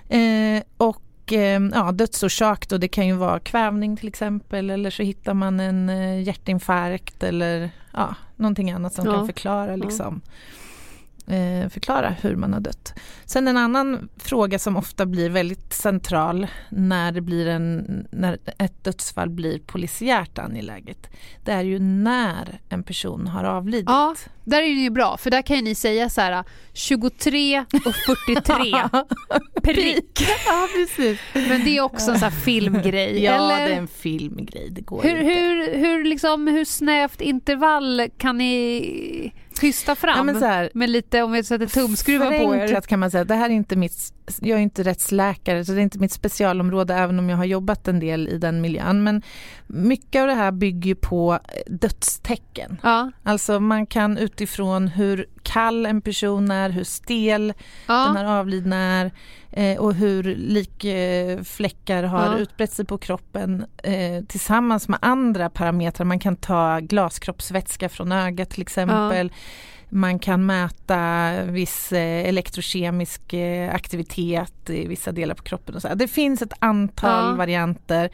Eh, 0.09 0.63
och 0.77 1.33
eh, 1.33 1.61
ja, 1.73 1.91
dödsorsak 1.91 2.69
då, 2.69 2.77
det 2.77 2.87
kan 2.87 3.07
ju 3.07 3.13
vara 3.13 3.39
kvävning 3.39 3.97
till 3.97 4.07
exempel 4.07 4.69
eller 4.69 4.89
så 4.89 5.03
hittar 5.03 5.33
man 5.33 5.59
en 5.59 5.89
eh, 5.89 6.21
hjärtinfarkt 6.21 7.23
eller 7.23 7.71
ja, 7.93 8.15
någonting 8.35 8.71
annat 8.71 8.93
som 8.93 9.05
Ja. 9.05 9.13
kan 9.13 9.25
förklara 9.25 9.75
liksom 9.75 10.21
eh, 10.25 10.31
förklara 11.69 12.09
hur 12.09 12.35
man 12.35 12.53
har 12.53 12.59
dött. 12.59 12.93
Sen 13.25 13.47
en 13.47 13.57
annan 13.57 14.09
fråga 14.17 14.59
som 14.59 14.77
ofta 14.77 15.05
blir 15.05 15.29
väldigt 15.29 15.73
central 15.73 16.47
när, 16.69 17.11
det 17.11 17.21
blir 17.21 17.47
en, 17.47 17.85
när 18.11 18.37
ett 18.57 18.83
dödsfall 18.83 19.29
blir 19.29 19.59
polisiärt 19.59 20.39
angeläget. 20.39 21.07
Det 21.43 21.51
är 21.51 21.63
ju 21.63 21.79
när 21.79 22.59
en 22.69 22.83
person 22.83 23.27
har 23.27 23.43
avlidit. 23.43 23.85
Ja, 23.89 24.15
där 24.43 24.57
är 24.57 24.75
det 24.75 24.81
ju 24.81 24.89
bra 24.89 25.17
för 25.17 25.31
där 25.31 25.41
kan 25.41 25.55
ju 25.55 25.61
ni 25.61 25.75
säga 25.75 26.09
så 26.09 26.21
här 26.21 26.43
23 26.73 27.65
och 27.85 27.95
43 28.25 28.43
prick. 29.63 30.21
ja, 30.45 30.67
precis. 30.75 31.19
Men 31.33 31.63
det 31.63 31.77
är 31.77 31.81
också 31.81 32.11
en 32.11 32.19
sån 32.19 32.29
här 32.31 32.39
filmgrej. 32.39 33.23
Ja, 33.23 33.33
eller? 33.33 33.67
det 33.67 33.73
är 33.73 33.77
en 33.77 33.87
filmgrej. 33.87 34.69
Det 34.71 34.81
går 34.81 35.03
Hur, 35.03 35.09
inte. 35.19 35.33
hur, 35.33 35.75
hur, 35.75 36.03
liksom, 36.03 36.47
hur 36.47 36.65
snävt 36.65 37.21
intervall 37.21 38.09
kan 38.17 38.37
ni 38.37 39.33
hysta 39.63 39.95
fram? 39.95 40.17
Ja, 40.17 40.23
men 40.23 40.39
så 40.39 40.45
här, 40.45 40.69
lite, 40.73 41.21
om 41.21 41.31
vi 41.31 41.43
sätter 41.43 41.67
tumskruvar 41.67 42.25
på 42.45 42.55
er. 42.55 42.81
Kan 42.81 42.99
man 42.99 43.11
säga, 43.11 43.23
det 43.23 43.35
här 43.35 43.49
är 43.49 43.53
inte 43.53 43.75
mitt, 43.75 44.13
jag 44.41 44.59
är 44.59 44.63
inte 44.63 44.83
rättsläkare 44.83 45.65
så 45.65 45.71
det 45.71 45.79
är 45.79 45.83
inte 45.83 45.99
mitt 45.99 46.11
specialområde 46.11 46.93
även 46.93 47.19
om 47.19 47.29
jag 47.29 47.37
har 47.37 47.45
jobbat 47.45 47.87
en 47.87 47.99
del 47.99 48.27
i 48.27 48.37
den 48.37 48.61
miljön. 48.61 49.03
Men 49.03 49.21
mycket 49.67 50.21
av 50.21 50.27
det 50.27 50.33
här 50.33 50.51
bygger 50.51 50.95
på 50.95 51.39
dödstecken. 51.67 52.77
Ja, 52.83 53.11
Alltså 53.23 53.59
man 53.59 53.85
kan 53.85 54.17
utifrån 54.17 54.87
hur 54.87 55.25
kall 55.43 55.85
en 55.85 56.01
person 56.01 56.51
är, 56.51 56.69
hur 56.69 56.83
stel 56.83 57.47
den 57.47 57.55
ja, 57.95 58.13
här 58.17 58.25
avlidna 58.39 58.75
är 58.77 59.11
eh, 59.51 59.79
och 59.79 59.93
hur 59.93 60.23
likfläckar 61.03 62.03
har 62.03 62.25
Ja. 62.25 62.37
utbrett 62.37 62.71
sig 62.73 62.85
på 62.85 62.97
kroppen 62.97 63.65
eh, 63.83 64.23
tillsammans 64.27 64.87
med 64.87 64.99
andra 65.01 65.49
parametrar. 65.49 66.05
Man 66.05 66.19
kan 66.19 66.35
ta 66.35 66.79
glaskroppsvätska 66.79 67.89
från 67.89 68.11
ögat 68.11 68.49
till 68.49 68.61
exempel. 68.61 69.31
Man 69.93 70.19
kan 70.19 70.45
mäta 70.45 71.31
viss 71.43 71.91
eh, 71.91 72.27
elektrokemisk 72.29 73.33
eh, 73.33 73.75
aktivitet 73.75 74.69
i 74.69 74.87
vissa 74.87 75.11
delar 75.11 75.35
på 75.35 75.43
kroppen. 75.43 75.75
Och 75.75 75.81
så. 75.81 75.93
Det 75.95 76.07
finns 76.07 76.41
ett 76.41 76.53
antal 76.59 77.29
Ja. 77.31 77.35
varianter. 77.35 78.09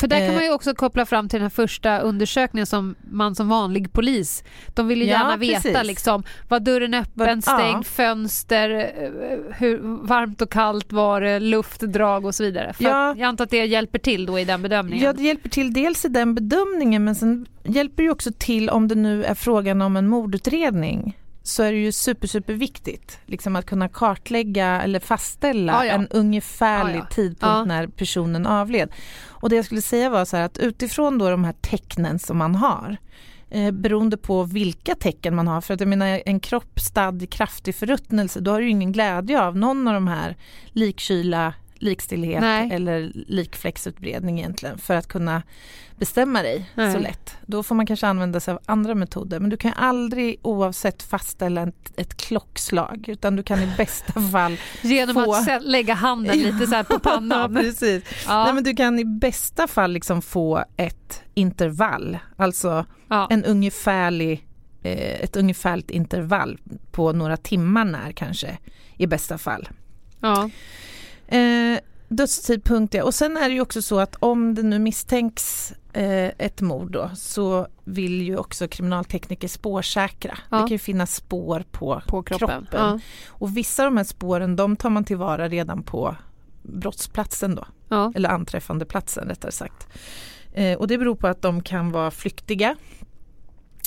För 0.00 0.06
där 0.08 0.18
kan 0.18 0.26
eh, 0.28 0.34
man 0.34 0.44
ju 0.44 0.52
också 0.52 0.74
koppla 0.74 1.06
fram 1.06 1.28
till 1.28 1.40
den 1.40 1.50
första 1.50 1.98
undersökningen 1.98 2.66
som 2.66 2.94
man 3.10 3.34
som 3.34 3.48
vanlig 3.48 3.92
polis, 3.92 4.44
de 4.74 4.88
vill 4.88 4.98
ju 5.02 5.04
Ja, 5.08 5.12
gärna 5.18 5.36
veta 5.36 5.60
precis. 5.62 5.86
liksom, 5.86 6.22
var 6.48 6.60
dörren 6.60 6.94
öppen, 6.94 7.12
Vad- 7.14 7.28
ja. 7.28 7.40
stängd, 7.40 7.86
fönster, 7.86 8.70
eh, 8.70 9.54
hur 9.58 9.78
varmt 10.06 10.42
och 10.42 10.50
kallt 10.52 10.92
var 10.92 11.20
det, 11.20 11.40
luftdrag 11.40 12.24
och 12.24 12.34
så 12.34 12.42
vidare. 12.44 12.72
För 12.72 12.84
Ja. 12.84 13.08
jag 13.16 13.22
antar 13.22 13.44
att 13.44 13.50
det 13.50 13.64
hjälper 13.64 13.98
till 13.98 14.26
då 14.26 14.38
i 14.38 14.44
den 14.44 14.62
bedömningen. 14.62 15.04
Ja, 15.04 15.12
det 15.12 15.22
hjälper 15.22 15.48
till 15.48 15.72
dels 15.72 16.04
i 16.04 16.08
den 16.08 16.34
bedömningen 16.34 17.04
men 17.04 17.14
sen 17.14 17.46
hjälper 17.64 18.02
det 18.02 18.10
också 18.10 18.30
till 18.38 18.70
om 18.70 18.88
det 18.88 18.94
nu 18.94 19.24
är 19.24 19.34
frågan 19.34 19.82
om 19.82 19.96
en 19.96 20.08
mordutredning 20.08 21.16
så 21.42 21.62
är 21.62 21.72
det 21.72 21.78
ju 21.78 21.92
super, 21.92 22.26
super 22.28 22.52
viktigt 22.52 23.18
liksom 23.26 23.56
att 23.56 23.66
kunna 23.66 23.88
kartlägga 23.88 24.82
eller 24.82 25.00
fastställa 25.00 25.72
Ja, 25.72 25.84
ja. 25.84 25.92
en 25.92 26.08
ungefärlig 26.08 26.94
Ja, 26.96 27.06
ja. 27.10 27.14
tidpunkt 27.14 27.68
när 27.68 27.86
personen 27.86 28.46
avled. 28.46 28.88
Och 29.40 29.48
det 29.48 29.56
jag 29.56 29.64
skulle 29.64 29.82
säga 29.82 30.10
var 30.10 30.24
så 30.24 30.36
här 30.36 30.44
att 30.44 30.58
utifrån 30.58 31.18
då 31.18 31.30
de 31.30 31.44
här 31.44 31.54
tecknen 31.60 32.18
som 32.18 32.38
man 32.38 32.54
har 32.54 32.96
eh, 33.50 33.70
beroende 33.70 34.16
på 34.16 34.42
vilka 34.42 34.94
tecken 34.94 35.34
man 35.34 35.48
har, 35.48 35.60
för 35.60 35.74
att 35.74 35.80
jag 35.80 35.88
menar 35.88 36.22
en 36.26 36.40
kropp 36.40 36.80
stadd 36.80 37.22
i 37.22 37.26
kraftig 37.26 37.74
förruttnelse, 37.74 38.40
då 38.40 38.50
har 38.50 38.58
du 38.58 38.64
ju 38.64 38.70
ingen 38.70 38.92
glädje 38.92 39.42
av 39.42 39.56
någon 39.56 39.88
av 39.88 39.94
de 39.94 40.08
här 40.08 40.36
likkyla, 40.72 41.54
likstillhet 41.80 42.40
Nej. 42.40 42.68
eller 42.72 43.12
likfläcksutbredning 43.14 44.38
egentligen 44.38 44.78
för 44.78 44.94
att 44.94 45.06
kunna 45.08 45.42
bestämma 45.96 46.42
dig 46.42 46.70
Nej. 46.74 46.92
så 46.92 46.98
lätt. 46.98 47.36
Då 47.46 47.62
får 47.62 47.74
man 47.74 47.86
kanske 47.86 48.06
använda 48.06 48.40
sig 48.40 48.52
av 48.54 48.60
andra 48.66 48.94
metoder 48.94 49.40
men 49.40 49.50
du 49.50 49.56
kan 49.56 49.72
aldrig 49.72 50.38
oavsett 50.42 51.02
fastställa 51.02 51.62
ett, 51.62 51.92
ett 51.96 52.16
klockslag 52.16 53.04
utan 53.08 53.36
du 53.36 53.42
kan 53.42 53.62
i 53.62 53.66
bästa 53.76 54.12
fall 54.32 54.56
Genom 54.82 55.14
få- 55.24 55.34
att 55.34 55.62
lägga 55.64 55.94
handen 55.94 56.38
lite 56.38 56.66
så 56.66 56.84
på 56.84 56.98
pannan. 57.02 57.54
precis. 57.54 58.04
Ja, 58.26 58.44
Nej, 58.44 58.54
men 58.54 58.64
du 58.64 58.74
kan 58.76 58.98
i 58.98 59.04
bästa 59.04 59.66
fall 59.66 59.92
liksom 59.92 60.22
få 60.22 60.64
ett 60.76 61.22
intervall, 61.34 62.18
alltså 62.36 62.84
ja. 63.08 63.26
en 63.30 63.44
ungefärlig, 63.44 64.46
eh, 64.82 65.20
ett 65.20 65.36
ungefärligt 65.36 65.90
intervall 65.90 66.58
på 66.90 67.12
några 67.12 67.36
timmar 67.36 67.84
när 67.84 68.12
kanske 68.12 68.58
i 68.96 69.06
bästa 69.06 69.38
fall. 69.38 69.68
ja. 70.20 70.50
Eh, 71.30 71.78
dödstidpunkt 72.08 72.94
ja. 72.94 73.04
Och 73.04 73.14
sen 73.14 73.36
är 73.36 73.48
det 73.48 73.54
ju 73.54 73.60
också 73.60 73.82
så 73.82 74.00
att 74.00 74.16
om 74.18 74.54
det 74.54 74.62
nu 74.62 74.78
misstänks 74.78 75.72
eh, 75.92 76.30
ett 76.38 76.60
mord 76.60 76.92
då 76.92 77.10
så 77.14 77.66
vill 77.84 78.22
ju 78.22 78.36
också 78.36 78.68
kriminaltekniker 78.68 79.48
spårsäkra. 79.48 80.38
Ja. 80.50 80.56
Det 80.56 80.62
kan 80.62 80.68
ju 80.68 80.78
finnas 80.78 81.14
spår 81.14 81.64
på, 81.70 82.02
På 82.06 82.22
kroppen. 82.22 82.48
kroppen. 82.48 82.80
Ja. 82.80 83.00
Och 83.28 83.56
vissa 83.56 83.82
av 83.82 83.90
de 83.90 83.96
här 83.96 84.04
spåren 84.04 84.56
de 84.56 84.76
tar 84.76 84.90
man 84.90 85.04
tillvara 85.04 85.48
redan 85.48 85.82
på 85.82 86.16
brottsplatsen 86.62 87.54
då. 87.54 87.66
Ja. 87.88 88.12
Eller 88.14 88.28
anträffandeplatsen 88.28 89.28
rättare 89.28 89.52
sagt. 89.52 89.88
Eh, 90.52 90.78
och 90.78 90.88
det 90.88 90.98
beror 90.98 91.14
på 91.14 91.26
att 91.26 91.42
de 91.42 91.62
kan 91.62 91.92
vara 91.92 92.10
flyktiga 92.10 92.76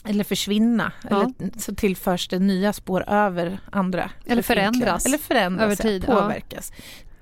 eller 0.05 0.23
försvinna. 0.23 0.91
Ja. 1.09 1.31
Eller 1.39 1.59
så 1.59 1.75
tillförs 1.75 2.27
det 2.27 2.39
nya 2.39 2.73
spår 2.73 3.09
över 3.09 3.59
andra. 3.71 4.09
Eller 4.25 4.41
förändras 4.41 5.05
Eller 5.05 5.17
förändras, 5.17 5.63
över 5.65 5.75
tid, 5.75 6.05
ja. 6.07 6.21
påverkas. 6.21 6.71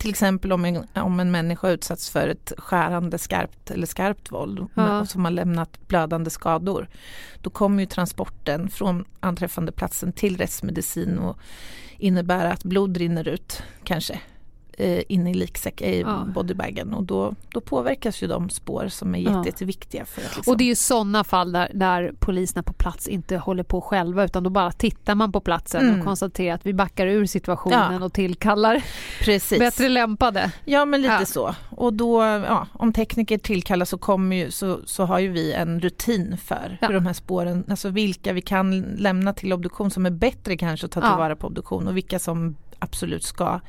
Till 0.02 0.10
exempel 0.10 0.52
om 0.52 0.66
en, 0.66 0.88
om 0.96 1.20
en 1.20 1.32
människa 1.32 1.70
utsatts 1.70 2.10
för 2.10 2.28
ett 2.28 2.54
skärande 2.58 3.18
skarpt 3.18 3.72
eller 3.72 3.88
skarpt 3.88 4.32
våld 4.32 4.68
Ja. 4.74 5.00
och 5.00 5.08
som 5.08 5.26
har 5.26 5.32
lämnat 5.32 5.88
blödande 5.88 6.30
skador. 6.30 6.88
Då 7.42 7.50
kommer 7.50 7.80
ju 7.80 7.86
transporten 7.86 8.70
från 8.70 9.06
anträffandeplatsen 9.20 10.14
till 10.14 10.38
rättsmedicin 10.38 11.20
och 11.20 11.38
innebära 11.98 12.52
att 12.52 12.64
blod 12.64 12.98
rinner 12.98 13.28
ut 13.28 13.64
kanske 13.84 14.20
eh, 14.78 15.02
in 15.08 15.28
i 15.28 15.34
liksäck 15.34 15.82
i 15.82 16.02
Ja. 16.02 16.26
bodybagen 16.36 16.94
och 16.94 17.04
då, 17.04 17.34
då 17.50 17.62
påverkas 17.62 18.24
ju 18.24 18.28
de 18.28 18.50
spår 18.50 18.88
som 18.88 19.16
är 19.16 19.46
jätteviktiga. 19.46 20.06
För 20.06 20.22
att 20.22 20.36
liksom, 20.36 20.52
Och 20.52 20.58
det 20.58 20.64
är 20.64 20.66
ju 20.66 20.76
sådana 20.76 21.24
fall 21.24 21.52
där, 21.52 21.72
där 21.74 22.14
poliserna 22.20 22.64
på 22.64 22.74
plats 22.74 23.08
inte 23.08 23.38
håller 23.38 23.64
på 23.64 23.82
själva 23.82 24.24
utan 24.24 24.44
då 24.44 24.50
bara 24.50 24.72
tittar 24.72 25.16
man 25.16 25.32
på 25.32 25.40
platsen 25.42 25.82
Mm. 25.88 26.00
och 26.00 26.06
konstaterar 26.06 26.56
att 26.56 26.66
vi 26.66 26.74
backar 26.74 27.08
ur 27.08 27.26
situationen 27.26 27.94
Ja. 28.00 28.06
och 28.06 28.14
tillkallar 28.14 28.82
Precis. 29.20 29.60
bättre 29.60 29.90
lämpade. 29.90 30.52
Ja 30.66 30.86
men 30.86 31.02
lite 31.02 31.14
Ja. 31.20 31.26
så. 31.26 31.56
Och 31.70 31.94
då, 31.94 32.24
om 32.74 32.94
tekniker 32.94 33.38
tillkallas 33.38 33.90
så, 33.90 33.98
kommer 33.98 34.36
ju, 34.36 34.52
så, 34.52 34.80
så 34.86 35.06
har 35.06 35.20
ju 35.20 35.30
vi 35.32 35.54
en 35.54 35.80
rutin 35.80 36.38
för 36.38 36.78
hur 36.82 36.94
de 36.94 37.06
här 37.06 37.14
spåren, 37.14 37.64
alltså 37.70 37.90
vilka 37.90 38.34
vi 38.34 38.42
kan 38.42 38.82
lämna 38.82 39.34
till 39.34 39.54
obduktion 39.54 39.92
som 39.92 40.06
är 40.06 40.10
bättre 40.10 40.58
kanske 40.58 40.86
att 40.86 40.92
ta 40.92 41.02
tillvara 41.02 41.36
på 41.36 41.48
obduktion 41.48 41.88
och 41.88 41.98
vilka 41.98 42.20
som 42.20 42.56
absolut 42.82 43.24
ska 43.24 43.60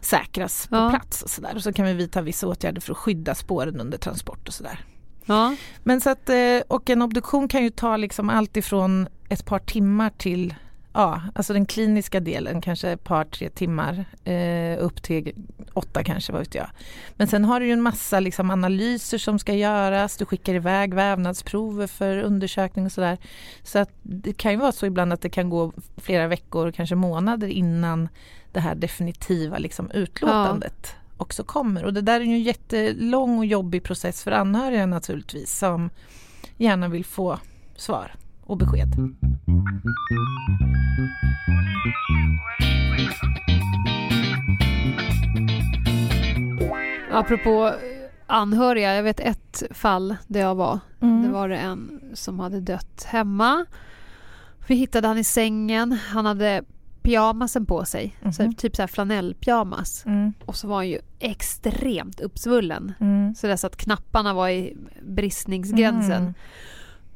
säkras 0.00 0.66
på 0.66 0.76
Ja. 0.76 0.90
plats 0.90 1.22
och 1.22 1.30
sådär. 1.30 1.52
Och 1.54 1.62
så 1.62 1.72
kan 1.72 1.86
vi 1.86 1.92
vidta 1.92 2.22
vissa 2.22 2.46
åtgärder 2.46 2.80
för 2.80 2.92
att 2.92 2.98
skydda 2.98 3.34
spåren 3.34 3.80
under 3.80 3.98
transport 3.98 4.48
och 4.48 4.54
sådär. 4.54 4.78
Ja. 5.26 5.56
Men 5.82 6.00
så 6.00 6.10
att, 6.10 6.28
eh, 6.28 6.60
och 6.68 6.90
en 6.90 7.02
obduktion 7.02 7.48
kan 7.48 7.62
ju 7.62 7.70
ta 7.70 7.96
liksom 7.96 8.30
allt 8.30 8.56
ifrån 8.56 9.08
ett 9.28 9.44
par 9.44 9.58
timmar 9.58 10.10
till 10.18 10.54
Ja, 10.96 11.22
alltså 11.34 11.52
den 11.52 11.66
kliniska 11.66 12.20
delen 12.20 12.60
kanske 12.60 12.90
ett 12.90 13.04
par, 13.04 13.24
tre 13.24 13.48
timmar 13.50 14.04
eh, 14.24 14.84
upp 14.84 15.02
till 15.02 15.32
åtta 15.72 16.04
kanske, 16.04 16.32
vad 16.32 16.40
vet 16.40 16.54
jag. 16.54 16.66
Men 17.16 17.28
sen 17.28 17.44
har 17.44 17.60
du 17.60 17.66
ju 17.66 17.72
en 17.72 17.82
massa 17.82 18.20
liksom, 18.20 18.50
analyser 18.50 19.18
som 19.18 19.38
ska 19.38 19.54
göras, 19.54 20.16
du 20.16 20.24
skickar 20.24 20.54
iväg 20.54 20.94
vävnadsprover 20.94 21.86
för 21.86 22.18
undersökning 22.18 22.86
och 22.86 22.92
sådär. 22.92 23.18
Så 23.62 23.78
att 23.78 23.90
det 24.02 24.32
kan 24.32 24.52
ju 24.52 24.58
vara 24.58 24.72
så 24.72 24.86
ibland 24.86 25.12
att 25.12 25.20
det 25.20 25.28
kan 25.28 25.50
gå 25.50 25.72
flera 25.96 26.26
veckor, 26.26 26.72
kanske 26.72 26.94
månader 26.94 27.48
innan 27.48 28.08
det 28.52 28.60
här 28.60 28.74
definitiva 28.74 29.58
liksom, 29.58 29.90
utlåtandet 29.90 30.94
också 31.16 31.44
kommer. 31.44 31.84
Och 31.84 31.94
det 31.94 32.00
där 32.00 32.20
är 32.20 32.24
ju 32.24 32.34
en 32.34 32.42
jättelång 32.42 33.38
och 33.38 33.46
jobbig 33.46 33.82
process 33.82 34.24
för 34.24 34.30
anhöriga 34.30 34.86
naturligtvis 34.86 35.58
som 35.58 35.90
gärna 36.56 36.88
vill 36.88 37.04
få 37.04 37.38
svar 37.76 38.14
och 38.44 38.56
besked. 38.56 38.88
Apropå 47.12 47.72
anhöriga, 48.26 48.94
jag 48.94 49.02
vet 49.02 49.20
ett 49.20 49.62
fall 49.70 50.16
där 50.26 50.40
jag 50.40 50.54
var. 50.54 50.78
Mm. 51.00 51.22
Det 51.22 51.28
var 51.28 51.48
det 51.48 51.56
en 51.56 52.00
som 52.14 52.40
hade 52.40 52.60
dött 52.60 53.04
hemma. 53.08 53.66
Vi 54.66 54.74
hittade 54.74 55.08
han 55.08 55.18
i 55.18 55.24
sängen. 55.24 55.92
Han 55.92 56.26
hade 56.26 56.62
pyjamasen 57.02 57.66
på 57.66 57.84
sig, 57.84 58.16
så 58.32 58.42
Mhm. 58.42 58.54
typ 58.54 58.76
så 58.76 58.82
här 58.82 58.86
flanellpyjamas. 58.86 60.06
Mm. 60.06 60.32
Och 60.46 60.56
så 60.56 60.68
var 60.68 60.76
han 60.76 60.88
ju 60.88 60.98
extremt 61.18 62.20
uppsvullen. 62.20 62.92
Mm. 63.00 63.34
Så 63.34 63.46
dess 63.46 63.64
att 63.64 63.76
knapparna 63.76 64.34
var 64.34 64.48
i 64.48 64.76
bristningsgränsen. 65.02 66.34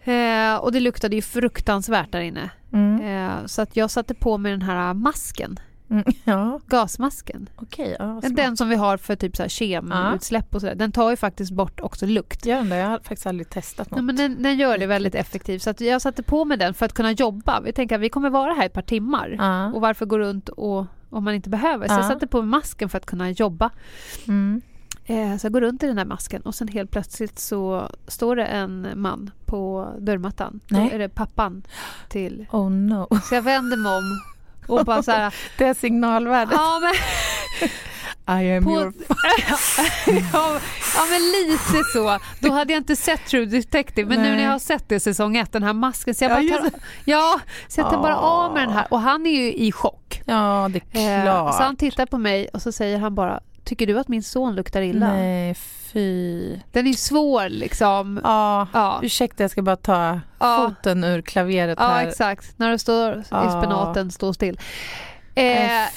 Eh, 0.08 0.56
och 0.56 0.72
det 0.72 0.80
luktade 0.80 1.16
ju 1.16 1.22
fruktansvärt 1.22 2.12
där 2.12 2.20
inne. 2.20 2.50
Mm. 2.72 3.00
Eh, 3.40 3.46
så 3.46 3.62
att 3.62 3.76
jag 3.76 3.90
satte 3.90 4.14
på 4.14 4.38
mig 4.38 4.52
den 4.52 4.62
här 4.62 4.94
masken 4.94 5.60
Mm, 5.90 6.04
ja, 6.24 6.60
Gasmasken. 6.66 7.48
okej. 7.56 7.96
ja, 7.98 8.20
Den, 8.30 8.56
som 8.56 8.68
vi 8.68 8.74
har 8.76 8.96
för 8.96 9.16
typ 9.16 9.36
så 9.36 9.42
här 9.42 9.48
kemutsläpp 9.48 10.54
och 10.54 10.60
sådär. 10.60 10.74
Den 10.74 10.92
tar 10.92 11.10
ju 11.10 11.16
faktiskt 11.16 11.52
bort 11.52 11.80
också 11.80 12.06
lukt. 12.06 12.46
Gör 12.46 12.56
den 12.56 12.68
det? 12.68 12.76
Jag 12.76 12.88
har 12.88 12.98
faktiskt 12.98 13.26
aldrig 13.26 13.50
testat 13.50 13.90
något. 13.90 13.96
Ja, 13.98 14.02
men 14.02 14.16
den, 14.16 14.42
den 14.42 14.56
gör 14.58 14.78
det 14.78 14.86
väldigt 14.86 15.14
effektivt. 15.14 15.62
Så 15.62 15.74
jag 15.78 16.02
satte 16.02 16.22
på 16.22 16.44
mig 16.44 16.56
den 16.58 16.74
för 16.74 16.86
att 16.86 16.92
kunna 16.92 17.12
jobba. 17.12 17.60
Vi 17.60 17.72
tänker 17.72 17.94
att 17.94 18.00
vi 18.00 18.08
kommer 18.08 18.30
vara 18.30 18.52
här 18.52 18.66
ett 18.66 18.72
par 18.72 18.82
timmar. 18.82 19.34
Ja. 19.38 19.72
Och 19.72 19.80
varför 19.80 20.06
gå 20.06 20.18
runt 20.18 20.48
och, 20.48 20.86
om 21.10 21.24
man 21.24 21.34
inte 21.34 21.50
behöver? 21.50 21.88
Så 21.88 21.94
Ja. 21.94 21.98
jag 21.98 22.06
satte 22.06 22.26
på 22.26 22.42
mig 22.42 22.48
masken 22.48 22.88
för 22.88 22.98
att 22.98 23.06
kunna 23.06 23.30
jobba. 23.30 23.70
Mm. 24.28 24.62
Eh, 25.10 25.36
så 25.36 25.44
jag 25.46 25.52
går 25.52 25.60
runt 25.60 25.82
i 25.82 25.86
den 25.86 25.96
där 25.96 26.04
masken 26.04 26.42
och 26.42 26.54
sen 26.54 26.68
helt 26.68 26.90
plötsligt 26.90 27.38
så 27.38 27.90
står 28.08 28.36
det 28.36 28.44
en 28.44 28.88
man 28.96 29.30
på 29.46 29.92
dörrmattan. 29.98 30.60
Nej. 30.68 30.88
Då 30.88 30.94
är 30.94 30.98
det 30.98 31.08
pappan 31.08 31.62
till... 32.08 32.46
Oh 32.50 32.70
no. 32.70 33.08
Så 33.24 33.34
jag 33.34 33.42
vänder 33.42 33.76
mig 33.76 33.92
om 33.96 34.20
och 34.78 34.84
bara 34.84 35.02
så 35.02 35.10
här... 35.10 35.34
Det 35.58 35.64
är 35.64 35.74
signalvärdet. 35.74 36.54
ja, 36.54 36.80
men, 36.80 36.92
I 38.42 38.56
am 38.56 38.64
På- 38.64 38.70
your... 38.70 38.92
ja, 40.32 40.60
ja 40.96 41.06
men 41.10 41.20
lite 41.20 41.84
så. 41.92 42.18
Då 42.40 42.52
hade 42.52 42.72
jag 42.72 42.80
inte 42.80 42.96
sett 42.96 43.26
True 43.26 43.46
Detective 43.46 44.08
men 44.08 44.18
nu 44.22 44.28
Nej. 44.28 44.36
när 44.36 44.44
jag 44.44 44.50
har 44.52 44.58
sett 44.58 44.88
det 44.88 44.94
i 44.94 45.00
säsong 45.00 45.36
ett, 45.36 45.52
den 45.52 45.62
här 45.62 45.72
masken. 45.72 46.14
Så 46.14 46.24
jag 46.24 46.44
Ja, 46.44 46.50
bara 46.60 46.70
tar, 46.70 46.80
ja, 47.04 47.40
så 47.68 47.80
jag 47.80 47.90
tar 47.90 47.98
bara 48.02 48.16
av 48.16 48.52
med 48.52 48.62
den 48.62 48.72
här 48.74 48.86
och 48.90 49.00
han 49.00 49.26
är 49.26 49.30
ju 49.30 49.54
i 49.54 49.72
chock. 49.72 50.22
Ja, 50.24 50.70
det 50.72 50.82
är 51.00 51.18
Eh, 51.18 51.22
klart. 51.24 51.54
så 51.54 51.62
han 51.62 51.76
tittar 51.76 52.06
på 52.06 52.18
mig 52.18 52.48
och 52.48 52.62
så 52.62 52.72
säger 52.72 52.98
han 52.98 53.14
bara 53.14 53.40
Tycker 53.68 53.86
du 53.86 53.98
att 53.98 54.08
min 54.08 54.22
son 54.22 54.54
luktar 54.54 54.82
illa? 54.82 55.06
Nej, 55.12 55.54
fy. 55.92 56.56
Den 56.72 56.86
är 56.86 56.92
svår 56.92 57.48
liksom. 57.48 58.20
Ja, 58.24 58.66
Ja, 58.72 59.00
ursäkta 59.02 59.42
jag 59.44 59.50
ska 59.50 59.62
bara 59.62 59.76
ta 59.76 60.20
Ja. 60.38 60.66
foten 60.76 61.04
ur 61.04 61.22
klaveret 61.22 61.78
ja 61.80 61.86
här. 61.88 62.06
exakt. 62.08 62.58
När 62.58 62.70
du 62.70 62.78
står 62.78 63.12
i 63.14 63.22
Ja. 63.30 63.60
spenaten, 63.62 64.10
stå 64.10 64.32
still. 64.34 64.60
Eh, 65.34 65.44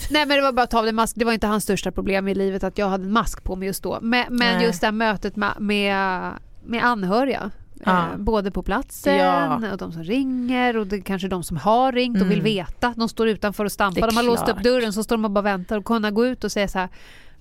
Nej, 0.09 0.25
men 0.25 0.29
det 0.29 0.41
var 0.41 0.51
bara 0.51 0.63
att 0.63 0.71
ta 0.71 0.77
av 0.77 0.83
dig 0.83 0.93
mask. 0.93 1.15
Det 1.19 1.25
var 1.25 1.33
inte 1.33 1.47
hans 1.47 1.63
största 1.63 1.91
problem 1.91 2.27
i 2.27 2.35
livet 2.35 2.63
att 2.63 2.77
jag 2.77 2.89
hade 2.89 3.03
en 3.03 3.11
mask 3.13 3.43
på 3.43 3.55
mig 3.55 3.65
just 3.67 3.83
då. 3.83 3.99
Men, 4.01 4.25
men 4.29 4.61
just 4.61 4.81
det 4.81 4.87
här 4.87 4.91
mötet 4.91 5.35
med, 5.35 5.51
med, 5.59 6.31
med 6.65 6.83
anhöriga. 6.85 7.51
Ja. 7.85 7.91
Eh, 7.97 8.17
både 8.17 8.51
på 8.51 8.63
platsen 8.63 9.17
Ja. 9.17 9.55
och 9.71 9.77
de 9.77 9.91
som 9.91 10.03
ringer 10.03 10.77
och 10.77 10.87
det 10.87 11.01
kanske 11.01 11.27
de 11.27 11.43
som 11.43 11.57
har 11.57 11.91
ringt 11.91 12.21
och 12.21 12.27
vill 12.31 12.39
Mm. 12.39 12.43
veta. 12.43 12.93
De 12.97 13.09
står 13.09 13.27
utanför 13.27 13.65
och 13.65 13.71
stampar. 13.71 14.07
De 14.07 14.15
har 14.15 14.23
låst 14.23 14.43
upp 14.43 14.47
klart. 14.49 14.63
dörren 14.63 14.93
så 14.93 15.03
står 15.03 15.15
de 15.17 15.25
och 15.25 15.31
bara 15.31 15.41
väntar 15.41 15.77
och 15.77 15.85
kunna 15.85 16.11
gå 16.11 16.25
ut 16.25 16.43
och 16.43 16.51
säga 16.51 16.67
så 16.67 16.79
här. 16.79 16.89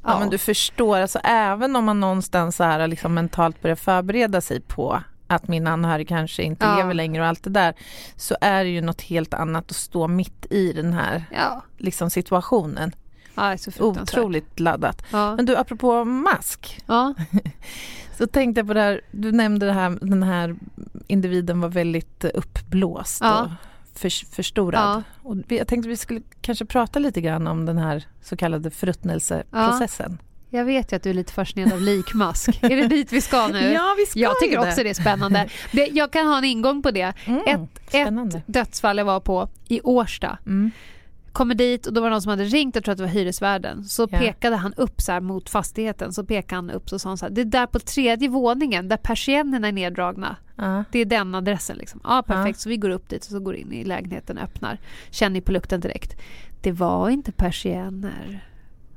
Ja, 0.05 0.18
men 0.18 0.30
du 0.30 0.38
förstår, 0.38 0.96
alltså, 0.98 1.18
även 1.24 1.76
om 1.76 1.84
man 1.84 2.01
någonstans 2.01 2.57
så 2.57 2.64
här, 2.64 2.86
liksom, 2.86 3.14
mentalt 3.14 3.62
börjar 3.62 3.76
förbereda 3.76 4.40
sig 4.40 4.61
på 4.61 5.03
att 5.26 5.48
min 5.48 5.66
anhörig 5.66 6.09
kanske 6.09 6.42
inte 6.42 6.66
Ja. 6.66 6.76
lever 6.76 6.94
längre 6.94 7.22
och 7.22 7.28
allt 7.28 7.44
det 7.44 7.51
där 7.51 7.74
så 8.16 8.36
är 8.40 8.64
det 8.64 8.70
ju 8.70 8.80
något 8.80 9.01
helt 9.03 9.34
annat 9.34 9.70
att 9.70 9.76
stå 9.76 10.09
mitt 10.09 10.46
i 10.51 10.72
den 10.72 10.92
här 10.92 11.24
Ja, 11.32 11.62
liksom, 11.78 12.11
situationen. 12.11 12.92
ja 13.34 13.59
så. 13.59 13.70
Otroligt 13.84 14.61
laddat. 14.61 15.03
Ja. 15.12 15.36
Men 15.36 15.46
du, 15.46 15.57
apropå 15.57 16.05
mask, 16.05 16.80
Ja. 16.86 17.14
så 18.18 18.26
tänkte 18.26 18.59
jag 18.61 18.68
på 18.68 18.74
det 18.74 18.80
här, 18.80 19.01
du 19.11 19.32
nämnde 19.32 19.66
det 19.66 19.72
här, 19.72 19.98
den 20.01 20.22
här 20.22 20.57
individen 21.07 21.61
var 21.61 21.68
väldigt 21.68 22.24
uppblåst 22.24 23.20
Ja. 23.20 23.42
och 23.42 23.48
för, 24.01 24.34
förstorad. 24.34 25.03
Och 25.22 25.36
vi- 25.48 25.59
jag 25.59 25.68
tänkte 25.68 25.88
vi 25.88 25.96
skulle 25.96 26.20
kanske 26.40 26.64
prata 26.64 26.98
lite 26.98 27.20
grann 27.20 27.46
om 27.46 27.66
den 27.66 27.78
här 27.78 28.05
så 28.22 28.36
kallade 28.36 28.70
förruttnelseprocessen. 28.70 30.18
Jag 30.53 30.64
vet 30.64 30.92
ju 30.92 30.96
att 30.96 31.03
du 31.03 31.11
är 31.11 31.14
lite 31.14 31.32
fascinerad 31.32 31.72
av 31.72 31.80
likmask. 31.80 32.48
är 32.62 32.76
det 32.76 32.86
dit 32.88 33.12
vi 33.12 33.20
ska 33.20 33.46
nu? 33.53 33.72
Ja, 33.72 33.94
vi 33.98 34.07
ska 34.07 34.18
Jag 34.20 34.38
tycker 34.40 34.62
ju 34.62 34.68
också 34.68 34.82
det 34.82 34.90
är 34.90 34.94
spännande. 34.94 35.48
Det, 35.72 35.86
jag 35.92 36.11
kan 36.11 36.26
ha 36.26 36.38
en 36.38 36.44
ingång 36.44 36.82
på 36.82 36.90
det. 36.90 37.12
Mm, 37.24 37.40
Ett, 37.46 37.94
ett 37.94 38.42
dödsfall 38.46 38.98
jag 38.98 39.05
var 39.05 39.20
på 39.20 39.48
i 39.68 39.80
Årsta. 39.84 40.38
Mm. 40.46 40.70
Kommer 41.33 41.55
dit 41.55 41.87
och 41.87 41.93
då 41.93 42.01
var 42.01 42.09
det 42.09 42.14
någon 42.14 42.22
som 42.22 42.31
hade 42.31 42.45
ringt, 42.45 42.74
jag 42.74 42.85
tror 42.85 42.93
att 42.93 42.99
det 42.99 43.05
var 43.05 43.11
hyresvärden. 43.11 43.85
Så 43.85 44.09
Ja. 44.11 44.18
pekade 44.18 44.57
han 44.57 44.74
upp 44.74 45.01
så 45.01 45.20
mot 45.20 45.51
fastigheten. 45.51 46.12
Så 46.12 46.24
pekade 46.24 46.55
han 46.57 46.70
upp 46.70 46.91
så 46.91 46.99
sa 46.99 47.16
så 47.16 47.24
här, 47.24 47.31
det 47.33 47.41
är 47.41 47.45
där 47.45 47.66
på 47.66 47.78
tredje 47.78 48.28
våningen 48.28 48.89
där 48.89 48.97
persiennerna 48.97 49.68
är 49.68 49.72
neddragna. 49.72 50.37
Ja. 50.57 50.85
Det 50.93 50.99
är 50.99 51.05
den 51.05 51.35
adressen 51.35 51.76
liksom. 51.76 52.01
Ja 52.05 52.22
perfekt, 52.26 52.57
Ja. 52.59 52.61
så 52.62 52.68
vi 52.68 52.76
går 52.76 52.91
upp 52.91 53.09
dit 53.09 53.24
och 53.24 53.31
så 53.31 53.41
går 53.41 53.57
in 53.57 53.72
i 53.72 53.85
lägenheten 53.85 54.39
och 54.39 54.45
öppnar. 54.45 54.78
Känner 55.11 55.31
ni 55.35 55.41
på 55.41 55.53
lukten 55.53 55.81
direkt. 55.81 56.20
Det 56.61 56.72
var 56.72 57.09
inte 57.11 57.33
persienner. 57.33 58.45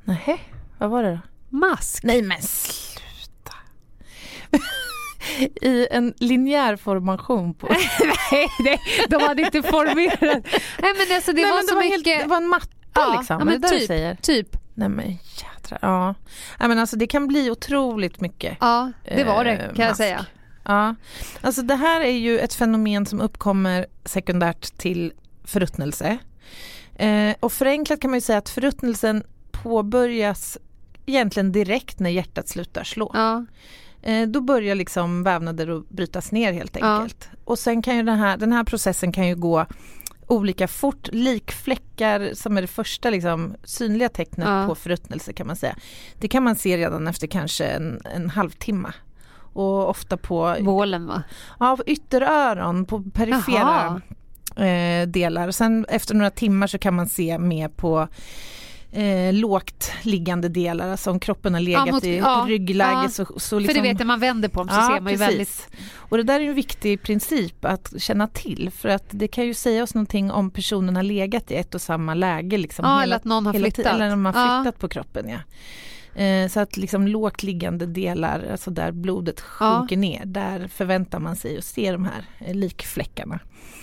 Nähä, 0.04 0.38
vad 0.78 0.90
var 0.90 1.02
det 1.02 1.10
då? 1.10 1.18
Mask. 1.58 2.04
Nej 2.04 2.22
men. 2.22 2.38
I 5.62 5.86
en 5.90 6.14
linjär 6.18 6.76
formation 6.76 7.54
på... 7.54 7.66
nej, 8.32 8.48
nej, 8.60 8.80
de 9.08 9.22
hade 9.22 9.42
inte 9.42 9.62
formerat. 9.62 10.20
Nej 10.82 10.92
men 10.98 11.16
alltså 11.16 11.32
det 11.32 11.42
Nej, 11.42 11.50
var 11.50 11.58
men 11.58 11.66
så 11.66 11.74
var 11.74 11.82
mycket. 11.82 12.06
helt, 12.06 12.22
det 12.24 12.28
var 12.30 12.36
en 12.36 12.48
matta 12.48 12.68
Ja, 12.94 13.16
liksom, 13.18 13.38
ja, 13.38 13.44
men 13.44 13.60
det 13.60 13.68
det 13.68 13.78
typ. 13.78 13.86
säger? 13.86 14.14
Typ. 14.14 14.56
Nej 14.74 14.88
men 14.88 15.06
jädrar, 15.10 15.78
ja. 15.82 16.14
Nej 16.60 16.68
men 16.68 16.78
alltså 16.78 16.96
det 16.96 17.06
kan 17.06 17.26
bli 17.26 17.50
otroligt 17.50 18.20
mycket. 18.20 18.56
Ja, 18.60 18.92
det 19.16 19.24
var 19.24 19.44
det 19.44 19.50
Eh, 19.52 19.58
kan 19.58 19.84
jag 19.84 19.88
mask. 19.90 19.96
säga. 19.96 20.26
Ja, 20.64 20.94
alltså 21.40 21.62
det 21.62 21.74
här 21.74 22.00
är 22.00 22.16
ju 22.18 22.38
ett 22.38 22.54
fenomen 22.54 23.06
som 23.06 23.20
uppkommer 23.20 23.86
sekundärt 24.04 24.78
till 24.78 25.12
förruttnelse. 25.44 26.18
Eh, 26.96 27.34
och 27.40 27.52
förenklat 27.52 28.00
kan 28.00 28.10
man 28.10 28.16
ju 28.16 28.20
säga 28.20 28.38
att 28.38 28.48
förruttnelsen 28.48 29.22
påbörjas 29.52 30.58
egentligen 31.06 31.52
direkt 31.52 31.98
när 31.98 32.10
hjärtat 32.10 32.48
slutar 32.48 32.84
slå. 32.84 33.10
Ja, 33.14 33.44
Eh, 34.06 34.28
då 34.28 34.40
börjar 34.40 34.74
liksom 34.74 35.22
vävnader 35.22 35.78
att 35.78 35.88
brytas 35.88 36.32
ner 36.32 36.52
helt 36.52 36.76
Ja. 36.80 36.96
enkelt. 36.96 37.28
Och 37.44 37.58
sen 37.58 37.82
kan 37.82 37.96
ju 37.96 38.02
den 38.02 38.18
här, 38.18 38.36
den 38.36 38.52
här 38.52 38.64
processen 38.64 39.12
kan 39.12 39.28
ju 39.28 39.34
gå 39.36 39.66
olika 40.26 40.68
fort. 40.68 41.08
Likfläckar 41.12 42.30
som 42.34 42.56
är 42.56 42.60
det 42.60 42.66
första 42.66 43.10
liksom, 43.10 43.54
synliga 43.64 44.08
tecknet 44.08 44.48
Ja. 44.48 44.66
på 44.68 44.74
förruttnelse 44.74 45.32
kan 45.32 45.46
man 45.46 45.56
säga. 45.56 45.76
Det 46.20 46.28
kan 46.28 46.42
man 46.42 46.56
se 46.56 46.76
redan 46.76 47.06
efter 47.08 47.26
kanske 47.26 47.64
en, 47.66 48.00
en 48.14 48.30
halvtimme. 48.30 48.92
Och 49.36 49.88
ofta 49.90 50.16
på 50.16 50.56
vålen 50.60 51.06
va? 51.06 51.22
ja, 51.60 51.78
ytteröron, 51.86 52.84
på 52.86 53.02
perifera 53.14 54.00
eh, 54.66 55.08
delar. 55.08 55.50
Sen 55.50 55.86
efter 55.88 56.14
några 56.14 56.30
timmar 56.30 56.66
så 56.66 56.78
kan 56.78 56.94
man 56.94 57.08
se 57.08 57.38
mer 57.38 57.68
på 57.68 58.08
eh, 58.94 59.32
lågt 59.32 59.92
liggande 60.02 60.48
delar, 60.48 60.88
alltså 60.90 61.10
om 61.10 61.20
kroppen 61.20 61.54
har 61.54 61.60
legat 61.60 61.90
mot- 61.90 62.04
i 62.04 62.16
ja, 62.16 62.44
ryggläge 62.48 62.90
ja. 63.02 63.08
så, 63.08 63.24
så 63.24 63.40
För 63.56 63.60
liksom, 63.60 63.82
det 63.82 63.88
vet 63.88 63.98
jag, 64.00 64.06
man 64.06 64.20
vänder 64.20 64.48
på 64.48 64.60
dem 64.60 64.68
så 64.68 64.74
ser 64.74 65.00
man 65.00 65.12
ju 65.12 65.18
väldigt... 65.18 65.68
och 65.96 66.16
det 66.16 66.22
där 66.22 66.40
är 66.40 66.48
en 66.48 66.54
viktig 66.54 67.02
princip 67.02 67.64
att 67.64 67.92
känna 68.02 68.26
till 68.26 68.70
för 68.76 68.88
att 68.88 69.04
det 69.10 69.28
kan 69.28 69.44
ju 69.46 69.54
säga 69.54 69.82
oss 69.82 69.94
någonting 69.94 70.30
om 70.30 70.50
personen 70.50 70.96
har 70.96 71.02
legat 71.02 71.50
i 71.50 71.54
ett 71.54 71.74
och 71.74 71.80
samma 71.82 72.14
läge. 72.14 72.56
Liksom, 72.58 72.84
Ja, 72.84 73.02
eller 73.02 73.16
att 73.16 73.24
någon 73.24 73.46
har 73.46 73.52
hela 73.52 73.64
flyttat. 73.64 73.76
tiden, 73.84 74.00
Eller 74.02 74.16
man 74.16 74.34
har 74.34 74.56
Ja. 74.56 74.62
flyttat 74.62 74.80
på 74.80 74.88
kroppen. 74.88 75.28
Ja. 75.28 75.38
Eh, 76.22 76.48
så 76.48 76.60
att 76.60 76.76
liksom 76.76 77.08
lågt 77.08 77.42
liggande 77.42 77.86
delar, 77.86 78.48
alltså 78.52 78.70
där 78.70 78.92
blodet 78.92 79.36
Ja. 79.60 79.78
sjunker 79.78 79.96
ner, 79.96 80.22
där 80.24 80.68
förväntar 80.68 81.18
man 81.18 81.36
sig 81.36 81.58
att 81.58 81.64
se 81.64 81.92
de 81.92 82.04
här 82.04 82.24
eh, 82.38 82.54
likfläckarna. 82.54 83.38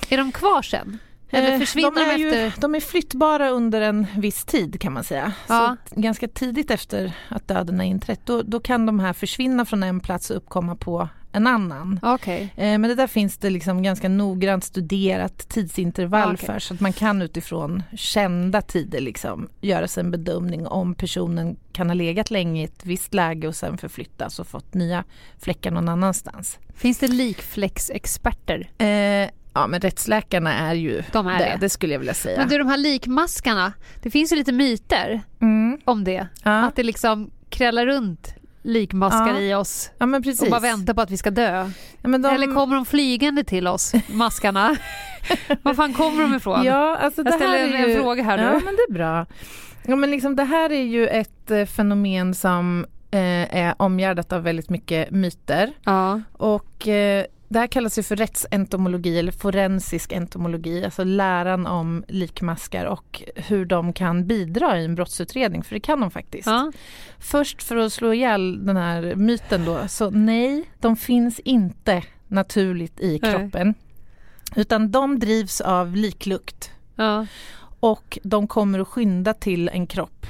Är 0.10 0.18
de 0.18 0.32
kvar 0.32 0.62
sen? 0.62 1.00
Eller 1.32 1.52
Eh, 1.54 1.60
försvinner 1.60 1.92
de, 1.92 2.02
är 2.02 2.18
ju- 2.18 2.30
efter... 2.34 2.62
de 2.62 2.76
är 2.76 2.80
flyttbara 2.80 3.50
under 3.50 3.82
en 3.82 4.08
viss 4.18 4.46
tid 4.46 4.82
kan 4.82 4.94
man 4.94 5.04
säga. 5.04 5.34
Ja. 5.50 5.78
Så 5.90 6.00
ganska 6.02 6.28
tidigt 6.28 6.72
efter 6.72 7.14
att 7.30 7.48
döden 7.48 7.80
har 7.80 7.86
inträtt 7.86 8.20
då, 8.26 8.42
då 8.42 8.60
kan 8.60 8.86
de 8.86 9.00
här 9.00 9.14
försvinna 9.14 9.66
från 9.66 9.84
en 9.84 10.00
plats 10.00 10.30
och 10.30 10.38
uppkomma 10.38 10.76
på 10.76 11.10
en 11.34 11.48
annan. 11.48 12.00
Okej. 12.04 12.42
Eh, 12.58 12.64
Men 12.78 12.82
det 12.82 12.96
där 12.96 13.08
finns 13.08 13.38
det 13.38 13.50
liksom 13.50 13.84
ganska 13.84 14.10
noggrant 14.10 14.64
studerat 14.64 15.50
tidsintervall 15.50 16.34
okej. 16.34 16.46
för 16.46 16.60
så 16.60 16.74
att 16.74 16.80
man 16.80 16.94
kan 16.94 17.22
utifrån 17.22 17.84
kända 17.96 18.62
tider 18.62 19.00
liksom 19.02 19.50
göra 19.62 19.88
sig 19.88 20.02
en 20.04 20.12
bedömning 20.12 20.68
om 20.68 20.96
personen 20.96 21.56
kan 21.74 21.90
ha 21.90 21.94
legat 21.94 22.32
länge 22.32 22.62
i 22.62 22.64
ett 22.64 22.86
visst 22.86 23.14
läge 23.14 23.48
och 23.48 23.56
sen 23.56 23.78
förflyttas 23.78 24.40
och 24.40 24.48
fått 24.48 24.74
nya 24.74 25.04
fläckar 25.40 25.72
någon 25.72 25.90
annanstans. 25.90 26.60
Finns 26.76 26.98
det 27.00 27.08
likfläcksexperter? 27.08 28.70
Eh, 28.78 29.30
ja 29.54 29.68
men 29.68 29.80
rättsläkarna 29.80 30.54
är 30.54 30.74
ju 30.74 31.04
De 31.12 31.28
är 31.28 31.38
det, 31.40 31.46
det. 31.46 31.58
det 31.60 31.70
skulle 31.70 31.94
jag 31.94 32.00
vilja 32.00 32.14
säga. 32.14 32.38
Men 32.40 32.50
du, 32.50 32.58
de 32.58 32.68
här 32.68 32.78
likmaskarna, 32.78 33.74
det 34.02 34.12
finns 34.12 34.32
ju 34.32 34.36
lite 34.36 34.52
myter 34.52 35.22
Mm. 35.42 35.80
om 35.86 36.04
det. 36.04 36.28
Ja. 36.44 36.66
Att 36.66 36.76
det 36.76 36.84
liksom 36.84 37.32
krällar 37.50 37.86
runt 37.86 38.36
likmaskar 38.64 39.34
Ja. 39.34 39.40
i 39.40 39.54
oss 39.54 39.92
ja 39.98 40.06
och 40.42 40.50
bara 40.50 40.60
väntar 40.60 40.94
på 40.94 41.02
att 41.02 41.12
vi 41.12 41.18
ska 41.18 41.32
dö. 41.32 41.70
Ja, 42.02 42.10
de... 42.10 42.26
Eller 42.26 42.56
kommer 42.56 42.76
de 42.76 42.86
flygande 42.86 43.44
till 43.44 43.68
oss, 43.68 43.92
maskarna? 44.12 44.76
Var 45.62 45.74
fan 45.74 45.94
kommer 45.94 46.22
de 46.24 46.36
ifrån? 46.36 46.64
Ja, 46.64 46.98
alltså 46.98 47.24
det 47.24 47.30
Jag 47.30 47.40
ställer 47.40 47.58
här 47.58 47.66
en, 47.84 47.90
ju... 47.90 47.96
en 47.96 48.02
fråga 48.02 48.24
här 48.24 48.38
nu. 48.38 48.44
Ja, 48.44 48.52
men 48.66 48.76
det 48.76 48.82
är 48.90 48.94
bra. 48.94 49.26
Ja, 49.86 49.96
men 49.96 50.12
liksom, 50.12 50.36
det 50.36 50.44
här 50.44 50.72
är 50.72 50.84
ju 50.84 51.08
ett 51.08 51.52
eh, 51.52 51.66
fenomen 51.66 52.34
som 52.34 52.86
eh, 53.12 53.56
är 53.58 53.76
omgärdat 53.78 54.32
av 54.34 54.44
väldigt 54.44 54.70
mycket 54.70 55.12
myter. 55.12 55.72
Ja. 55.84 56.22
Och 56.34 56.88
eh, 56.88 57.26
det 57.52 57.60
här 57.60 57.68
kallas 57.68 58.00
ju 58.00 58.04
för 58.04 58.16
rättsentomologi 58.16 59.20
eller 59.20 59.32
forensisk 59.32 60.12
entomologi, 60.12 60.86
alltså 60.86 61.04
läran 61.04 61.68
om 61.68 62.04
likmaskar 62.08 62.86
och 62.86 63.24
hur 63.36 63.66
de 63.66 63.94
kan 63.94 64.28
bidra 64.28 64.80
i 64.80 64.86
en 64.86 64.96
brottsutredning, 64.96 65.64
för 65.64 65.76
det 65.76 65.80
kan 65.80 66.00
de 66.00 66.12
faktiskt. 66.12 66.48
Ja. 66.48 66.72
Först 67.20 67.64
för 67.64 67.78
att 67.78 67.94
slå 67.94 68.14
ihjäl 68.14 68.66
den 68.66 68.78
här 68.78 69.16
myten 69.16 69.66
då, 69.66 69.88
så 69.88 70.10
nej, 70.10 70.64
de 70.80 70.96
finns 70.96 71.40
inte 71.40 72.04
naturligt 72.28 73.00
i 73.00 73.20
Nej. 73.22 73.32
kroppen. 73.32 73.74
Utan 74.56 74.92
de 74.92 75.20
drivs 75.20 75.62
av 75.62 75.96
liklukt. 75.96 76.72
Ja. 76.96 77.26
och 77.80 78.20
de 78.24 78.48
kommer 78.48 78.80
att 78.80 78.88
skynda 78.88 79.34
till 79.34 79.70
en 79.70 79.88
kropp 79.88 80.26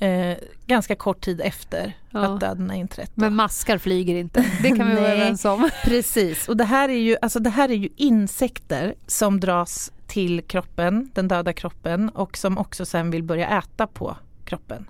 eh, 0.00 0.36
ganska 0.66 0.96
kort 0.96 1.20
tid 1.20 1.40
efter 1.40 1.92
Ja. 2.10 2.20
att 2.20 2.40
döden 2.40 2.70
har 2.70 2.76
inträtt. 2.76 3.10
Men 3.14 3.34
maskar 3.34 3.78
flyger 3.78 4.14
inte, 4.14 4.44
det 4.62 4.68
kan 4.68 4.88
vi 4.88 4.94
vara 4.94 5.08
överens 5.12 5.44
om. 5.44 5.70
Precis, 5.84 6.48
och 6.48 6.56
det 6.56 6.64
här, 6.64 6.88
är 6.88 6.98
ju, 6.98 7.16
alltså 7.22 7.38
det 7.40 7.50
här 7.50 7.68
är 7.70 7.74
ju 7.74 7.88
insekter 7.96 8.94
som 9.06 9.40
dras 9.40 9.92
till 10.06 10.42
kroppen, 10.42 11.10
den 11.14 11.28
döda 11.28 11.52
kroppen 11.52 12.08
och 12.08 12.36
som 12.36 12.58
också 12.58 12.86
sen 12.86 13.10
vill 13.10 13.22
börja 13.22 13.58
äta 13.58 13.86
på 13.86 14.16
kroppen. 14.44 14.86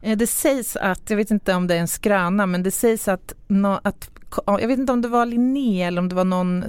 Eh, 0.00 0.16
Det 0.18 0.26
sägs 0.26 0.76
att, 0.76 1.10
jag 1.10 1.16
vet 1.16 1.30
inte 1.30 1.54
om 1.54 1.66
det 1.66 1.74
är 1.74 1.78
en 1.80 1.88
skröna, 1.88 2.46
men 2.46 2.62
det 2.62 2.70
sägs 2.70 3.08
att, 3.08 3.34
nå- 3.46 3.80
att 3.82 4.10
jag 4.46 4.68
vet 4.68 4.78
inte 4.78 4.92
om 4.92 5.02
det 5.02 5.08
var 5.08 5.26
Linné 5.26 5.82
eller 5.82 6.00
om 6.02 6.08
det 6.08 6.14
var 6.14 6.24
någon 6.24 6.64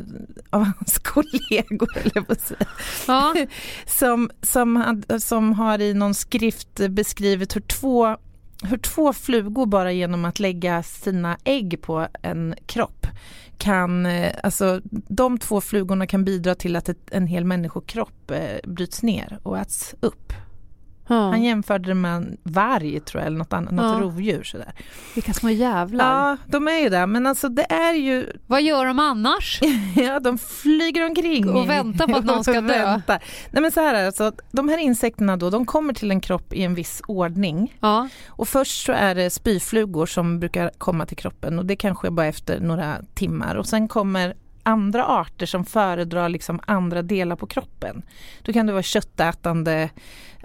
av 0.49 0.64
hans 0.64 0.97
kollegor 1.03 1.97
eller 1.97 2.26
vad 2.28 2.39
säga, 2.39 2.66
Ja. 3.08 3.36
som, 3.86 4.30
som, 4.41 4.76
had- 4.76 5.24
som 5.24 5.53
har 5.53 5.82
i 5.82 5.93
någon 5.93 6.14
skrift 6.14 6.80
beskrivit 6.89 7.55
hur 7.55 7.62
två, 7.62 8.18
hur 8.64 8.78
två 8.78 9.14
flugor 9.14 9.66
bara 9.66 9.91
genom 9.91 10.26
att 10.26 10.39
lägga 10.39 10.84
sina 10.84 11.38
ägg 11.43 11.82
på 11.82 12.08
en 12.22 12.55
kropp 12.66 13.08
kan, 13.58 14.05
eh, 14.05 14.32
alltså 14.43 14.82
de 15.08 15.38
två 15.38 15.62
flugorna 15.62 16.08
kan 16.08 16.26
bidra 16.26 16.55
till 16.55 16.76
att 16.76 16.89
ett, 16.89 17.12
en 17.12 17.28
hel 17.28 17.45
människokropp 17.45 18.32
eh, 18.32 18.70
bryts 18.70 19.03
ner 19.03 19.39
och 19.43 19.58
äts 19.60 19.95
upp. 19.99 20.34
Han 21.08 21.32
Ja. 21.43 21.47
jämförde 21.49 21.88
det 21.89 21.93
med 21.95 22.16
en 22.16 22.38
varg 22.43 22.99
tror 22.99 23.22
jag, 23.22 23.28
eller 23.28 23.38
något 23.38 23.53
annat, 23.53 23.74
något 23.74 23.95
Ja. 23.97 24.01
rovdjur 24.01 24.43
sådär. 24.43 24.72
Vilka 25.16 25.34
små 25.34 25.49
jävlar. 25.49 26.05
Ja, 26.30 26.38
de 26.45 26.68
är 26.68 26.78
ju 26.80 26.89
det, 26.89 27.08
men 27.08 27.28
alltså 27.28 27.49
det 27.49 27.72
är 27.74 27.93
ju 27.93 28.26
Vad 28.47 28.62
gör 28.62 28.86
de 28.86 28.99
annars? 28.99 29.60
Ja, 29.95 30.20
de 30.20 30.38
flyger 30.38 31.05
omkring. 31.05 31.49
Och 31.49 31.70
väntar 31.70 32.08
på 32.08 32.16
att 32.18 32.26
någon 32.26 32.43
ska 32.43 32.62
dö. 32.62 33.01
Nej, 33.08 33.62
men 33.62 33.72
så 33.72 33.82
här 33.82 33.93
är 33.95 34.05
alltså, 34.05 34.32
de 34.51 34.70
här 34.70 34.78
insekterna 34.78 35.38
då, 35.38 35.49
de 35.49 35.66
kommer 35.66 35.93
till 35.93 36.12
en 36.12 36.22
kropp 36.22 36.53
i 36.53 36.64
en 36.64 36.76
viss 36.76 37.01
ordning. 37.08 37.74
Ja. 37.80 38.10
Och 38.28 38.47
först 38.47 38.86
så 38.86 38.91
är 38.91 39.16
det 39.16 39.30
spyflugor 39.30 40.05
som 40.05 40.39
brukar 40.39 40.72
komma 40.78 41.05
till 41.05 41.18
kroppen 41.18 41.60
och 41.60 41.66
det 41.66 41.76
kanske 41.76 42.08
är 42.08 42.12
bara 42.12 42.26
efter 42.28 42.60
några 42.60 42.97
timmar. 43.14 43.55
Och 43.55 43.66
sen 43.68 43.88
kommer 43.88 44.36
andra 44.68 45.05
arter 45.05 45.45
som 45.45 45.65
föredrar 45.65 46.30
liksom 46.30 46.59
andra 46.65 47.01
delar 47.01 47.36
på 47.36 47.47
kroppen. 47.47 48.01
Då 48.41 48.53
kan 48.53 48.65
det 48.65 48.72
vara 48.72 48.84
köttätande 48.84 49.89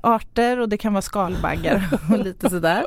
arter 0.02 0.60
och 0.60 0.68
det 0.68 0.78
kan 0.78 0.92
vara 0.92 1.02
skalbaggar 1.02 1.88
och 2.12 2.18
lite 2.18 2.50
sådär. 2.50 2.86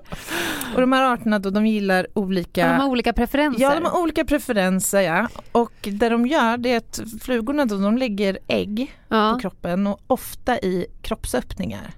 Och 0.75 0.81
de 0.81 0.91
här 0.91 1.13
arterna 1.13 1.39
då, 1.39 1.49
de 1.49 1.65
gillar 1.65 2.07
olika 2.13 2.67
De 2.67 2.79
har 2.79 2.88
olika 2.88 3.13
preferenser. 3.13 3.61
Ja, 3.61 3.75
de 3.75 3.86
har 3.86 4.01
olika 4.01 4.25
preferenser 4.25 5.01
ja. 5.01 5.27
Och 5.51 5.73
det 5.81 6.09
de 6.09 6.27
gör 6.27 6.57
det 6.57 6.73
är 6.73 6.77
att 6.77 7.01
flugorna 7.21 7.65
då, 7.65 7.77
de 7.77 7.97
lägger 7.97 8.39
ägg 8.47 8.95
på 9.09 9.15
ja. 9.15 9.39
kroppen 9.41 9.88
och 9.88 9.99
ofta 10.07 10.59
i 10.59 10.86
kroppsöppningar. 11.01 11.93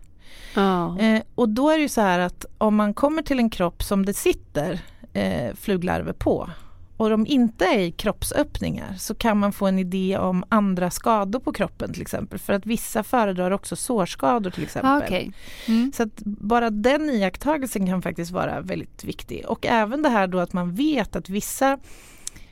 Ja. 0.56 1.00
Eh, 1.00 1.22
och 1.36 1.50
då 1.50 1.70
är 1.70 1.76
det 1.76 1.82
ju 1.82 1.90
så 1.90 2.02
här 2.02 2.20
att 2.20 2.46
om 2.58 2.76
man 2.76 2.94
kommer 2.94 3.22
till 3.22 3.40
en 3.40 3.50
kropp 3.50 3.84
som 3.84 4.06
det 4.06 4.14
sitter 4.14 4.80
eh, 5.14 5.56
fluglarver 5.56 6.14
på 6.14 6.50
och 6.98 7.10
de 7.10 7.28
inte 7.28 7.66
är 7.66 7.80
i 7.80 7.92
kroppsöppningar 7.92 8.94
så 8.98 9.16
kan 9.16 9.38
man 9.38 9.52
få 9.52 9.68
en 9.68 9.80
idé 9.80 10.18
om 10.18 10.44
andra 10.50 10.90
skador 10.92 11.40
på 11.40 11.54
kroppen 11.54 11.94
till 11.94 12.02
exempel. 12.02 12.40
För 12.40 12.54
att 12.54 12.66
vissa 12.66 13.04
föredrar 13.04 13.52
också 13.52 13.76
sårskador 13.76 14.50
till 14.52 14.64
exempel. 14.64 14.92
Ja, 14.92 15.02
okej. 15.06 15.32
Mm. 15.68 15.92
Så 15.96 16.04
att 16.04 16.16
bara 16.26 16.70
den 16.70 17.10
iakttagelsen 17.10 17.88
kan 17.88 18.02
faktiskt 18.02 18.32
vara 18.32 18.62
väldigt 18.62 19.04
viktig. 19.04 19.46
Och 19.48 19.66
även 19.66 20.02
det 20.02 20.10
här 20.10 20.28
då 20.28 20.40
att 20.40 20.54
man 20.54 20.76
vet 20.76 21.16
att 21.16 21.30
vissa, 21.30 21.80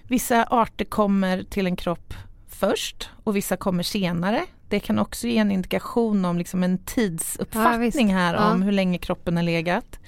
vissa 0.03 0.43
arter 0.49 0.85
kommer 0.85 1.43
till 1.43 1.65
en 1.67 1.75
kropp 1.75 2.13
först 2.49 3.09
och 3.23 3.35
vissa 3.35 3.57
kommer 3.57 3.83
senare. 3.83 4.45
Det 4.69 4.79
kan 4.79 4.99
också 4.99 5.27
ge 5.27 5.37
en 5.37 5.51
indikation 5.51 6.25
om 6.25 6.37
liksom 6.37 6.63
en 6.63 6.71
Ja, 6.71 6.77
tidsuppfattning 6.85 8.13
här 8.13 8.33
Ja. 8.33 8.51
om 8.51 8.61
hur 8.61 8.71
länge 8.71 8.97
kroppen 8.97 9.35
har 9.35 9.43
legat. 9.43 9.99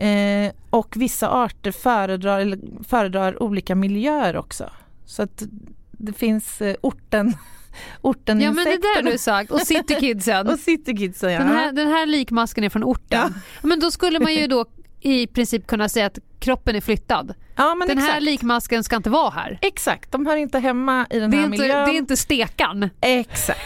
Eh, 0.00 0.52
och 0.70 0.96
vissa 0.96 1.28
arter 1.30 1.72
föredrar, 1.72 2.40
eller 2.40 2.58
föredrar 2.88 3.42
olika 3.42 3.74
miljöer 3.74 4.36
också. 4.36 4.70
Så 5.06 5.22
att 5.22 5.42
det 5.90 6.12
finns 6.12 6.60
eh, 6.60 6.76
orten, 6.80 7.34
orten 8.02 8.40
Ja 8.40 8.52
men 8.52 8.64
det 8.64 8.76
där 8.76 9.02
du 9.02 9.18
sagt. 9.18 9.50
Och 9.50 9.60
citykidsen. 9.60 10.48
och 10.52 10.58
citykidsen. 10.58 11.32
Ja. 11.32 11.38
Den 11.38 11.48
här, 11.48 11.72
den 11.72 11.88
här 11.88 12.06
likmasken 12.06 12.64
är 12.64 12.68
från 12.68 12.84
orten. 12.84 13.34
Men 13.62 13.80
då 13.80 13.90
skulle 13.90 14.20
man 14.20 14.34
ju 14.34 14.46
då 14.46 14.66
i 15.00 15.26
princip 15.26 15.66
kunna 15.66 15.88
säga 15.88 16.06
att 16.06 16.18
kroppen 16.38 16.76
är 16.76 16.80
flyttad. 16.80 17.34
ja, 17.56 17.74
men 17.74 17.88
den 17.88 17.98
här 17.98 18.08
exakt. 18.08 18.22
likmasken 18.22 18.84
ska 18.84 18.96
inte 18.96 19.10
vara 19.10 19.30
här. 19.30 19.58
Exakt, 19.62 20.12
de 20.12 20.26
hör 20.26 20.36
inte 20.36 20.58
hemma 20.58 21.06
i 21.10 21.18
den 21.18 21.30
Det 21.30 21.36
är, 21.36 21.38
här 21.38 21.46
inte, 21.46 21.56
det 21.56 21.62
miljön. 21.62 21.88
är 21.88 21.92
inte 21.92 22.16
stekan. 22.16 22.90
Exakt. 23.00 23.60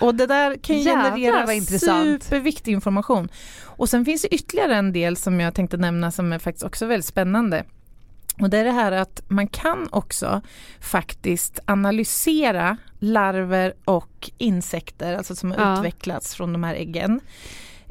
Och 0.00 0.14
det 0.14 0.26
där 0.26 0.54
kan 0.54 0.78
Jävlar, 0.78 1.16
generera 1.16 1.60
superviktig 1.78 2.72
information. 2.72 3.28
Och 3.78 3.88
sen 3.88 4.04
finns 4.04 4.22
det 4.22 4.34
ytterligare 4.34 4.74
en 4.76 4.92
del 4.92 5.16
som 5.16 5.40
jag 5.40 5.54
tänkte 5.54 5.76
nämna 5.76 6.10
som 6.10 6.32
är 6.32 6.38
faktiskt 6.38 6.64
också 6.64 6.86
väldigt 6.86 7.06
spännande. 7.06 7.64
Och 8.40 8.50
det 8.50 8.58
är 8.58 8.64
det 8.64 8.70
här 8.72 8.92
att 8.92 9.22
man 9.28 9.46
kan 9.48 9.88
också 9.90 10.40
faktiskt 10.80 11.60
analysera 11.64 12.76
larver 12.98 13.74
och 13.84 14.30
insekter, 14.38 15.16
alltså 15.16 15.36
som 15.36 15.50
har 15.50 15.58
Ja. 15.58 15.78
utvecklats 15.78 16.34
från 16.34 16.52
de 16.52 16.64
här 16.64 16.74
äggen. 16.74 17.20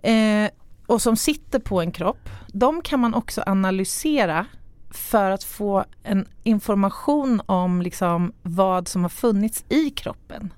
Eh, 0.03 0.49
och 0.85 1.01
som 1.01 1.17
sitter 1.17 1.59
på 1.59 1.81
en 1.81 1.91
kropp. 1.91 2.29
De 2.53 2.81
kan 2.81 2.99
man 2.99 3.13
också 3.13 3.43
analysera 3.45 4.45
för 4.91 5.31
att 5.31 5.43
få 5.43 5.85
en 6.03 6.25
information 6.43 7.41
om 7.45 7.81
liksom 7.81 8.33
vad 8.43 8.87
som 8.87 9.01
har 9.01 9.09
funnits 9.09 9.65
i 9.69 9.89
kroppen. 9.89 10.53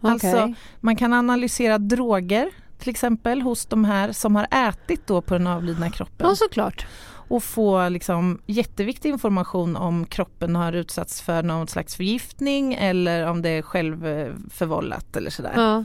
Alltså, 0.00 0.28
Okej. 0.28 0.54
man 0.80 0.96
kan 0.96 1.12
analysera 1.12 1.78
droger 1.78 2.50
till 2.82 2.90
exempel 2.90 3.42
hos 3.42 3.66
de 3.66 3.84
här 3.84 4.12
som 4.12 4.36
har 4.36 4.46
ätit 4.50 5.06
då 5.06 5.20
på 5.20 5.34
den 5.34 5.46
avlidna 5.46 5.90
kroppen 5.90 6.26
Ja 6.28 6.34
såklart. 6.36 6.86
och 7.10 7.42
få 7.42 7.88
liksom 7.88 8.40
jätteviktig 8.46 9.08
information 9.08 9.76
om 9.76 10.06
kroppen 10.06 10.56
har 10.56 10.72
utsatts 10.72 11.20
för 11.22 11.42
någon 11.42 11.66
slags 11.68 11.96
förgiftning 11.96 12.74
eller 12.74 13.26
om 13.26 13.42
det 13.42 13.48
är 13.48 13.62
självförvållat 13.62 15.16
eller 15.16 15.30
sådär. 15.30 15.52
Ja. 15.56 15.84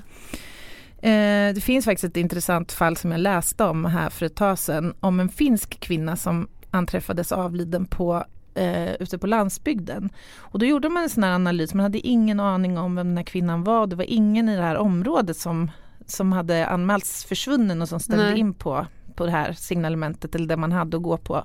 Eh, 1.10 1.54
det 1.54 1.62
finns 1.64 1.86
faktiskt 1.86 2.04
ett 2.04 2.18
intressant 2.18 2.72
fall 2.72 2.98
som 2.98 3.12
jag 3.12 3.20
läste 3.20 3.64
om 3.64 3.86
här 3.86 4.10
för 4.10 4.26
ett 4.26 4.36
tag 4.36 4.60
sedan 4.60 4.94
om 5.00 5.20
en 5.20 5.30
finsk 5.30 5.80
kvinna 5.80 6.16
som 6.16 6.48
anträffades 6.72 7.32
avliden 7.32 7.86
på 7.86 8.26
eh, 8.56 8.94
ute 9.00 9.18
på 9.18 9.28
landsbygden. 9.28 10.10
Och 10.38 10.60
då 10.60 10.66
gjorde 10.66 10.90
man 10.90 11.04
en 11.04 11.10
sån 11.10 11.24
här 11.24 11.32
analys, 11.32 11.74
man 11.74 11.84
hade 11.84 12.08
ingen 12.08 12.40
aning 12.40 12.78
om 12.78 12.96
vem 12.96 13.08
den 13.08 13.18
här 13.18 13.24
kvinnan 13.24 13.64
var. 13.64 13.88
Det 13.88 13.96
var 13.96 14.06
ingen 14.08 14.50
i 14.50 14.56
det 14.56 14.62
här 14.64 14.78
området 14.78 15.38
som, 15.38 15.72
som 16.08 16.32
hade 16.32 16.68
anmälts 16.68 17.26
försvunnen 17.26 17.82
och 17.82 17.90
som 17.90 18.00
ställde 18.00 18.30
Nej. 18.30 18.40
in 18.40 18.54
på, 18.54 18.86
på 19.16 19.26
det 19.26 19.32
här 19.32 19.54
signalementet 19.54 20.36
eller 20.36 20.48
det 20.48 20.58
man 20.58 20.72
hade 20.72 20.98
att 20.98 21.04
gå 21.04 21.18
på. 21.18 21.36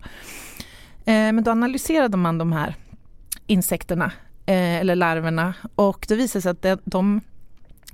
Eh, 1.05 1.33
men 1.33 1.45
då 1.45 1.51
analyserade 1.51 2.17
man 2.17 2.39
de 2.39 2.53
här 2.53 2.75
insekterna 3.47 4.13
eh, 4.47 4.81
eller 4.81 4.97
larverna 4.97 5.55
och 5.75 6.05
det 6.09 6.17
visade 6.17 6.43
sig 6.43 6.51
att 6.51 6.63
de, 6.63 6.79
de 6.85 7.21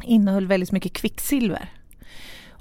innehöll 0.02 0.46
väldigt 0.46 0.72
mycket 0.72 0.92
kvicksilver. 0.92 1.72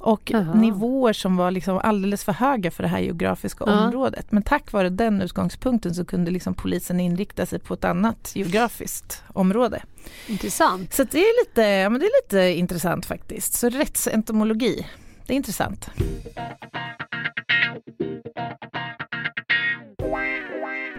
Och 0.07 0.31
Jaha. 0.31 0.53
nivåer 0.53 1.13
som 1.13 1.35
var 1.37 1.51
liksom 1.51 1.79
alldeles 1.83 2.23
för 2.23 2.31
höga 2.31 2.71
för 2.71 2.83
det 2.83 2.89
här 2.89 2.99
geografiska 2.99 3.63
Ja. 3.67 3.85
området. 3.85 4.31
Men 4.31 4.43
tack 4.43 4.71
vare 4.71 4.89
den 4.89 5.21
utgångspunkten 5.21 5.95
så 5.95 6.05
kunde 6.05 6.31
liksom 6.31 6.53
polisen 6.53 6.99
inrikta 6.99 7.45
sig 7.45 7.59
på 7.59 7.73
ett 7.73 7.83
annat 7.83 8.31
geografiskt 8.35 9.23
område. 9.33 9.81
Intressant. 10.27 10.93
Så 10.93 11.03
det, 11.03 11.19
är 11.19 11.45
lite, 11.45 11.61
ja, 11.61 11.89
men 11.89 11.99
det 11.99 12.05
är 12.05 12.23
lite 12.23 12.59
intressant 12.59 13.05
faktiskt. 13.05 13.53
Så 13.53 13.69
rättsentomologi, 13.69 14.87
det 15.25 15.33
är 15.33 15.37
intressant. 15.37 15.89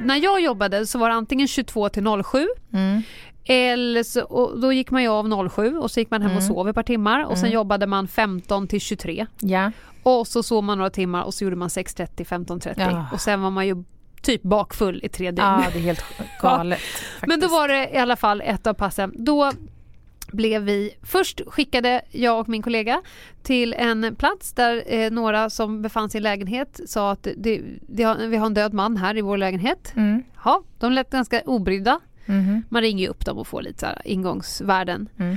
När 0.01 0.17
jag 0.17 0.41
jobbade 0.41 0.87
så 0.87 0.99
var 0.99 1.09
det 1.09 1.15
antingen 1.15 1.49
22 1.49 1.89
till 1.89 2.05
07 2.25 2.47
Mm. 2.73 3.03
Eller 3.51 4.03
så, 4.03 4.23
och 4.25 4.61
då 4.61 4.73
gick 4.73 4.91
man 4.91 5.03
ju 5.03 5.09
av 5.09 5.49
07 5.51 5.77
och 5.79 5.91
så 5.91 6.01
gick 6.01 6.11
man 6.11 6.23
hem 6.23 6.31
och 6.31 6.43
Mm. 6.43 6.49
sov 6.55 6.69
ett 6.69 6.75
par 6.75 6.83
timmar 6.83 7.25
och 7.25 7.37
sen 7.39 7.45
Mm. 7.47 7.55
jobbade 7.55 7.87
man 7.87 8.09
15 8.09 8.69
till 8.69 8.81
23 8.81 9.27
Ja. 9.41 9.73
och 10.03 10.27
så 10.27 10.43
sov 10.43 10.65
man 10.65 10.79
några 10.79 10.91
timmar 10.91 11.23
och 11.23 11.35
så 11.35 11.45
gjorde 11.45 11.57
man 11.57 11.69
6.30, 11.69 12.25
15.30 12.25 12.75
Ja. 12.77 13.07
och 13.13 13.21
sen 13.21 13.43
var 13.43 13.51
man 13.51 13.67
ju 13.67 13.85
typ 14.23 14.43
bakfull 14.43 15.01
i 15.05 15.09
tre 15.09 15.27
dygn. 15.31 15.39
ja, 15.47 15.65
det 15.73 15.79
är 15.79 15.83
helt 15.83 16.05
galet. 16.43 16.81
Men 17.27 17.41
då 17.41 17.49
var 17.49 17.69
det 17.69 17.89
i 17.95 17.97
alla 17.97 18.17
fall 18.17 18.41
ett 18.45 18.67
av 18.67 18.75
passen. 18.75 19.13
Då 19.19 19.53
blev 20.33 20.63
vi, 20.63 20.91
först 21.03 21.41
skickade 21.47 22.03
jag 22.11 22.41
och 22.41 22.49
min 22.49 22.63
kollega 22.63 23.03
till 23.43 23.75
en 23.75 24.17
plats 24.17 24.53
där 24.53 24.83
eh, 24.87 25.11
några 25.11 25.51
som 25.51 25.83
befann 25.83 26.11
sig 26.11 26.19
i 26.19 26.23
lägenhet 26.23 26.81
sa 26.87 27.11
att 27.11 27.23
det, 27.37 27.61
det 27.89 28.15
vi 28.29 28.37
har 28.37 28.47
en 28.47 28.55
död 28.55 28.73
man 28.75 28.97
här 28.97 29.17
i 29.17 29.21
vår 29.21 29.37
lägenhet. 29.37 29.93
Mm. 29.97 30.23
Ja, 30.45 30.63
de 30.79 30.93
lät 30.93 31.11
ganska 31.11 31.43
obrydda. 31.47 32.01
Mhm. 32.29 32.63
Man 32.69 32.83
ringer 32.83 33.05
ju 33.05 33.11
upp 33.11 33.25
dem 33.25 33.39
och 33.39 33.47
får 33.47 33.63
lite 33.63 33.81
så 33.81 33.87
här 33.87 34.03
ingångsvärden. 34.05 35.09
Mm. 35.19 35.37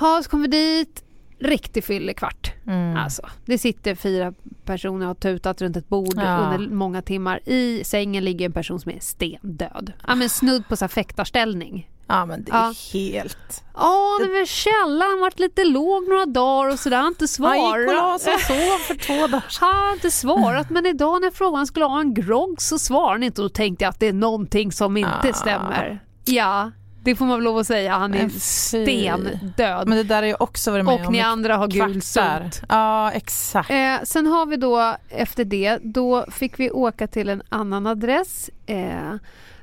Ja, 0.00 0.20
så 0.24 0.30
kom 0.30 0.42
vi 0.42 0.48
dit, 0.48 1.04
riktig 1.44 1.84
fyllekvart. 1.84 2.52
Mm. 2.66 2.96
Alltså, 2.96 3.22
det 3.44 3.58
sitter 3.58 3.94
fyra 3.94 4.32
personer 4.64 5.00
och 5.00 5.06
har 5.06 5.14
tutat 5.14 5.62
runt 5.62 5.76
ett 5.76 5.88
bord 5.88 6.14
Ja. 6.16 6.36
under 6.38 6.74
många 6.74 7.02
timmar. 7.02 7.40
I 7.48 7.84
sängen 7.84 8.24
ligger 8.24 8.46
en 8.46 8.52
person 8.52 8.80
som 8.80 8.90
är 8.92 9.00
stendöd. 9.00 9.92
Ja, 10.06 10.14
men 10.14 10.28
snudd 10.28 10.68
på 10.68 10.76
så 10.76 10.84
här 10.84 10.88
fäktarställning. 10.88 11.90
Ja 12.06 12.26
men 12.26 12.44
det 12.44 12.52
är 12.52 12.56
Ja. 12.56 12.74
helt... 12.92 13.64
Ja, 13.74 14.18
det 14.22 14.28
var 14.28 14.46
källaren 14.46 15.20
varit 15.20 15.38
lite 15.38 15.64
låg 15.64 16.08
några 16.08 16.26
dagar 16.26 16.70
och 16.72 16.78
sådär. 16.78 16.96
Har 17.00 17.08
inte 17.08 17.26
Han 17.38 17.56
gick 17.56 17.88
och 17.88 17.94
la 17.94 18.18
svarat. 18.18 18.20
sig 18.20 18.34
och 18.34 18.40
sov 18.40 18.78
för 18.78 18.94
två 18.94 19.26
dagar. 19.26 19.44
Han 19.60 19.76
har 19.86 19.92
inte 19.92 20.10
svarat 20.10 20.70
men 20.70 20.86
idag 20.86 21.20
när 21.20 21.56
han 21.56 21.66
skulle 21.66 21.84
ha 21.86 22.00
en 22.00 22.14
grogg 22.14 22.62
så 22.62 22.78
svarade 22.78 23.10
han 23.12 23.22
inte 23.22 23.42
och 23.42 23.48
då 23.48 23.52
tänkte 23.54 23.84
jag 23.84 23.90
att 23.90 24.00
det 24.00 24.08
är 24.08 24.12
någonting 24.12 24.72
som 24.72 24.96
inte 24.96 25.30
Ah. 25.30 25.32
stämmer. 25.32 26.00
Ja, 26.24 26.70
det 27.04 27.16
får 27.16 27.24
man 27.26 27.36
väl 27.36 27.44
lov 27.44 27.58
att 27.58 27.66
säga. 27.66 27.98
Han 27.98 28.14
är 28.14 28.28
fy. 28.28 28.38
stendöd. 28.38 29.88
Men 29.88 29.98
det 29.98 30.02
där 30.04 30.22
jag 30.22 30.42
också 30.42 30.70
varit 30.70 30.84
med 30.84 30.94
Och 30.94 31.06
om 31.06 31.12
ni 31.12 31.20
andra 31.20 31.56
har 31.56 31.70
kvartar. 31.70 31.92
gulsot. 31.92 32.62
Ja 32.68 33.10
exakt. 33.12 33.70
Eh, 33.70 33.96
sen 34.04 34.26
har 34.26 34.46
vi 34.46 34.56
då 34.56 34.96
efter 35.08 35.44
det, 35.44 35.78
då 35.82 36.26
fick 36.30 36.60
vi 36.60 36.70
åka 36.70 37.06
till 37.06 37.28
en 37.28 37.42
annan 37.48 37.86
adress 37.86 38.50
eh, 38.66 39.14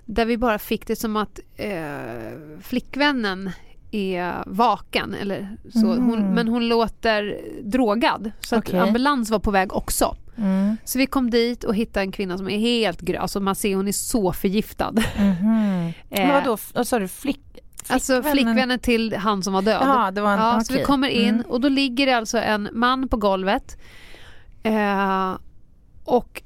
där 0.05 0.25
vi 0.25 0.37
bara 0.37 0.59
fick 0.59 0.87
det 0.87 0.95
som 0.95 1.15
att 1.15 1.39
eh, 1.57 1.71
flickvännen 2.61 3.51
är 3.91 4.43
vaken 4.45 5.13
eller 5.13 5.57
så. 5.73 5.79
Mhm. 5.79 6.05
Hon, 6.09 6.33
men 6.33 6.47
hon 6.47 6.67
låter 6.67 7.37
drogad 7.63 8.31
så 8.39 8.57
Okej. 8.57 8.79
att 8.79 8.87
ambulans 8.87 9.29
var 9.31 9.39
på 9.39 9.51
väg 9.51 9.73
också. 9.73 10.15
Mm. 10.37 10.77
Så 10.85 10.97
vi 10.97 11.05
kom 11.05 11.29
dit 11.29 11.63
och 11.63 11.75
hittade 11.75 12.03
en 12.03 12.11
kvinna 12.11 12.37
som 12.37 12.49
är 12.49 12.57
helt 12.59 13.01
grön, 13.01 13.21
alltså 13.21 13.39
man 13.39 13.55
ser 13.55 13.75
hon 13.75 13.87
är 13.87 13.91
så 13.91 14.33
förgiftad. 14.33 14.93
Eh, 16.09 16.27
Men 16.27 16.29
vadå, 16.29 16.57
vad 16.73 16.87
sa 16.87 16.99
du, 16.99 17.07
flick, 17.07 17.39
Alltså 17.87 18.23
flickvännen 18.23 18.79
till 18.79 19.15
han 19.15 19.43
som 19.43 19.53
var 19.53 19.61
död. 19.61 19.81
Jaha, 19.81 20.11
det 20.11 20.21
var 20.21 20.33
en, 20.33 20.39
Ja, 20.39 20.61
så 20.61 20.73
vi 20.73 20.83
kommer 20.83 21.07
in 21.07 21.29
Mm. 21.35 21.45
och 21.49 21.61
då 21.61 21.69
ligger 21.69 22.05
det 22.05 22.13
alltså 22.13 22.37
en 22.37 22.69
man 22.73 23.07
på 23.07 23.17
golvet. 23.17 23.77
Eh, 24.63 25.37
och 26.03 26.41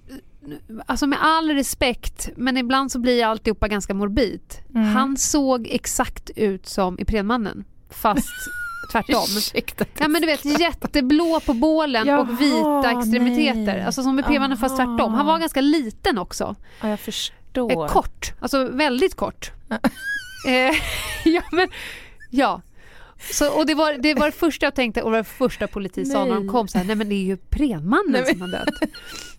alltså 0.85 1.07
med 1.07 1.19
all 1.21 1.49
respekt, 1.51 2.29
men 2.35 2.57
ibland 2.57 2.91
så 2.91 2.99
blir 2.99 3.25
alltihopa 3.25 3.67
ganska 3.67 3.93
morbid. 3.93 4.41
Mm. 4.75 4.87
Han 4.87 5.17
såg 5.17 5.67
exakt 5.71 6.29
ut 6.35 6.67
som 6.67 6.99
Iprenmannen, 6.99 7.63
fast 7.89 8.27
tvärtom. 8.91 9.23
Ursäkta. 9.37 9.85
Ja 9.99 10.07
men 10.07 10.21
du 10.21 10.27
vet 10.27 10.59
jätteblå 10.59 11.39
på 11.45 11.53
bålen 11.53 12.07
Jaha, 12.07 12.19
och 12.19 12.41
vita 12.41 12.91
extremiteter. 12.99 13.61
nej. 13.65 13.81
Alltså 13.83 14.03
som 14.03 14.19
Iprenmannen 14.19 14.57
fast 14.57 14.75
tvärtom. 14.75 15.13
Han 15.13 15.25
var 15.25 15.39
ganska 15.39 15.61
liten 15.61 16.17
också. 16.17 16.55
Ja, 16.81 16.87
jag 16.87 16.91
Eh, 16.91 16.97
förstår. 16.97 17.87
kort, 17.87 18.33
alltså 18.39 18.63
väldigt 18.69 19.15
kort. 19.15 19.51
eh, 20.47 20.75
ja, 21.33 21.41
men, 21.51 21.67
ja. 22.31 22.61
Så, 23.31 23.57
och 23.59 23.65
det 23.65 23.73
var, 23.75 23.93
det 23.93 24.13
var 24.13 24.25
det 24.25 24.31
första 24.31 24.65
jag 24.65 24.75
tänkte 24.75 25.01
och 25.01 25.09
det 25.11 25.17
var 25.17 25.23
det 25.23 25.29
första 25.29 25.67
polisen 25.67 26.05
sa 26.05 26.25
när 26.25 26.35
de 26.35 26.47
kom. 26.49 26.67
Så 26.67 26.77
här, 26.77 26.85
Nej 26.85 26.95
men 26.95 27.09
det 27.09 27.15
är 27.15 27.23
ju 27.23 27.37
Prenmannen 27.37 28.25
som 28.25 28.41
har 28.41 28.47
dött. 28.47 28.67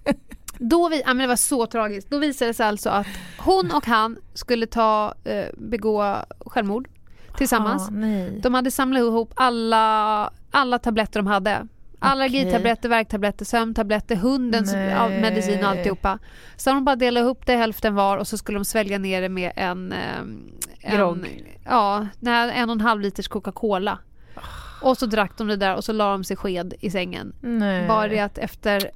Då 0.59 0.89
vi, 0.89 1.01
ja, 1.01 1.07
men 1.07 1.19
det 1.19 1.27
var 1.27 1.37
så 1.37 1.67
tragiskt. 1.67 2.11
Då 2.11 2.19
visade 2.19 2.51
det 2.51 2.55
sig 2.55 2.67
alltså 2.67 2.91
att 2.91 3.07
hon 3.39 3.71
och 3.71 3.87
han 3.87 4.17
skulle 4.35 4.67
ta, 4.67 5.15
eh, 5.25 5.47
begå 5.57 6.17
självmord 6.47 6.89
tillsammans. 7.37 7.89
Ah. 7.89 8.41
De 8.43 8.55
hade 8.55 8.71
samlat 8.71 9.01
ihop 9.01 9.33
alla, 9.37 10.31
alla 10.51 10.79
tabletter 10.79 11.21
de 11.21 11.27
hade. 11.27 11.67
Allergitabletter, 11.99 12.89
värktabletter, 12.89 13.45
sömntabletter, 13.45 14.17
hundens 14.17 14.73
Nej. 14.73 15.21
medicin 15.21 15.65
och 15.65 15.71
alltihopa. 15.71 16.19
Så 16.57 16.71
de 16.71 16.85
bara 16.85 16.97
delade 16.97 17.27
upp 17.27 17.47
det 17.47 17.57
hälften 17.57 17.95
var 17.95 18.17
och 18.19 18.29
så 18.29 18.39
skulle 18.39 18.59
de 18.59 18.65
svälja 18.65 18.99
ner 18.99 19.23
det 19.23 19.29
med 19.29 19.53
en... 19.57 19.93
eh, 19.93 20.19
en 20.81 20.97
Grogg. 20.97 21.45
Ja, 21.65 22.07
en 22.23 22.71
och 22.71 22.75
en 22.75 22.81
halv 22.81 23.01
liters 23.01 23.29
Coca-Cola. 23.29 23.99
Och 24.83 24.99
så 24.99 25.07
drack 25.07 25.39
de 25.39 25.49
det 25.49 25.57
där 25.57 25.75
och 25.75 25.85
så 25.85 25.93
la 25.93 26.11
de 26.13 26.25
sig 26.25 26.37
sked 26.37 26.75
i 26.81 26.91
sängen. 26.91 27.33
nej. 27.41 27.89
Bara 27.89 28.09
det 28.09 28.21
att 28.21 28.39
efter 28.39 28.91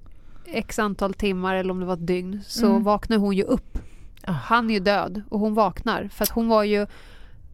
x 0.47 0.78
antal 0.78 1.14
timmar 1.14 1.55
eller 1.55 1.70
om 1.70 1.80
det 1.80 1.86
var 1.86 1.95
ett 1.95 2.07
dygn 2.07 2.41
så 2.47 2.66
Mm. 2.66 2.82
vaknar 2.84 3.16
hon 3.16 3.36
ju 3.36 3.43
upp. 3.43 3.78
Ah. 4.24 4.32
Han 4.32 4.70
är 4.70 4.74
ju 4.74 4.80
död 4.80 5.22
och 5.28 5.41
hon 5.41 5.55
vaknar 5.55 6.09
för 6.12 6.22
att 6.24 6.30
hon 6.30 6.49
var 6.49 6.64
ju 6.64 6.86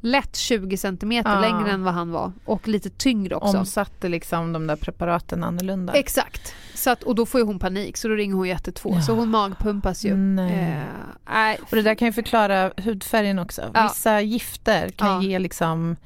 lätt 0.00 0.36
20 0.36 0.76
centimeter 0.76 1.36
Ah. 1.36 1.40
längre 1.40 1.70
än 1.70 1.84
vad 1.84 1.94
han 1.94 2.10
var 2.10 2.32
och 2.44 2.68
lite 2.68 2.90
tyngre 2.90 3.34
också. 3.36 3.58
Omsatte 3.58 4.08
liksom 4.08 4.52
de 4.52 4.66
där 4.66 4.76
preparaten 4.76 5.44
annorlunda. 5.44 5.92
Exakt. 5.92 6.54
Så 6.74 6.90
att, 6.90 7.02
och 7.02 7.14
då 7.14 7.26
får 7.26 7.40
ju 7.40 7.46
hon 7.46 7.58
panik 7.58 7.96
så 7.96 8.08
då 8.08 8.14
ringer 8.14 8.34
hon 8.34 8.46
112 8.46 9.00
så 9.00 9.12
Ja. 9.12 9.16
hon 9.16 9.28
magpumpas 9.30 10.04
ju. 10.04 10.16
Nej. 10.16 10.76
Eh. 11.34 11.60
Och 11.70 11.76
det 11.76 11.82
där 11.82 11.94
kan 11.94 12.06
ju 12.08 12.12
förklara 12.12 12.72
hudfärgen 12.76 13.38
också. 13.38 13.62
Ja. 13.74 13.82
Vissa 13.82 14.20
gifter 14.20 14.88
kan 14.88 15.08
Ja. 15.08 15.22
ge 15.22 15.38
liksom 15.38 15.96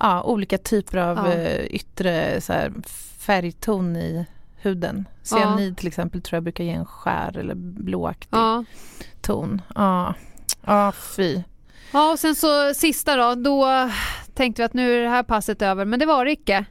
ja, 0.00 0.22
olika 0.22 0.58
typer 0.58 0.98
av 0.98 1.16
Ja. 1.16 1.32
eh, 1.32 1.64
yttre 1.64 2.40
så 2.40 2.52
här, 2.52 2.72
färgton 3.18 3.96
i 3.96 4.26
huden. 4.64 5.08
Cyanid 5.22 5.76
till 5.76 5.86
exempel 5.88 6.22
tror 6.22 6.36
jag 6.36 6.42
brukar 6.42 6.64
ge 6.64 6.70
en 6.70 6.86
skär 6.86 7.38
eller 7.38 7.54
blåaktig 7.54 8.28
Ja. 8.38 8.64
ton. 9.20 9.62
Ja, 9.74 10.14
ja 10.66 10.92
fy. 11.16 11.42
ja, 11.92 12.12
och 12.12 12.18
sen 12.18 12.34
så 12.34 12.74
sista 12.74 13.16
då, 13.16 13.34
då 13.34 13.90
tänkte 14.34 14.62
vi 14.62 14.66
att 14.66 14.74
nu 14.74 14.96
är 14.98 15.02
det 15.02 15.08
här 15.08 15.22
passet 15.22 15.62
över, 15.62 15.84
men 15.84 15.98
det 15.98 16.06
var 16.06 16.24
det 16.24 16.30
icke. 16.32 16.64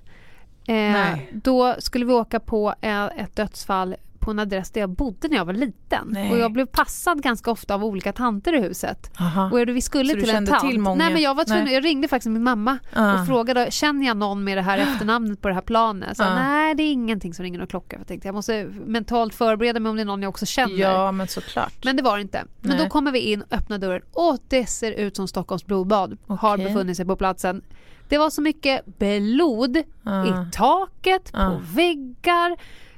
Eh, 0.68 1.18
då 1.32 1.76
skulle 1.80 2.06
vi 2.06 2.14
åka 2.14 2.40
på 2.40 2.74
eh, 2.82 3.06
ett 3.06 3.36
dödsfall 3.36 3.96
på 4.24 4.32
en 4.32 4.40
adress 4.40 4.72
där 4.72 4.82
jag 4.82 4.90
bodde 4.90 5.28
när 5.28 5.36
jag 5.38 5.46
var 5.46 5.54
liten. 5.54 6.08
Nej. 6.12 6.32
Och 6.32 6.38
jag 6.38 6.52
blev 6.54 6.66
passad 6.66 7.22
ganska 7.24 7.52
ofta 7.52 7.76
av 7.76 7.84
olika 7.86 8.14
tanter 8.14 8.54
i 8.56 8.62
huset. 8.62 9.12
Aha. 9.20 9.50
Och 9.52 9.60
vi 9.68 9.82
skulle 9.82 10.14
Så 10.14 10.20
till 10.20 10.30
en 10.30 10.46
tant. 10.46 10.62
till 10.70 10.80
många? 10.80 10.96
Nej 11.04 11.14
men 11.14 11.22
jag 11.22 11.36
var 11.36 11.44
tvungen, 11.44 11.74
jag 11.74 11.86
ringde 11.86 12.08
faktiskt 12.08 12.32
min 12.32 12.44
mamma 12.44 12.78
Ah. 12.94 13.20
och 13.22 13.28
frågade, 13.28 13.72
känner 13.72 14.08
jag 14.08 14.18
någon 14.18 14.44
med 14.44 14.58
det 14.58 14.62
här 14.62 14.78
efternamnet 14.78 15.42
på 15.42 15.48
det 15.48 15.54
här 15.54 15.62
planet? 15.62 16.18
Så, 16.18 16.24
Ah. 16.24 16.36
Nej 16.36 16.76
det 16.76 16.84
är 16.84 16.92
ingenting 16.92 17.34
som 17.34 17.44
ringer 17.44 17.58
någon 17.60 17.68
klocka. 17.68 17.98
Jag 17.98 18.08
tänkte 18.08 18.28
jag 18.28 18.36
måste 18.36 18.64
mentalt 18.86 19.36
förbereda 19.36 19.80
mig 19.80 19.90
om 19.90 19.96
det 19.96 20.02
är 20.02 20.06
någon 20.06 20.22
jag 20.22 20.30
också 20.30 20.46
känner. 20.46 20.76
Ja 20.80 21.12
men 21.12 21.28
såklart. 21.28 21.74
Men 21.86 21.96
det 21.96 22.04
var 22.04 22.16
det 22.18 22.22
inte. 22.22 22.44
Men 22.62 22.70
Nej. 22.78 22.84
då 22.86 22.90
kommer 22.90 23.12
vi 23.12 23.20
in 23.20 23.42
och 23.42 23.54
öppnar 23.54 23.78
dörren 23.78 24.02
och 24.14 24.38
det 24.48 24.66
ser 24.66 24.92
ut 24.92 25.16
som 25.16 25.28
Stockholms 25.28 25.66
blodbad 25.66 26.18
har 26.28 26.54
Okej. 26.56 26.66
befunnit 26.68 26.98
sig 26.98 27.06
på 27.06 27.16
platsen. 27.16 27.62
Det 28.10 28.18
var 28.18 28.30
så 28.30 28.42
mycket 28.42 28.86
blod 28.86 29.78
Ah. 30.04 30.26
i 30.26 30.32
taket, 30.52 31.30
Ah. 31.34 31.50
på 31.50 31.62
väggar 31.76 32.56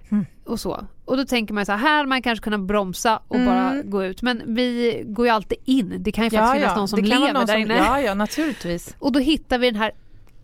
Mm. 0.09 0.25
och 0.45 0.59
så. 0.59 0.85
Och 1.05 1.17
då 1.17 1.25
tänker 1.25 1.53
man 1.53 1.65
så 1.65 1.71
här, 1.71 1.79
här 1.79 2.05
man 2.05 2.21
kanske 2.21 2.43
kunnat 2.43 2.59
bromsa 2.59 3.19
och 3.27 3.35
Mm. 3.35 3.47
bara 3.47 3.81
gå 3.81 4.05
ut. 4.05 4.21
Men 4.21 4.41
vi 4.45 5.01
går 5.05 5.25
ju 5.25 5.31
alltid 5.31 5.57
in. 5.65 5.95
Det 5.99 6.11
kan 6.11 6.23
ju 6.23 6.29
faktiskt 6.29 6.53
finnas 6.53 6.75
någon 6.77 6.87
som 6.87 7.01
det 7.01 7.07
lever 7.07 7.33
någon 7.33 7.45
där 7.45 7.53
som, 7.53 7.61
inne. 7.61 7.75
Ja, 7.75 8.01
ja 8.01 8.13
naturligtvis. 8.13 8.95
Och 8.99 9.11
då 9.11 9.19
hittar 9.19 9.57
vi 9.57 9.71
den 9.71 9.79
här 9.81 9.91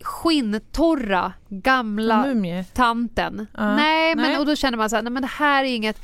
skinntorra 0.02 1.32
gamla 1.48 2.22
Mumie. 2.26 2.64
tanten. 2.74 3.46
Ja. 3.56 3.76
Nej, 3.76 4.14
men 4.16 4.24
Nej. 4.24 4.38
och 4.38 4.46
då 4.46 4.56
känner 4.56 4.78
man 4.78 4.90
så 4.90 4.96
här, 4.96 5.02
nej 5.02 5.12
men 5.12 5.22
det 5.22 5.28
här 5.28 5.64
är 5.64 5.68
inget 5.68 6.00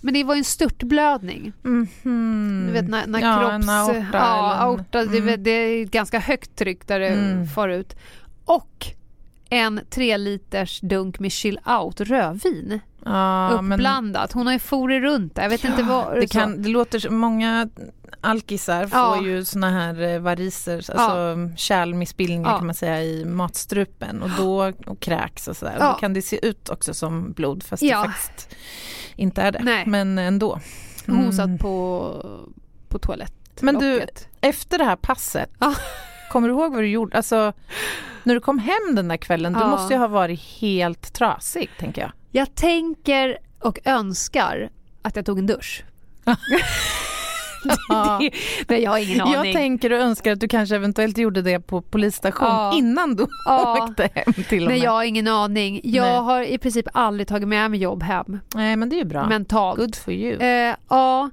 men 0.00 0.14
det 0.14 0.24
var 0.24 0.34
ju 0.34 0.38
en 0.38 0.44
störtblödning. 0.44 1.52
Mhm. 1.62 2.64
Du 2.66 2.72
vet 2.72 2.88
när, 2.88 3.06
när 3.06 3.20
ja, 3.20 3.38
kropps... 3.50 3.68
aorta. 3.68 4.08
ja, 4.12 4.54
aorta 4.54 5.04
det, 5.04 5.18
Mm. 5.18 5.42
det 5.42 5.50
är 5.50 5.82
ett 5.84 5.90
ganska 5.90 6.18
högt 6.18 6.56
tryck 6.56 6.86
där 6.86 7.00
det 7.00 7.08
Mm. 7.08 7.46
far 7.46 7.68
ut. 7.68 7.96
Och 8.44 8.86
en 9.50 9.80
tre 9.90 10.16
liters 10.16 10.80
dunk 10.80 11.18
med 11.18 11.32
chill 11.32 11.60
out 11.80 12.00
rödvin 12.00 12.80
ja, 13.04 13.62
men 13.62 13.72
uppblandat. 13.72 14.32
Hon 14.32 14.46
har 14.46 14.52
ju 14.52 14.58
forit 14.58 15.02
runt 15.02 15.34
där. 15.34 15.42
Jag 15.42 15.50
vet 15.50 15.64
inte 15.64 15.82
vad... 15.82 16.14
det, 16.14 16.26
kan, 16.26 16.62
det 16.62 16.68
låter 16.68 16.98
som 16.98 17.16
många 17.16 17.68
alkisar 18.20 18.86
får 18.86 18.98
Ja. 19.00 19.22
ju 19.22 19.44
såna 19.44 19.70
här 19.70 20.02
eh, 20.02 20.20
variser, 20.20 20.76
alltså 20.76 21.36
kärlmissbildningar 21.56 22.50
Ja. 22.50 22.56
kan 22.58 22.66
man 22.66 22.74
säga 22.74 23.02
i 23.02 23.24
matstrupen 23.24 24.22
och 24.22 24.30
då 24.36 24.72
och 24.86 25.00
kräks 25.00 25.48
och 25.48 25.56
sådär. 25.56 25.76
Ja. 25.80 25.92
Då 25.92 25.98
kan 25.98 26.12
det 26.14 26.22
se 26.22 26.46
ut 26.46 26.68
också 26.68 26.94
som 26.94 27.32
blod 27.32 27.62
fast 27.62 27.82
Ja. 27.82 28.02
det 28.02 28.08
faktiskt 28.08 28.56
inte 29.16 29.42
är 29.42 29.52
det. 29.52 29.60
Nej. 29.62 29.86
Men 29.86 30.18
ändå. 30.18 30.60
Hon 31.06 31.16
Mm. 31.18 31.32
satt 31.32 31.58
på, 31.60 32.12
på 32.88 32.98
toalettlocket. 32.98 33.62
Men 33.62 33.78
du- 33.78 34.06
Efter 34.40 34.78
det 34.78 34.84
här 34.84 34.96
passet, 34.96 35.50
Ja. 35.58 35.74
kommer 36.32 36.48
du 36.48 36.54
ihåg 36.54 36.72
vad 36.74 36.82
du 36.82 36.88
gjorde? 36.88 37.16
Alltså, 37.16 37.52
när 38.22 38.34
du 38.34 38.40
kom 38.40 38.58
hem 38.58 38.94
den 38.94 39.08
där 39.08 39.16
kvällen, 39.16 39.52
du 39.52 39.60
Ja. 39.60 39.66
måste 39.66 39.94
ju 39.94 40.00
ha 40.00 40.06
varit 40.08 40.40
helt 40.40 41.12
trasig 41.12 41.70
tänker 41.78 42.02
jag. 42.02 42.12
Jag 42.32 42.54
tänker 42.54 43.38
och 43.58 43.78
önskar 43.84 44.70
att 45.02 45.16
jag 45.16 45.26
tog 45.26 45.38
en 45.38 45.46
dusch. 45.46 45.84
Det- 47.64 48.30
Nej, 48.68 48.82
jag 48.82 48.90
har 48.90 48.98
ingen 48.98 49.20
aning. 49.20 49.34
Jag 49.34 49.52
tänker 49.54 49.92
och 49.92 49.98
önskar 49.98 50.32
att 50.32 50.40
du 50.40 50.48
kanske 50.48 50.76
eventuellt 50.76 51.18
gjorde 51.18 51.42
det 51.42 51.60
på 51.60 51.82
polisstation 51.82 52.48
Ja. 52.48 52.72
innan 52.74 53.16
du 53.16 53.26
Ja. 53.44 53.82
åkte 53.88 54.08
hem 54.14 54.32
till 54.48 54.62
och 54.62 54.68
Nej, 54.68 54.78
med. 54.78 54.86
jag 54.86 54.90
har 54.90 55.04
ingen 55.04 55.28
aning. 55.28 55.80
Jag 55.84 56.04
Nej. 56.04 56.16
har 56.18 56.42
i 56.42 56.58
princip 56.58 56.86
aldrig 56.94 57.28
tagit 57.28 57.48
med 57.48 57.70
mig 57.70 57.80
jobb 57.80 58.02
hem 58.02 58.40
Nej 58.54 58.76
men 58.76 58.88
det 58.88 58.96
är 58.96 58.98
ju 58.98 59.04
bra. 59.04 59.28
mentalt. 59.28 59.78
Good 59.78 59.94
for 59.96 60.14
you. 60.14 60.36
Eh, 60.42 60.74
ja, 60.88 61.30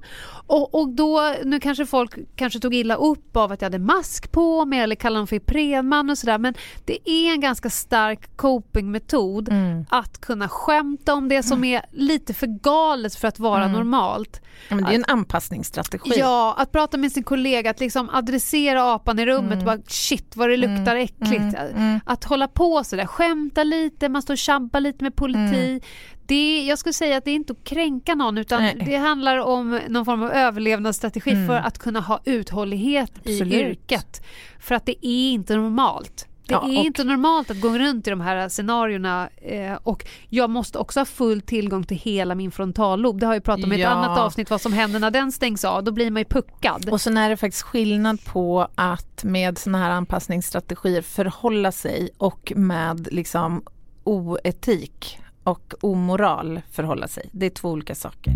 och, 0.48 0.74
och 0.74 0.88
då, 0.88 1.34
nu 1.44 1.60
kanske 1.60 1.86
folk 1.86 2.14
kanske 2.36 2.60
tog 2.60 2.74
illa 2.74 2.94
upp 2.94 3.36
av 3.36 3.52
att 3.52 3.60
jag 3.62 3.66
hade 3.66 3.78
mask 3.78 4.32
på 4.32 4.64
mig 4.64 4.78
eller 4.80 4.96
kallade 4.96 5.20
dem 5.20 5.26
för 5.26 5.36
Iprenman 5.36 6.10
och 6.10 6.18
sådär 6.18 6.38
men 6.38 6.54
det 6.84 7.10
är 7.10 7.32
en 7.32 7.40
ganska 7.40 7.70
stark 7.70 8.36
copingmetod 8.36 9.48
Mm. 9.48 9.84
att 9.90 10.20
kunna 10.20 10.48
skämta 10.48 11.14
om 11.14 11.28
det 11.28 11.42
som 11.42 11.64
är 11.64 11.82
lite 11.92 12.34
för 12.34 12.46
galet 12.46 13.14
för 13.14 13.28
att 13.28 13.38
vara 13.38 13.60
Mm. 13.64 13.72
normalt. 13.72 14.40
Men 14.68 14.84
det 14.84 14.90
är 14.90 14.94
en 14.94 15.04
anpassningsstrategi 15.08 16.15
strategi. 16.16 16.20
Ja, 16.20 16.54
att 16.58 16.72
prata 16.72 16.96
med 16.96 17.12
sin 17.12 17.24
kollega, 17.24 17.70
att 17.70 17.80
liksom 17.80 18.10
adressera 18.10 18.94
apan 18.94 19.18
i 19.18 19.26
rummet, 19.26 19.52
mm. 19.52 19.64
bara 19.64 19.78
shit 19.86 20.36
vad 20.36 20.50
det 20.50 20.56
luktar 20.56 20.96
mm. 20.96 21.04
äckligt. 21.04 21.56
Mm. 21.58 21.76
mm. 21.76 22.00
Att 22.06 22.24
hålla 22.24 22.48
på 22.48 22.84
sådär, 22.84 23.06
skämta 23.06 23.64
lite, 23.64 24.08
man 24.08 24.22
står 24.22 24.34
och 24.34 24.38
tjabbar 24.38 24.80
lite 24.80 25.04
med 25.04 25.16
politi. 25.16 25.68
Mm. 25.68 25.80
Det, 26.26 26.66
jag 26.66 26.78
skulle 26.78 26.92
säga 26.92 27.16
att 27.16 27.24
det 27.24 27.30
är 27.30 27.34
inte 27.34 27.52
att 27.52 27.64
kränka 27.64 28.14
någon 28.14 28.38
utan 28.38 28.62
Nej. 28.62 28.82
det 28.86 28.96
handlar 28.96 29.38
om 29.38 29.80
någon 29.88 30.04
form 30.04 30.22
av 30.22 30.32
överlevnadsstrategi 30.32 31.30
mm. 31.30 31.46
för 31.46 31.54
att 31.56 31.78
kunna 31.78 32.00
ha 32.00 32.20
uthållighet 32.24 33.12
Absolut. 33.18 33.54
i 33.54 33.60
yrket. 33.60 34.22
För 34.60 34.74
att 34.74 34.86
det 34.86 35.06
är 35.06 35.30
inte 35.30 35.56
normalt. 35.56 36.26
Det 36.48 36.54
ja, 36.54 36.68
är 36.68 36.84
inte 36.84 37.04
normalt 37.04 37.50
att 37.50 37.60
gå 37.60 37.68
runt 37.68 38.06
i 38.06 38.10
de 38.10 38.20
här 38.20 38.48
scenarierna 38.48 39.28
eh, 39.36 39.78
och 39.82 40.06
jag 40.28 40.50
måste 40.50 40.78
också 40.78 41.00
ha 41.00 41.04
full 41.04 41.40
tillgång 41.40 41.84
till 41.84 41.96
hela 41.96 42.34
min 42.34 42.50
frontallob. 42.50 43.20
Det 43.20 43.26
har 43.26 43.34
jag 43.34 43.44
pratat 43.44 43.64
om 43.64 43.72
i 43.72 43.80
ja. 43.80 43.88
ett 43.88 43.96
annat 43.96 44.18
avsnitt 44.18 44.50
vad 44.50 44.60
som 44.60 44.72
händer 44.72 45.00
när 45.00 45.10
den 45.10 45.32
stängs 45.32 45.64
av. 45.64 45.84
Då 45.84 45.92
blir 45.92 46.10
man 46.10 46.20
ju 46.20 46.24
puckad. 46.24 46.88
Och 46.90 47.00
sen 47.00 47.16
är 47.16 47.30
det 47.30 47.36
faktiskt 47.36 47.62
skillnad 47.62 48.24
på 48.24 48.68
att 48.74 49.24
med 49.24 49.58
såna 49.58 49.78
här 49.78 49.90
anpassningsstrategier 49.90 51.02
förhålla 51.02 51.72
sig 51.72 52.10
och 52.18 52.52
med 52.56 53.08
liksom 53.12 53.62
oetik 54.04 55.18
och 55.42 55.74
omoral 55.80 56.60
förhålla 56.70 57.08
sig. 57.08 57.28
Det 57.32 57.46
är 57.46 57.50
två 57.50 57.70
olika 57.70 57.94
saker. 57.94 58.32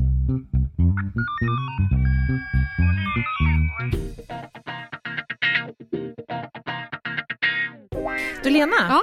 Du 8.42 8.50
Lena, 8.50 8.76
ja? 8.88 9.02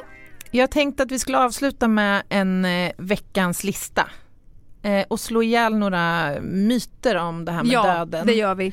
jag 0.51 0.71
tänkte 0.71 1.03
att 1.03 1.11
vi 1.11 1.19
skulle 1.19 1.37
avsluta 1.37 1.87
med 1.87 2.23
en 2.29 2.65
eh, 2.65 2.91
veckans 2.97 3.63
lista 3.63 4.09
eh, 4.83 5.05
och 5.07 5.19
slå 5.19 5.43
ihjäl 5.43 5.77
några 5.77 6.33
myter 6.41 7.15
om 7.15 7.45
det 7.45 7.51
här 7.51 7.63
med 7.63 7.71
ja, 7.71 7.83
döden. 7.83 8.19
Ja, 8.19 8.25
det 8.25 8.33
gör 8.33 8.55
vi. 8.55 8.67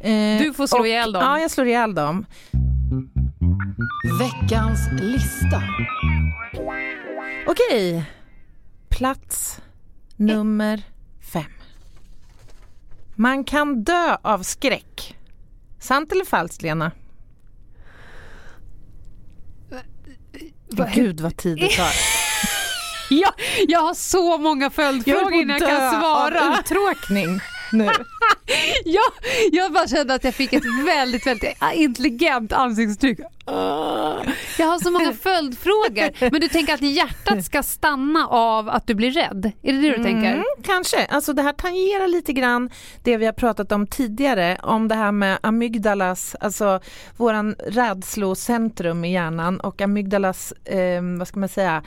Eh, 0.00 0.42
du 0.42 0.54
får 0.54 0.66
slå 0.66 0.78
och, 0.78 0.86
ihjäl 0.86 1.12
dem. 1.12 1.22
Ja, 1.22 1.40
jag 1.40 1.50
slår 1.50 1.66
ihjäl 1.66 1.94
dem. 1.94 2.26
Veckans 4.18 4.80
lista. 5.00 5.62
Okej, 7.46 8.04
plats 8.88 9.60
nummer 10.16 10.82
fem. 11.32 11.52
Man 13.14 13.44
kan 13.44 13.84
dö 13.84 14.16
av 14.22 14.42
skräck. 14.42 15.16
Sant 15.78 16.12
eller 16.12 16.24
falskt, 16.24 16.62
Lena? 16.62 16.90
Gud 20.94 21.20
vad 21.20 21.36
tid 21.36 21.56
det 21.56 21.68
tar. 21.76 21.92
ja, 23.10 23.32
jag 23.68 23.80
har 23.80 23.94
så 23.94 24.38
många 24.38 24.70
följdfrågor 24.70 25.32
innan 25.32 25.58
jag 25.58 25.68
kan 25.68 25.90
svara. 26.00 26.34
Jag 26.34 26.52
av 26.52 26.58
uttråkning 26.60 27.40
nu. 27.72 27.84
ja, 28.84 29.02
jag 29.52 29.72
bara 29.72 29.88
kände 29.88 30.14
att 30.14 30.24
jag 30.24 30.34
fick 30.34 30.52
ett 30.52 30.64
väldigt, 30.86 31.26
väldigt 31.26 31.56
intelligent 31.74 32.52
ansiktsuttryck. 32.52 33.18
Jag 34.58 34.66
har 34.66 34.78
så 34.78 34.90
många 34.90 35.12
följdfrågor. 35.12 36.30
Men 36.30 36.40
du 36.40 36.48
tänker 36.48 36.74
att 36.74 36.82
hjärtat 36.82 37.44
ska 37.44 37.62
stanna 37.62 38.26
av 38.28 38.68
att 38.68 38.86
du 38.86 38.94
blir 38.94 39.10
rädd? 39.10 39.52
Är 39.62 39.72
det 39.72 39.80
det 39.80 39.88
du 39.88 39.94
mm, 39.94 40.04
tänker? 40.04 40.44
Kanske. 40.62 41.04
Alltså 41.04 41.32
det 41.32 41.42
här 41.42 41.52
tangerar 41.52 42.08
lite 42.08 42.32
grann 42.32 42.70
det 43.02 43.16
vi 43.16 43.26
har 43.26 43.32
pratat 43.32 43.72
om 43.72 43.86
tidigare, 43.86 44.58
om 44.62 44.88
det 44.88 44.94
här 44.94 45.12
med 45.12 45.38
amygdalas, 45.42 46.36
alltså 46.40 46.80
våran 47.16 47.54
rädslocentrum 47.66 49.04
i 49.04 49.12
hjärnan 49.12 49.60
och 49.60 49.80
amygdalas, 49.80 50.52
eh, 50.52 51.02
vad 51.18 51.28
ska 51.28 51.40
man 51.40 51.48
säga, 51.48 51.82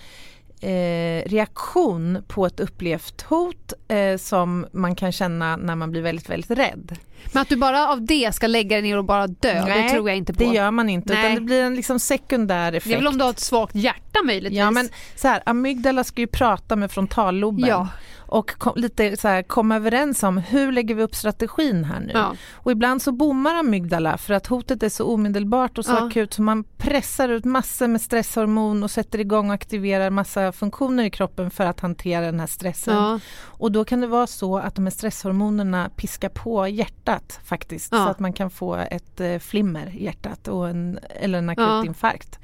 eh, 0.62 1.30
reaktion 1.30 2.24
på 2.28 2.46
ett 2.46 2.60
upplevt 2.60 3.22
hot 3.22 3.74
eh, 3.88 4.18
som 4.18 4.66
man 4.72 4.96
kan 4.96 5.12
känna 5.12 5.56
när 5.58 5.76
man 5.76 5.92
blir 5.92 6.02
väldigt, 6.02 6.30
väldigt 6.30 6.52
rädd. 6.52 6.98
Men 7.32 7.42
att 7.42 7.50
du 7.50 7.56
bara 7.56 7.88
av 7.88 8.06
det 8.06 8.36
ska 8.36 8.48
lägga 8.48 8.76
dig 8.76 8.82
ner 8.82 8.98
och 8.98 9.06
bara 9.06 9.28
dö, 9.28 9.66
Nej, 9.66 9.84
det 9.84 9.90
tror 9.90 10.10
jag 10.10 10.18
inte 10.18 10.34
på. 10.34 10.40
det 10.40 10.46
gör 10.46 10.72
man 10.72 10.90
inte. 10.90 11.14
Utan 11.14 11.36
det 11.36 11.42
blir 11.42 11.64
en 11.64 11.76
liksom 11.76 12.00
sekundär 12.00 12.74
effekt. 12.74 12.86
Det 12.86 12.94
är 12.94 12.98
väl 12.98 13.08
om 13.08 13.18
du 13.18 13.24
har 13.24 13.32
ett 13.32 13.40
svagt 13.40 13.76
hjärta 13.76 14.24
möjligtvis. 14.24 14.60
Ja 14.60 14.72
men 14.72 14.90
så 15.16 15.28
här, 15.28 15.44
amygdala 15.46 16.04
ska 16.04 16.22
ju 16.22 16.28
prata 16.28 16.76
med 16.76 16.92
frontalloben. 16.92 17.70
Ja 17.70 17.88
och 18.32 18.58
kom, 18.58 18.74
lite 18.76 19.18
så 19.18 19.28
här, 19.28 19.44
komma 19.44 19.76
överens 19.76 20.24
om 20.24 20.38
hur 20.38 20.72
lägger 20.72 20.96
vi 20.96 21.04
upp 21.04 21.16
strategin 21.16 21.84
här 21.84 22.00
nu. 22.00 22.12
Ja. 22.14 22.36
Och 22.54 22.72
ibland 22.72 23.02
så 23.02 23.12
bommar 23.12 23.56
amygdala 23.56 24.18
för 24.18 24.34
att 24.34 24.48
hotet 24.48 24.84
är 24.84 24.90
så 24.90 25.06
omedelbart 25.06 25.78
och 25.78 25.86
så 25.86 25.92
ja. 25.92 26.08
akut 26.08 26.34
så 26.34 26.42
man 26.42 26.64
pressar 26.78 27.30
ut 27.30 27.46
massor 27.46 27.88
med 27.88 28.02
stresshormon 28.02 28.84
och 28.84 28.92
sätter 28.92 29.20
igång 29.20 29.48
och 29.48 29.54
aktiverar 29.54 30.10
massa 30.10 30.52
funktioner 30.52 31.04
i 31.04 31.10
kroppen 31.10 31.52
för 31.52 31.66
att 31.66 31.80
hantera 31.80 32.26
den 32.26 32.40
här 32.40 32.48
stressen. 32.48 32.96
Ja. 32.96 33.20
Och 33.44 33.72
då 33.72 33.86
kan 33.86 34.02
det 34.02 34.08
vara 34.08 34.28
så 34.28 34.58
att 34.58 34.76
de 34.76 34.86
här 34.86 34.92
stresshormonerna 34.92 35.90
piskar 35.96 36.30
på 36.30 36.68
hjärtat 36.68 37.11
faktiskt 37.44 37.90
så 37.90 38.08
att 38.08 38.20
man 38.20 38.34
kan 38.34 38.50
få 38.50 38.76
ett 38.76 39.20
eh, 39.20 39.40
flimmer 39.40 39.96
i 39.96 40.04
hjärtat 40.04 40.48
och 40.48 40.70
en, 40.70 41.00
eller 41.10 41.38
en 41.38 41.50
akut 41.50 41.86
infarkt. 41.86 42.40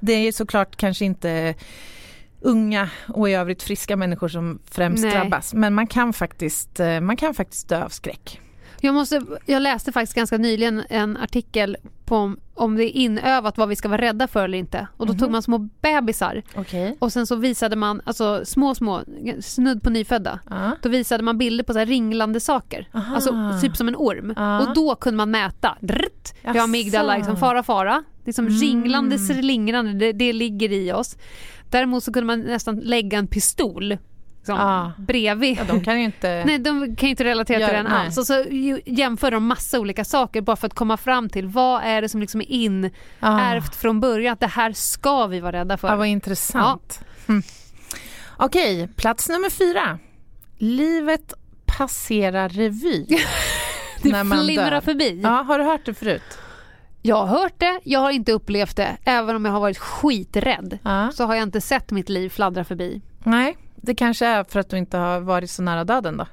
Det 0.00 0.12
är 0.12 0.32
såklart 0.32 0.76
kanske 0.76 1.04
inte 1.04 1.54
unga 2.40 2.90
och 3.08 3.30
i 3.30 3.32
övrigt 3.32 3.62
friska 3.62 3.96
människor 3.96 4.28
som 4.28 4.58
främst 4.70 5.02
Nej. 5.02 5.12
drabbas. 5.12 5.54
Men 5.54 5.74
man 5.74 5.86
kan, 5.86 6.12
faktiskt, 6.12 6.80
eh, 6.80 7.00
man 7.00 7.16
kan 7.16 7.34
faktiskt 7.34 7.68
dö 7.68 7.84
av 7.84 7.88
skräck. 7.88 8.40
Jag, 8.80 8.94
måste, 8.94 9.22
jag 9.46 9.62
läste 9.62 9.92
faktiskt 9.92 10.14
ganska 10.14 10.38
nyligen 10.38 10.82
en 10.88 11.16
artikel 11.16 11.76
på 12.04 12.34
om, 12.54 12.76
det 12.76 12.84
är 12.84 12.96
inövat 12.96 13.58
vad 13.58 13.68
vi 13.68 13.76
ska 13.76 13.88
vara 13.88 14.00
rädda 14.00 14.26
för 14.26 14.44
eller 14.44 14.58
inte. 14.58 14.86
Och 14.96 15.06
då 15.06 15.12
mm 15.12 15.16
-hmm. 15.16 15.20
tog 15.20 15.30
man 15.30 15.42
små 15.42 15.58
bebisar 15.58 16.42
okay. 16.56 16.94
och 16.98 17.12
sen 17.12 17.26
så 17.26 17.36
visade 17.36 17.76
man, 17.76 18.00
alltså 18.04 18.44
små 18.44 18.74
små, 18.74 19.02
snudd 19.40 19.82
på 19.82 19.90
nyfödda. 19.90 20.38
Uh. 20.50 20.72
Då 20.82 20.88
visade 20.88 21.22
man 21.22 21.38
bilder 21.38 21.64
på 21.64 21.72
så 21.72 21.84
ringlande 21.84 22.40
saker. 22.40 22.88
Aha. 22.94 23.14
Alltså 23.14 23.34
typ 23.62 23.76
som 23.76 23.88
en 23.88 23.96
orm. 23.96 24.30
Uh. 24.38 24.68
Och 24.68 24.74
då 24.74 24.94
kunde 24.94 25.16
man 25.16 25.30
mäta. 25.30 25.76
Drrt, 25.80 26.34
vi 26.42 26.58
har 26.58 26.64
amygdala, 26.64 27.16
liksom, 27.16 27.36
fara 27.36 27.62
fara. 27.62 28.04
Liksom 28.24 28.46
mm. 28.46 28.58
ringlande, 28.58 29.18
slingrande, 29.18 29.92
det, 29.92 30.12
det 30.12 30.32
ligger 30.32 30.72
i 30.72 30.92
oss. 30.92 31.16
Däremot 31.70 32.04
så 32.04 32.12
kunde 32.12 32.26
man 32.26 32.40
nästan 32.40 32.76
lägga 32.76 33.18
en 33.18 33.26
pistol 33.26 33.96
liksom, 34.40 34.58
ah. 34.58 34.92
bredvid. 34.98 35.58
Ja, 35.58 35.64
de 35.64 35.84
kan 35.84 35.98
ju 35.98 36.04
inte... 36.04 36.42
nej, 36.46 36.58
de 36.58 36.96
kan 36.96 37.08
inte 37.08 37.24
relatera 37.24 37.66
till 37.66 37.76
den 37.76 37.86
alls. 37.86 38.18
Och 38.18 38.26
så 38.26 38.44
jämför 38.86 39.30
de 39.30 39.46
massa 39.46 39.80
olika 39.80 40.04
saker 40.04 40.40
bara 40.40 40.56
för 40.56 40.66
att 40.66 40.74
komma 40.74 40.96
fram 40.96 41.28
till 41.28 41.46
vad 41.46 41.82
är 41.82 42.02
det 42.02 42.08
som 42.08 42.20
liksom 42.20 42.40
är 42.40 42.50
inärvt 42.50 43.68
ah. 43.68 43.76
från 43.80 44.00
början. 44.00 44.32
Att 44.32 44.40
det 44.40 44.46
här 44.46 44.72
ska 44.72 45.26
vi 45.26 45.40
vara 45.40 45.52
rädda 45.52 45.76
för. 45.76 45.88
Ja, 45.88 45.96
vad 45.96 46.06
intressant. 46.06 47.00
Ja. 47.26 47.32
Mm. 47.32 47.42
Okej, 48.36 48.88
plats 48.96 49.28
nummer 49.28 49.50
fyra. 49.50 49.98
Livet 50.58 51.34
passerar 51.66 52.48
revy. 52.48 53.06
det 54.02 54.12
när 54.12 54.24
man 54.24 54.38
flimrar 54.38 54.70
dör. 54.70 54.80
förbi. 54.80 55.20
Ja, 55.22 55.42
har 55.42 55.58
du 55.58 55.64
hört 55.64 55.84
det 55.84 55.94
förut? 55.94 56.38
Jag 57.02 57.16
har 57.16 57.26
hört 57.26 57.58
det, 57.58 57.80
jag 57.84 58.00
har 58.00 58.10
inte 58.10 58.32
upplevt 58.32 58.76
det. 58.76 58.96
Även 59.04 59.36
om 59.36 59.44
jag 59.44 59.52
har 59.52 59.60
varit 59.60 59.78
skiträdd 59.78 60.78
ja. 60.82 61.10
så 61.14 61.24
har 61.24 61.34
jag 61.34 61.42
inte 61.42 61.60
sett 61.60 61.90
mitt 61.90 62.08
liv 62.08 62.28
fladdra 62.28 62.64
förbi. 62.64 63.00
Nej, 63.24 63.56
det 63.80 63.94
kanske 63.94 64.26
är 64.26 64.44
för 64.44 64.60
att 64.60 64.70
du 64.70 64.78
inte 64.78 64.96
har 64.98 65.20
varit 65.20 65.50
så 65.50 65.62
nära 65.62 65.84
döden 65.84 66.16
då? 66.16 66.26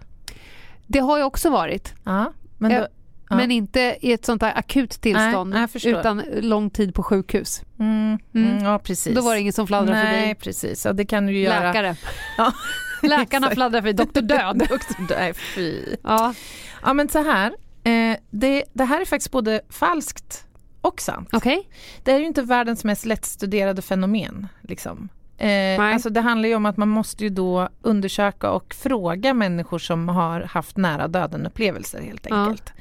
Det 0.87 0.99
har 0.99 1.17
jag 1.17 1.27
också 1.27 1.49
varit. 1.49 1.93
Ja, 2.03 2.33
men, 2.57 2.71
då, 2.71 2.87
ja. 3.29 3.35
men 3.35 3.51
inte 3.51 3.97
i 4.01 4.11
ett 4.11 4.25
sånt 4.25 4.41
här 4.41 4.57
akut 4.57 4.91
tillstånd 4.91 5.49
Nej, 5.49 5.67
utan 5.85 6.23
lång 6.41 6.69
tid 6.69 6.95
på 6.95 7.03
sjukhus. 7.03 7.61
Mm, 7.79 8.17
mm. 8.33 8.51
mm. 8.51 8.63
Ja, 8.63 8.79
precis. 8.79 9.15
Då 9.15 9.21
var 9.21 9.33
det 9.33 9.41
ingen 9.41 9.53
som 9.53 9.67
fladdrade 9.67 10.01
förbi. 10.01 10.17
Nej, 10.17 10.35
precis. 10.35 10.85
Ja, 10.85 10.93
det 10.93 11.05
kan 11.05 11.25
du 11.25 11.39
göra. 11.39 11.67
Läkare. 11.67 11.95
Ja. 12.37 12.53
Läkarna 13.03 13.49
fladdrar 13.49 13.81
förbi. 13.81 13.93
Doktor 13.93 14.21
Död. 14.21 14.57
Doktor 14.69 15.07
Död, 15.07 15.35
fy. 15.55 15.83
Ja. 16.03 16.33
ja, 16.81 16.93
men 16.93 17.09
så 17.09 17.23
här. 17.23 17.53
Eh, 17.83 18.17
det, 18.29 18.63
det 18.73 18.83
här 18.83 19.01
är 19.01 19.05
faktiskt 19.05 19.31
både 19.31 19.61
falskt 19.69 20.47
och 20.81 21.01
sant. 21.01 21.33
Okay. 21.33 21.63
Det 22.03 22.11
är 22.11 22.19
ju 22.19 22.25
inte 22.25 22.41
världens 22.41 22.83
mest 22.83 23.05
lättstuderade 23.05 23.81
fenomen. 23.81 24.47
Liksom. 24.61 25.09
Eh, 25.37 25.79
alltså 25.81 26.09
det 26.09 26.21
handlar 26.21 26.49
ju 26.49 26.55
om 26.55 26.65
att 26.65 26.77
man 26.77 26.89
måste 26.89 27.23
ju 27.23 27.29
då 27.29 27.69
undersöka 27.81 28.51
och 28.51 28.73
fråga 28.73 29.33
människor 29.33 29.79
som 29.79 30.09
har 30.09 30.41
haft 30.41 30.77
nära 30.77 31.07
döden-upplevelser 31.07 32.01
helt 32.01 32.27
enkelt. 32.27 32.73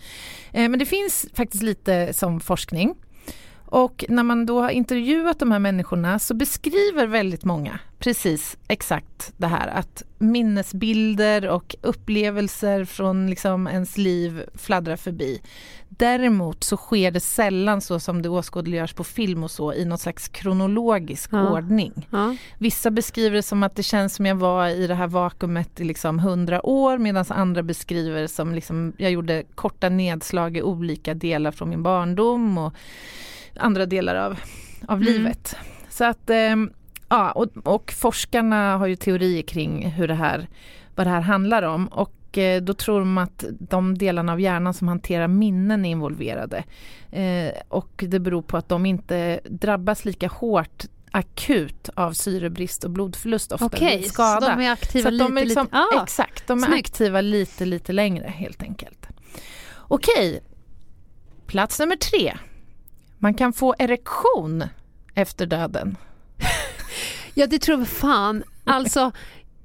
Ja. 0.53 0.61
Eh, 0.61 0.69
men 0.69 0.79
det 0.79 0.87
finns 0.87 1.27
faktiskt 1.35 1.63
lite 1.63 2.13
som 2.13 2.41
forskning. 2.41 2.95
Och 3.69 4.05
när 4.09 4.23
man 4.23 4.47
då 4.47 4.61
har 4.61 4.71
intervjuat 4.71 5.39
de 5.39 5.53
här 5.53 5.59
människorna 5.59 6.19
så 6.19 6.35
beskriver 6.35 7.07
väldigt 7.07 7.45
många 7.45 7.79
precis 7.99 8.57
exakt 8.69 9.33
det 9.37 9.47
här 9.47 9.69
att 9.69 10.03
minnesbilder 10.19 11.49
och 11.49 11.77
upplevelser 11.81 12.85
från 12.85 13.31
liksom 13.31 13.69
ens 13.69 13.99
liv 13.99 14.43
fladdrar 14.55 14.97
förbi. 14.97 15.41
Däremot 15.89 16.65
så 16.65 16.77
sker 16.77 17.11
det 17.11 17.21
sällan 17.21 17.81
så 17.81 18.01
som 18.01 18.23
det 18.23 18.29
åskådliggörs 18.29 18.93
på 18.93 19.05
film 19.05 19.45
och 19.45 19.51
så 19.51 19.73
i 19.73 19.85
någon 19.85 19.99
slags 19.99 20.29
kronologisk 20.29 21.31
ja. 21.33 21.51
ordning. 21.51 22.09
Ja. 22.11 22.37
Vissa 22.59 22.91
beskriver 22.91 23.37
det 23.37 23.43
som 23.43 23.63
att 23.63 23.77
det 23.77 23.83
känns 23.83 24.15
som 24.15 24.27
jag 24.27 24.37
var 24.37 24.69
i 24.69 24.87
det 24.87 24.95
här 24.95 25.07
vakuumet 25.07 25.81
i 25.81 25.85
liksom 25.85 26.19
hundra 26.19 26.67
år 26.67 26.99
medan 26.99 27.25
andra 27.29 27.63
beskriver 27.63 28.21
det 28.21 28.29
som 28.29 28.55
liksom 28.55 28.93
jag 28.99 29.11
gjorde 29.11 29.43
korta 29.55 29.89
nedslag 29.89 30.57
i 30.57 30.63
olika 30.63 31.15
delar 31.15 31.51
från 31.51 31.69
min 31.69 31.83
barndom 31.83 32.59
och 32.59 32.75
andra 33.57 33.87
delar 33.87 34.15
av, 34.15 34.41
av 34.89 35.03
mm. 35.03 35.13
livet. 35.13 35.57
Så 35.89 36.05
att 36.05 36.31
eh, 36.31 36.57
ja, 37.09 37.33
och, 37.33 37.47
och 37.65 37.93
forskarna 37.93 38.77
har 38.77 38.87
ju 38.87 38.97
teorier 38.97 39.43
kring 39.43 39.91
hur 39.91 40.09
det 40.09 40.15
här, 40.15 40.49
vad 40.95 41.07
det 41.07 41.11
här 41.11 41.21
handlar 41.21 41.63
om 41.63 41.87
och 41.87 42.39
eh, 42.39 42.63
då 42.63 42.75
tror 42.75 42.99
de 42.99 43.19
att 43.19 43.45
de 43.51 43.99
delarna 43.99 44.33
av 44.33 44.41
hjärnan 44.41 44.75
som 44.75 44.89
hanterar 44.89 45.29
minnen 45.29 45.85
är 45.85 45.91
involverade. 45.91 46.65
Eh, 47.11 47.53
och 47.69 48.05
det 48.09 48.19
beror 48.21 48.43
på 48.43 48.57
att 48.57 48.69
de 48.69 48.87
inte 48.87 49.41
drabbas 49.45 50.05
lika 50.05 50.29
hårt 50.29 50.85
akut 51.11 51.89
av 51.95 52.13
syrebrist 52.13 52.85
och 52.85 52.91
blodförlust 52.91 53.53
ofta 53.53 53.67
Okej, 53.67 53.99
vid 53.99 54.11
skada. 54.11 54.41
så 54.41 54.57
de 54.57 54.63
är 54.63 54.73
aktiva 54.73 55.11
lite, 55.11 55.25
de 55.25 55.39
är 55.39 55.45
liksom, 55.45 55.65
lite... 55.65 55.77
Ah, 55.77 56.03
Exakt, 56.03 56.47
de 56.47 56.63
är 56.63 56.67
snyggt. 56.67 56.87
aktiva 56.87 57.21
lite, 57.21 57.65
lite 57.65 57.93
längre 57.93 58.29
helt 58.29 58.63
enkelt. 58.63 59.09
Okej, 59.77 60.43
plats 61.47 61.81
nummer 61.81 61.97
tre. 61.97 62.37
Man 63.19 63.35
kan 63.35 63.53
få 63.53 63.75
erektion 63.79 64.65
efter 65.15 65.47
döden. 65.47 65.97
Ja, 67.39 67.47
det 67.47 67.59
tror 67.59 67.79
jag 67.79 67.89
fan. 67.89 68.45
Alltså, 68.65 69.13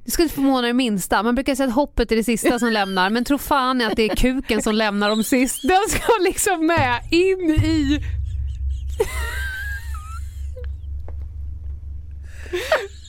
det 0.06 0.12
skulle 0.12 0.24
inte 0.24 0.36
förvåna 0.36 0.68
det 0.68 0.74
minsta. 0.74 1.24
Man 1.24 1.36
brukar 1.36 1.56
säga 1.56 1.70
att 1.70 1.76
hoppet 1.76 2.12
är 2.12 2.16
det 2.16 2.24
sista 2.24 2.60
som 2.60 2.72
lämnar, 2.72 3.10
men 3.10 3.26
tro 3.26 3.38
fan 3.38 3.82
är 3.82 3.88
att 3.88 3.96
det 3.96 4.04
är 4.12 4.16
kuken 4.16 4.62
som 4.62 4.76
lämnar 4.76 5.10
dem 5.10 5.24
sist. 5.24 5.62
Den 5.64 5.90
ska 5.90 6.12
liksom 6.22 6.66
med 6.66 7.08
in 7.12 7.50
i... 7.50 8.00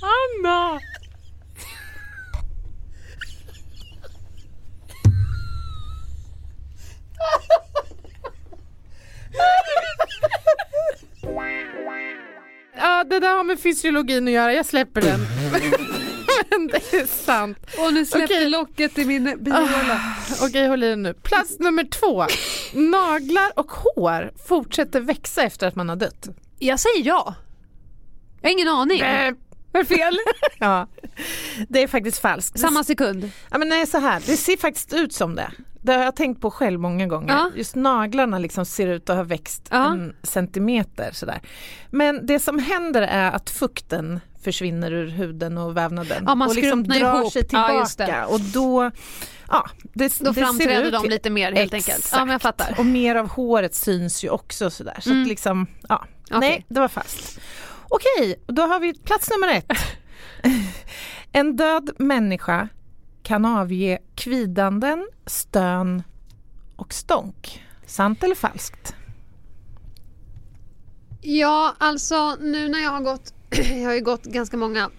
Anna! 0.02 0.80
Ja, 12.76 13.04
det 13.04 13.20
där 13.20 13.36
har 13.36 13.44
med 13.44 13.60
fysiologin 13.60 14.28
att 14.28 14.34
göra, 14.34 14.52
jag 14.52 14.66
släpper 14.66 15.00
den. 15.00 15.20
Men 16.50 16.66
det 16.66 16.92
är 16.92 17.06
sant. 17.06 17.58
Och 17.78 17.94
nu 17.94 18.06
släppte 18.06 18.34
Okej. 18.34 18.48
locket 18.48 18.98
i 18.98 19.04
min 19.04 19.38
biola. 19.40 20.00
Okej, 20.42 20.66
håll 20.68 20.84
i 20.84 20.96
nu. 20.96 21.14
Plats 21.14 21.58
nummer 21.58 21.84
två. 21.84 22.26
Naglar 22.80 23.52
och 23.58 23.70
hår 23.72 24.32
fortsätter 24.48 25.00
växa 25.00 25.42
efter 25.42 25.66
att 25.66 25.74
man 25.74 25.88
har 25.88 25.96
dött. 25.96 26.28
Jag 26.58 26.80
säger 26.80 27.06
ja. 27.06 27.34
Jag 28.40 28.48
har 28.48 28.52
ingen 28.52 28.68
aning. 28.68 29.00
Äh, 29.00 29.34
det 29.72 29.84
fel? 29.84 30.18
Ja, 30.58 30.86
det 31.68 31.82
är 31.82 31.88
faktiskt 31.88 32.18
falskt. 32.18 32.60
Samma 32.60 32.84
sekund. 32.84 33.30
Ja, 33.50 33.58
men 33.58 33.68
nej, 33.68 33.86
så 33.86 33.98
här. 33.98 34.22
Det 34.26 34.36
ser 34.36 34.56
faktiskt 34.56 34.92
ut 34.94 35.12
som 35.12 35.34
det. 35.34 35.50
Det 35.82 35.92
har 35.92 36.04
jag 36.04 36.16
tänkt 36.16 36.40
på 36.40 36.50
själv 36.50 36.80
många 36.80 37.06
gånger. 37.06 37.32
Ja. 37.34 37.50
Just 37.56 37.74
naglarna 37.74 38.38
liksom 38.38 38.64
ser 38.66 38.86
ut 38.88 39.10
att 39.10 39.16
ha 39.16 39.22
växt 39.24 39.68
Ja. 39.70 39.92
en 39.92 40.16
centimeter. 40.22 41.10
Sådär. 41.12 41.40
Men 41.90 42.26
det 42.26 42.38
som 42.38 42.58
händer 42.58 43.02
är 43.02 43.30
att 43.32 43.50
fukten 43.50 44.20
försvinner 44.44 44.92
ur 44.92 45.08
huden 45.08 45.58
och 45.58 45.76
vävnaden 45.76 46.24
Ja, 46.26 46.46
och 46.46 46.54
liksom 46.54 46.84
drar 46.84 47.18
ihop. 47.18 47.32
sig 47.32 47.42
Ja, 47.52 47.84
tillbaka. 47.86 48.06
det. 48.18 48.24
och 48.24 48.40
då, 48.40 48.90
ja, 49.48 49.66
det, 49.82 50.18
Då 50.18 50.24
det 50.30 50.34
ser 50.34 50.42
framträder 50.44 50.82
ut 50.84 50.92
de 50.92 51.08
lite 51.08 51.30
mer 51.30 51.52
helt 51.52 51.74
enkelt. 51.74 51.98
Exakt. 51.98 52.12
Ja, 52.16 52.24
men 52.24 52.32
jag 52.32 52.42
fattar. 52.42 52.74
Och 52.78 52.86
mer 52.86 53.14
av 53.16 53.28
håret 53.28 53.74
syns 53.74 54.24
ju 54.24 54.28
också 54.30 54.70
sådär. 54.70 54.96
Så 55.00 55.10
Mm. 55.10 55.28
liksom, 55.28 55.66
ja. 55.88 56.04
Okej. 56.30 56.40
Nej, 56.40 56.66
det 56.68 56.80
var 56.80 56.88
fast. 56.88 57.40
Okej, 57.88 58.42
då 58.46 58.62
har 58.62 58.80
vi 58.80 58.94
plats 58.94 59.30
nummer 59.30 59.54
ett. 59.54 59.72
en 61.32 61.56
död 61.56 61.90
människa 61.98 62.68
kan 63.22 63.44
avge 63.44 63.98
kvidanden, 64.14 65.08
stön 65.26 66.02
och 66.76 66.92
stånk. 66.92 67.62
Sant 67.86 68.22
eller 68.22 68.34
falskt? 68.34 68.94
Ja, 71.20 71.74
alltså 71.78 72.36
nu 72.40 72.68
när 72.68 72.78
jag 72.78 72.90
har 72.90 73.00
gått, 73.00 73.34
jag 73.50 73.84
har 73.86 73.94
ju 73.94 74.00
gått 74.00 74.24
ganska 74.24 74.56
många 74.56 74.90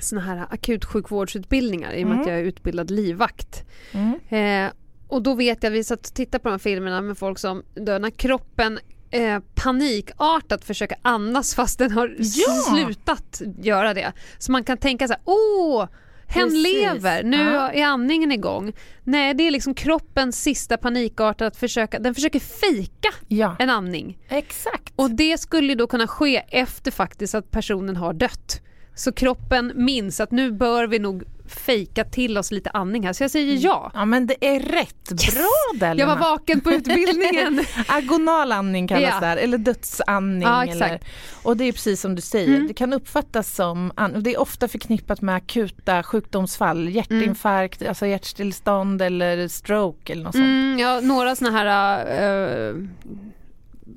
såna 0.00 0.20
här 0.20 0.46
akutsjukvårdsutbildningar 0.50 1.92
i 1.92 2.04
och 2.04 2.08
med 2.08 2.12
Mm. 2.14 2.20
att 2.22 2.26
jag 2.28 2.38
är 2.38 2.44
utbildad 2.44 2.90
livvakt. 2.90 3.64
Mm. 3.92 4.18
Eh, 4.66 4.72
och 5.08 5.22
då 5.22 5.34
vet 5.34 5.62
jag, 5.62 5.70
vi 5.70 5.84
satt 5.84 6.06
och 6.06 6.14
tittade 6.14 6.42
på 6.42 6.48
de 6.48 6.52
här 6.52 6.58
filmerna 6.58 7.00
med 7.02 7.18
folk 7.18 7.38
som 7.38 7.62
dör 7.74 7.98
när 7.98 8.10
kroppen 8.10 8.78
eh, 9.10 9.38
panikartat 9.54 10.64
försöker 10.64 10.98
andas 11.02 11.54
fast 11.54 11.78
den 11.78 11.90
har 11.90 12.16
Ja. 12.18 12.52
slutat 12.74 13.42
göra 13.62 13.94
det. 13.94 14.12
Så 14.38 14.52
man 14.52 14.64
kan 14.64 14.78
tänka 14.78 15.06
så 15.08 15.12
här, 15.12 15.22
åh, 15.24 15.86
hen 16.30 16.48
Precis. 16.48 16.72
lever, 16.72 17.22
nu 17.22 17.36
Ja. 17.36 17.70
är 17.72 17.84
andningen 17.84 18.32
igång. 18.32 18.72
Nej, 19.04 19.34
det 19.34 19.46
är 19.46 19.50
liksom 19.50 19.74
kroppens 19.74 20.42
sista 20.42 20.76
panikartat 20.76 21.46
att 21.46 21.56
försöka, 21.56 21.98
den 21.98 22.14
försöker 22.14 22.40
fejka 22.40 23.08
Ja, 23.28 23.56
en 23.58 23.70
andning. 23.70 24.18
exakt. 24.28 24.92
Och 24.96 25.10
det 25.10 25.40
skulle 25.40 25.74
då 25.74 25.86
kunna 25.86 26.06
ske 26.06 26.36
efter 26.50 26.90
faktiskt 26.90 27.34
att 27.34 27.50
personen 27.50 27.96
har 27.96 28.12
dött. 28.12 28.60
Så 28.94 29.12
kroppen 29.12 29.72
minns 29.74 30.20
att 30.20 30.30
nu 30.30 30.52
bör 30.52 30.86
vi 30.86 30.98
nog 30.98 31.22
fejka 31.50 32.04
till 32.04 32.38
oss 32.38 32.50
lite 32.50 32.70
andning 32.70 33.06
här. 33.06 33.12
Så 33.12 33.22
jag 33.24 33.30
säger 33.30 33.58
ja. 33.64 33.90
Ja 33.94 34.04
men 34.04 34.26
det 34.26 34.46
är 34.46 34.60
rätt. 34.60 35.08
Bra 35.34 35.48
där 35.74 35.94
Jag 35.98 36.06
var 36.06 36.16
vaken 36.16 36.60
på 36.60 36.72
utbildningen. 36.72 37.64
Agonal 37.88 38.52
andning 38.52 38.88
kallas 38.88 39.02
Ja. 39.14 39.20
det 39.20 39.26
här, 39.26 39.36
eller 39.36 39.58
dödsandning. 39.58 40.48
Ja, 40.48 40.64
eller, 40.64 41.00
och 41.42 41.56
det 41.56 41.64
är 41.64 41.72
precis 41.72 42.00
som 42.00 42.14
du 42.14 42.22
säger, 42.22 42.48
Mm. 42.54 42.66
det 42.68 42.74
kan 42.74 42.92
uppfattas 42.92 43.54
som, 43.54 43.92
det 44.16 44.34
är 44.34 44.40
ofta 44.40 44.68
förknippat 44.68 45.20
med 45.20 45.34
akuta 45.34 46.02
sjukdomsfall, 46.02 46.88
hjärtinfarkt, 46.88 47.82
alltså 47.82 48.06
hjärtstillestånd 48.06 49.02
eller 49.02 49.48
stroke 49.48 50.12
eller 50.12 50.22
något 50.22 50.34
sånt. 50.34 50.44
Mm, 50.44 50.78
ja, 50.78 51.00
några 51.00 51.36
såna 51.36 51.50
här 51.50 52.70
uh, 52.70 52.86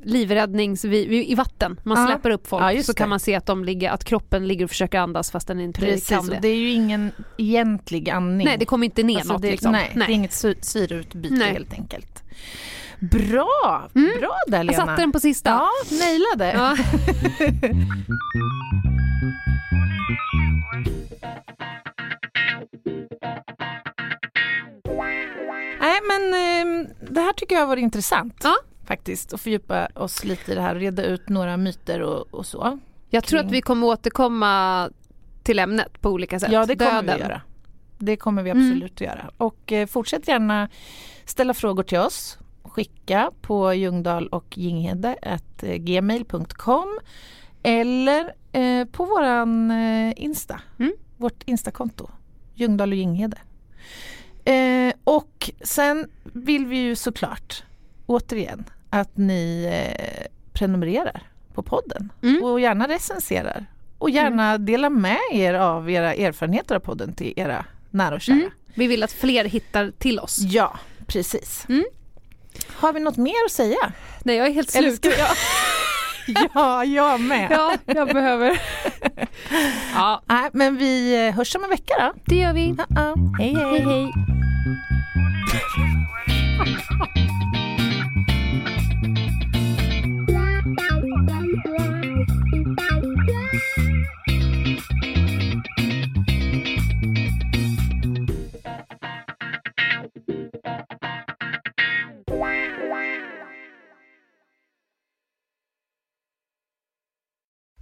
livräddnings 0.04 0.86
vi, 0.86 1.06
vi, 1.08 1.32
i 1.32 1.36
vatten. 1.36 1.80
Man 1.84 1.98
Ja. 2.02 2.08
släpper 2.08 2.30
upp 2.30 2.48
folk 2.48 2.64
Ja, 2.64 2.84
så 2.84 2.94
kan 2.94 3.06
det. 3.06 3.10
man 3.10 3.20
se 3.20 3.36
att, 3.36 3.46
de 3.46 3.64
ligger, 3.64 3.92
att 3.92 4.04
kroppen 4.04 4.48
ligger 4.48 4.64
och 4.66 4.70
försöker 4.70 5.00
andas 5.00 5.32
fast 5.32 5.48
den 5.48 5.60
inte 5.60 5.80
Precis, 5.82 6.10
kan 6.10 6.28
det. 6.28 6.40
det 6.42 6.48
är 6.48 6.56
ju 6.58 6.70
ingen 6.72 7.12
egentlig 7.38 8.10
andning. 8.10 8.46
Nej, 8.48 8.58
det 8.58 8.66
kommer 8.66 8.86
inte 8.86 9.04
ner 9.04 9.16
Alltså, 9.18 9.34
något. 9.34 9.42
det, 9.42 9.52
liksom. 9.52 9.72
nej, 9.72 9.92
det 9.96 10.02
är 10.02 10.10
inget 10.10 10.34
sy- 10.34 10.56
syreutbyte 10.62 11.34
Nej. 11.36 11.52
helt 11.54 11.74
enkelt. 11.74 12.24
Bra, 13.00 13.90
Mm. 13.96 14.12
bra 14.20 14.32
där 14.48 14.64
Lena. 14.64 14.74
Jag 14.78 14.88
satte 14.88 15.02
den 15.02 15.12
på 15.12 15.20
sista. 15.20 15.50
Ja, 15.50 15.70
nailade. 15.98 16.54
Ja. 16.54 16.78
Nej 25.80 26.00
men 26.08 26.34
eh, 26.34 26.88
det 27.12 27.22
här 27.22 27.34
tycker 27.34 27.56
jag 27.56 27.68
varit 27.68 27.82
intressant. 27.82 28.36
Ja. 28.44 28.56
Faktiskt, 28.86 29.34
att 29.34 29.42
fördjupa 29.42 29.88
oss 29.96 30.24
lite 30.24 30.52
i 30.52 30.56
det 30.56 30.62
här 30.62 30.76
och 30.76 30.82
reda 30.82 31.04
ut 31.04 31.30
några 31.30 31.58
myter 31.58 32.02
och, 32.02 32.34
och 32.34 32.46
så. 32.46 32.80
Jag 33.10 33.24
tror 33.24 33.40
att 33.40 33.52
vi 33.52 33.62
kommer 33.62 33.88
återkomma 33.88 34.90
till 35.44 35.60
ämnet 35.60 36.02
på 36.02 36.10
olika 36.10 36.40
sätt. 36.40 36.52
Ja 36.52 36.66
det 36.66 36.76
kommer 36.76 36.92
Döden. 37.02 37.16
vi 37.18 37.22
göra. 37.24 37.42
Det 37.98 38.18
kommer 38.18 38.44
vi 38.44 38.50
Mm. 38.50 38.68
absolut 38.68 38.94
att 38.94 39.02
göra. 39.02 39.32
Och 39.38 39.72
eh, 39.72 39.88
fortsätt 39.88 40.28
gärna 40.28 40.70
ställa 41.26 41.54
frågor 41.54 41.84
till 41.84 41.98
oss. 41.98 42.38
Skicka 42.64 43.32
på 43.42 43.74
Ljungdahl 43.74 44.28
och 44.28 44.58
Ginghede 44.58 45.16
eh, 45.62 45.76
gmail.com 45.76 47.00
eller 47.64 48.34
eh, 48.52 48.86
på 48.86 49.06
våran 49.06 49.72
eh, 49.72 50.14
Insta. 50.18 50.62
Mm. 50.80 50.94
Vårt 51.18 51.44
Instakonto. 51.44 52.10
Ljungdahl 52.54 52.92
och 52.92 52.98
Ginghede. 52.98 53.38
Eh, 54.46 54.94
och 55.04 55.52
sen 55.62 56.10
vill 56.24 56.66
vi 56.66 56.78
ju 56.78 56.96
såklart 56.96 57.64
återigen 58.06 58.64
att 58.90 59.18
ni 59.18 59.70
eh, 59.72 60.26
prenumererar 60.54 61.22
på 61.54 61.64
podden 61.64 62.12
Mm. 62.24 62.44
och 62.44 62.60
gärna 62.60 62.88
recenserar 62.88 63.66
och 63.98 64.10
gärna 64.10 64.58
dela 64.58 64.90
med 64.90 65.18
er 65.32 65.54
av 65.54 65.90
era 65.90 66.14
erfarenheter 66.14 66.76
av 66.76 66.80
podden 66.80 67.14
till 67.14 67.34
era 67.36 67.66
nära 67.92 68.16
och 68.16 68.22
kära. 68.22 68.36
Mm. 68.36 68.50
Vi 68.74 68.88
vill 68.88 69.04
att 69.04 69.12
fler 69.12 69.46
hittar 69.46 69.92
till 70.00 70.20
oss. 70.20 70.40
Ja, 70.40 70.78
precis. 71.08 71.66
Mm. 71.70 71.84
Har 72.76 72.94
vi 72.94 73.00
något 73.00 73.18
mer 73.18 73.46
att 73.46 73.52
säga? 73.52 73.92
Nej, 74.24 74.36
jag 74.36 74.48
är 74.48 74.52
helt 74.52 74.70
slut. 74.72 75.06
jag... 75.06 75.28
ja, 76.54 76.86
jag 76.86 77.22
med. 77.22 77.52
Ja, 77.52 77.78
jag 77.86 78.08
behöver. 78.08 78.62
ja, 79.96 80.22
Nej, 80.26 80.50
men 80.54 80.78
vi 80.78 81.28
eh, 81.28 81.34
hörs 81.36 81.56
om 81.56 81.64
en 81.64 81.70
vecka 81.70 81.94
då. 82.00 82.14
det 82.26 82.36
gör 82.36 82.54
vi. 82.54 82.76
Ja, 82.78 82.86
ja. 82.90 83.16
Hej, 83.40 83.54
hej. 83.56 83.80
Hej, 83.80 83.82
hej. 83.82 84.12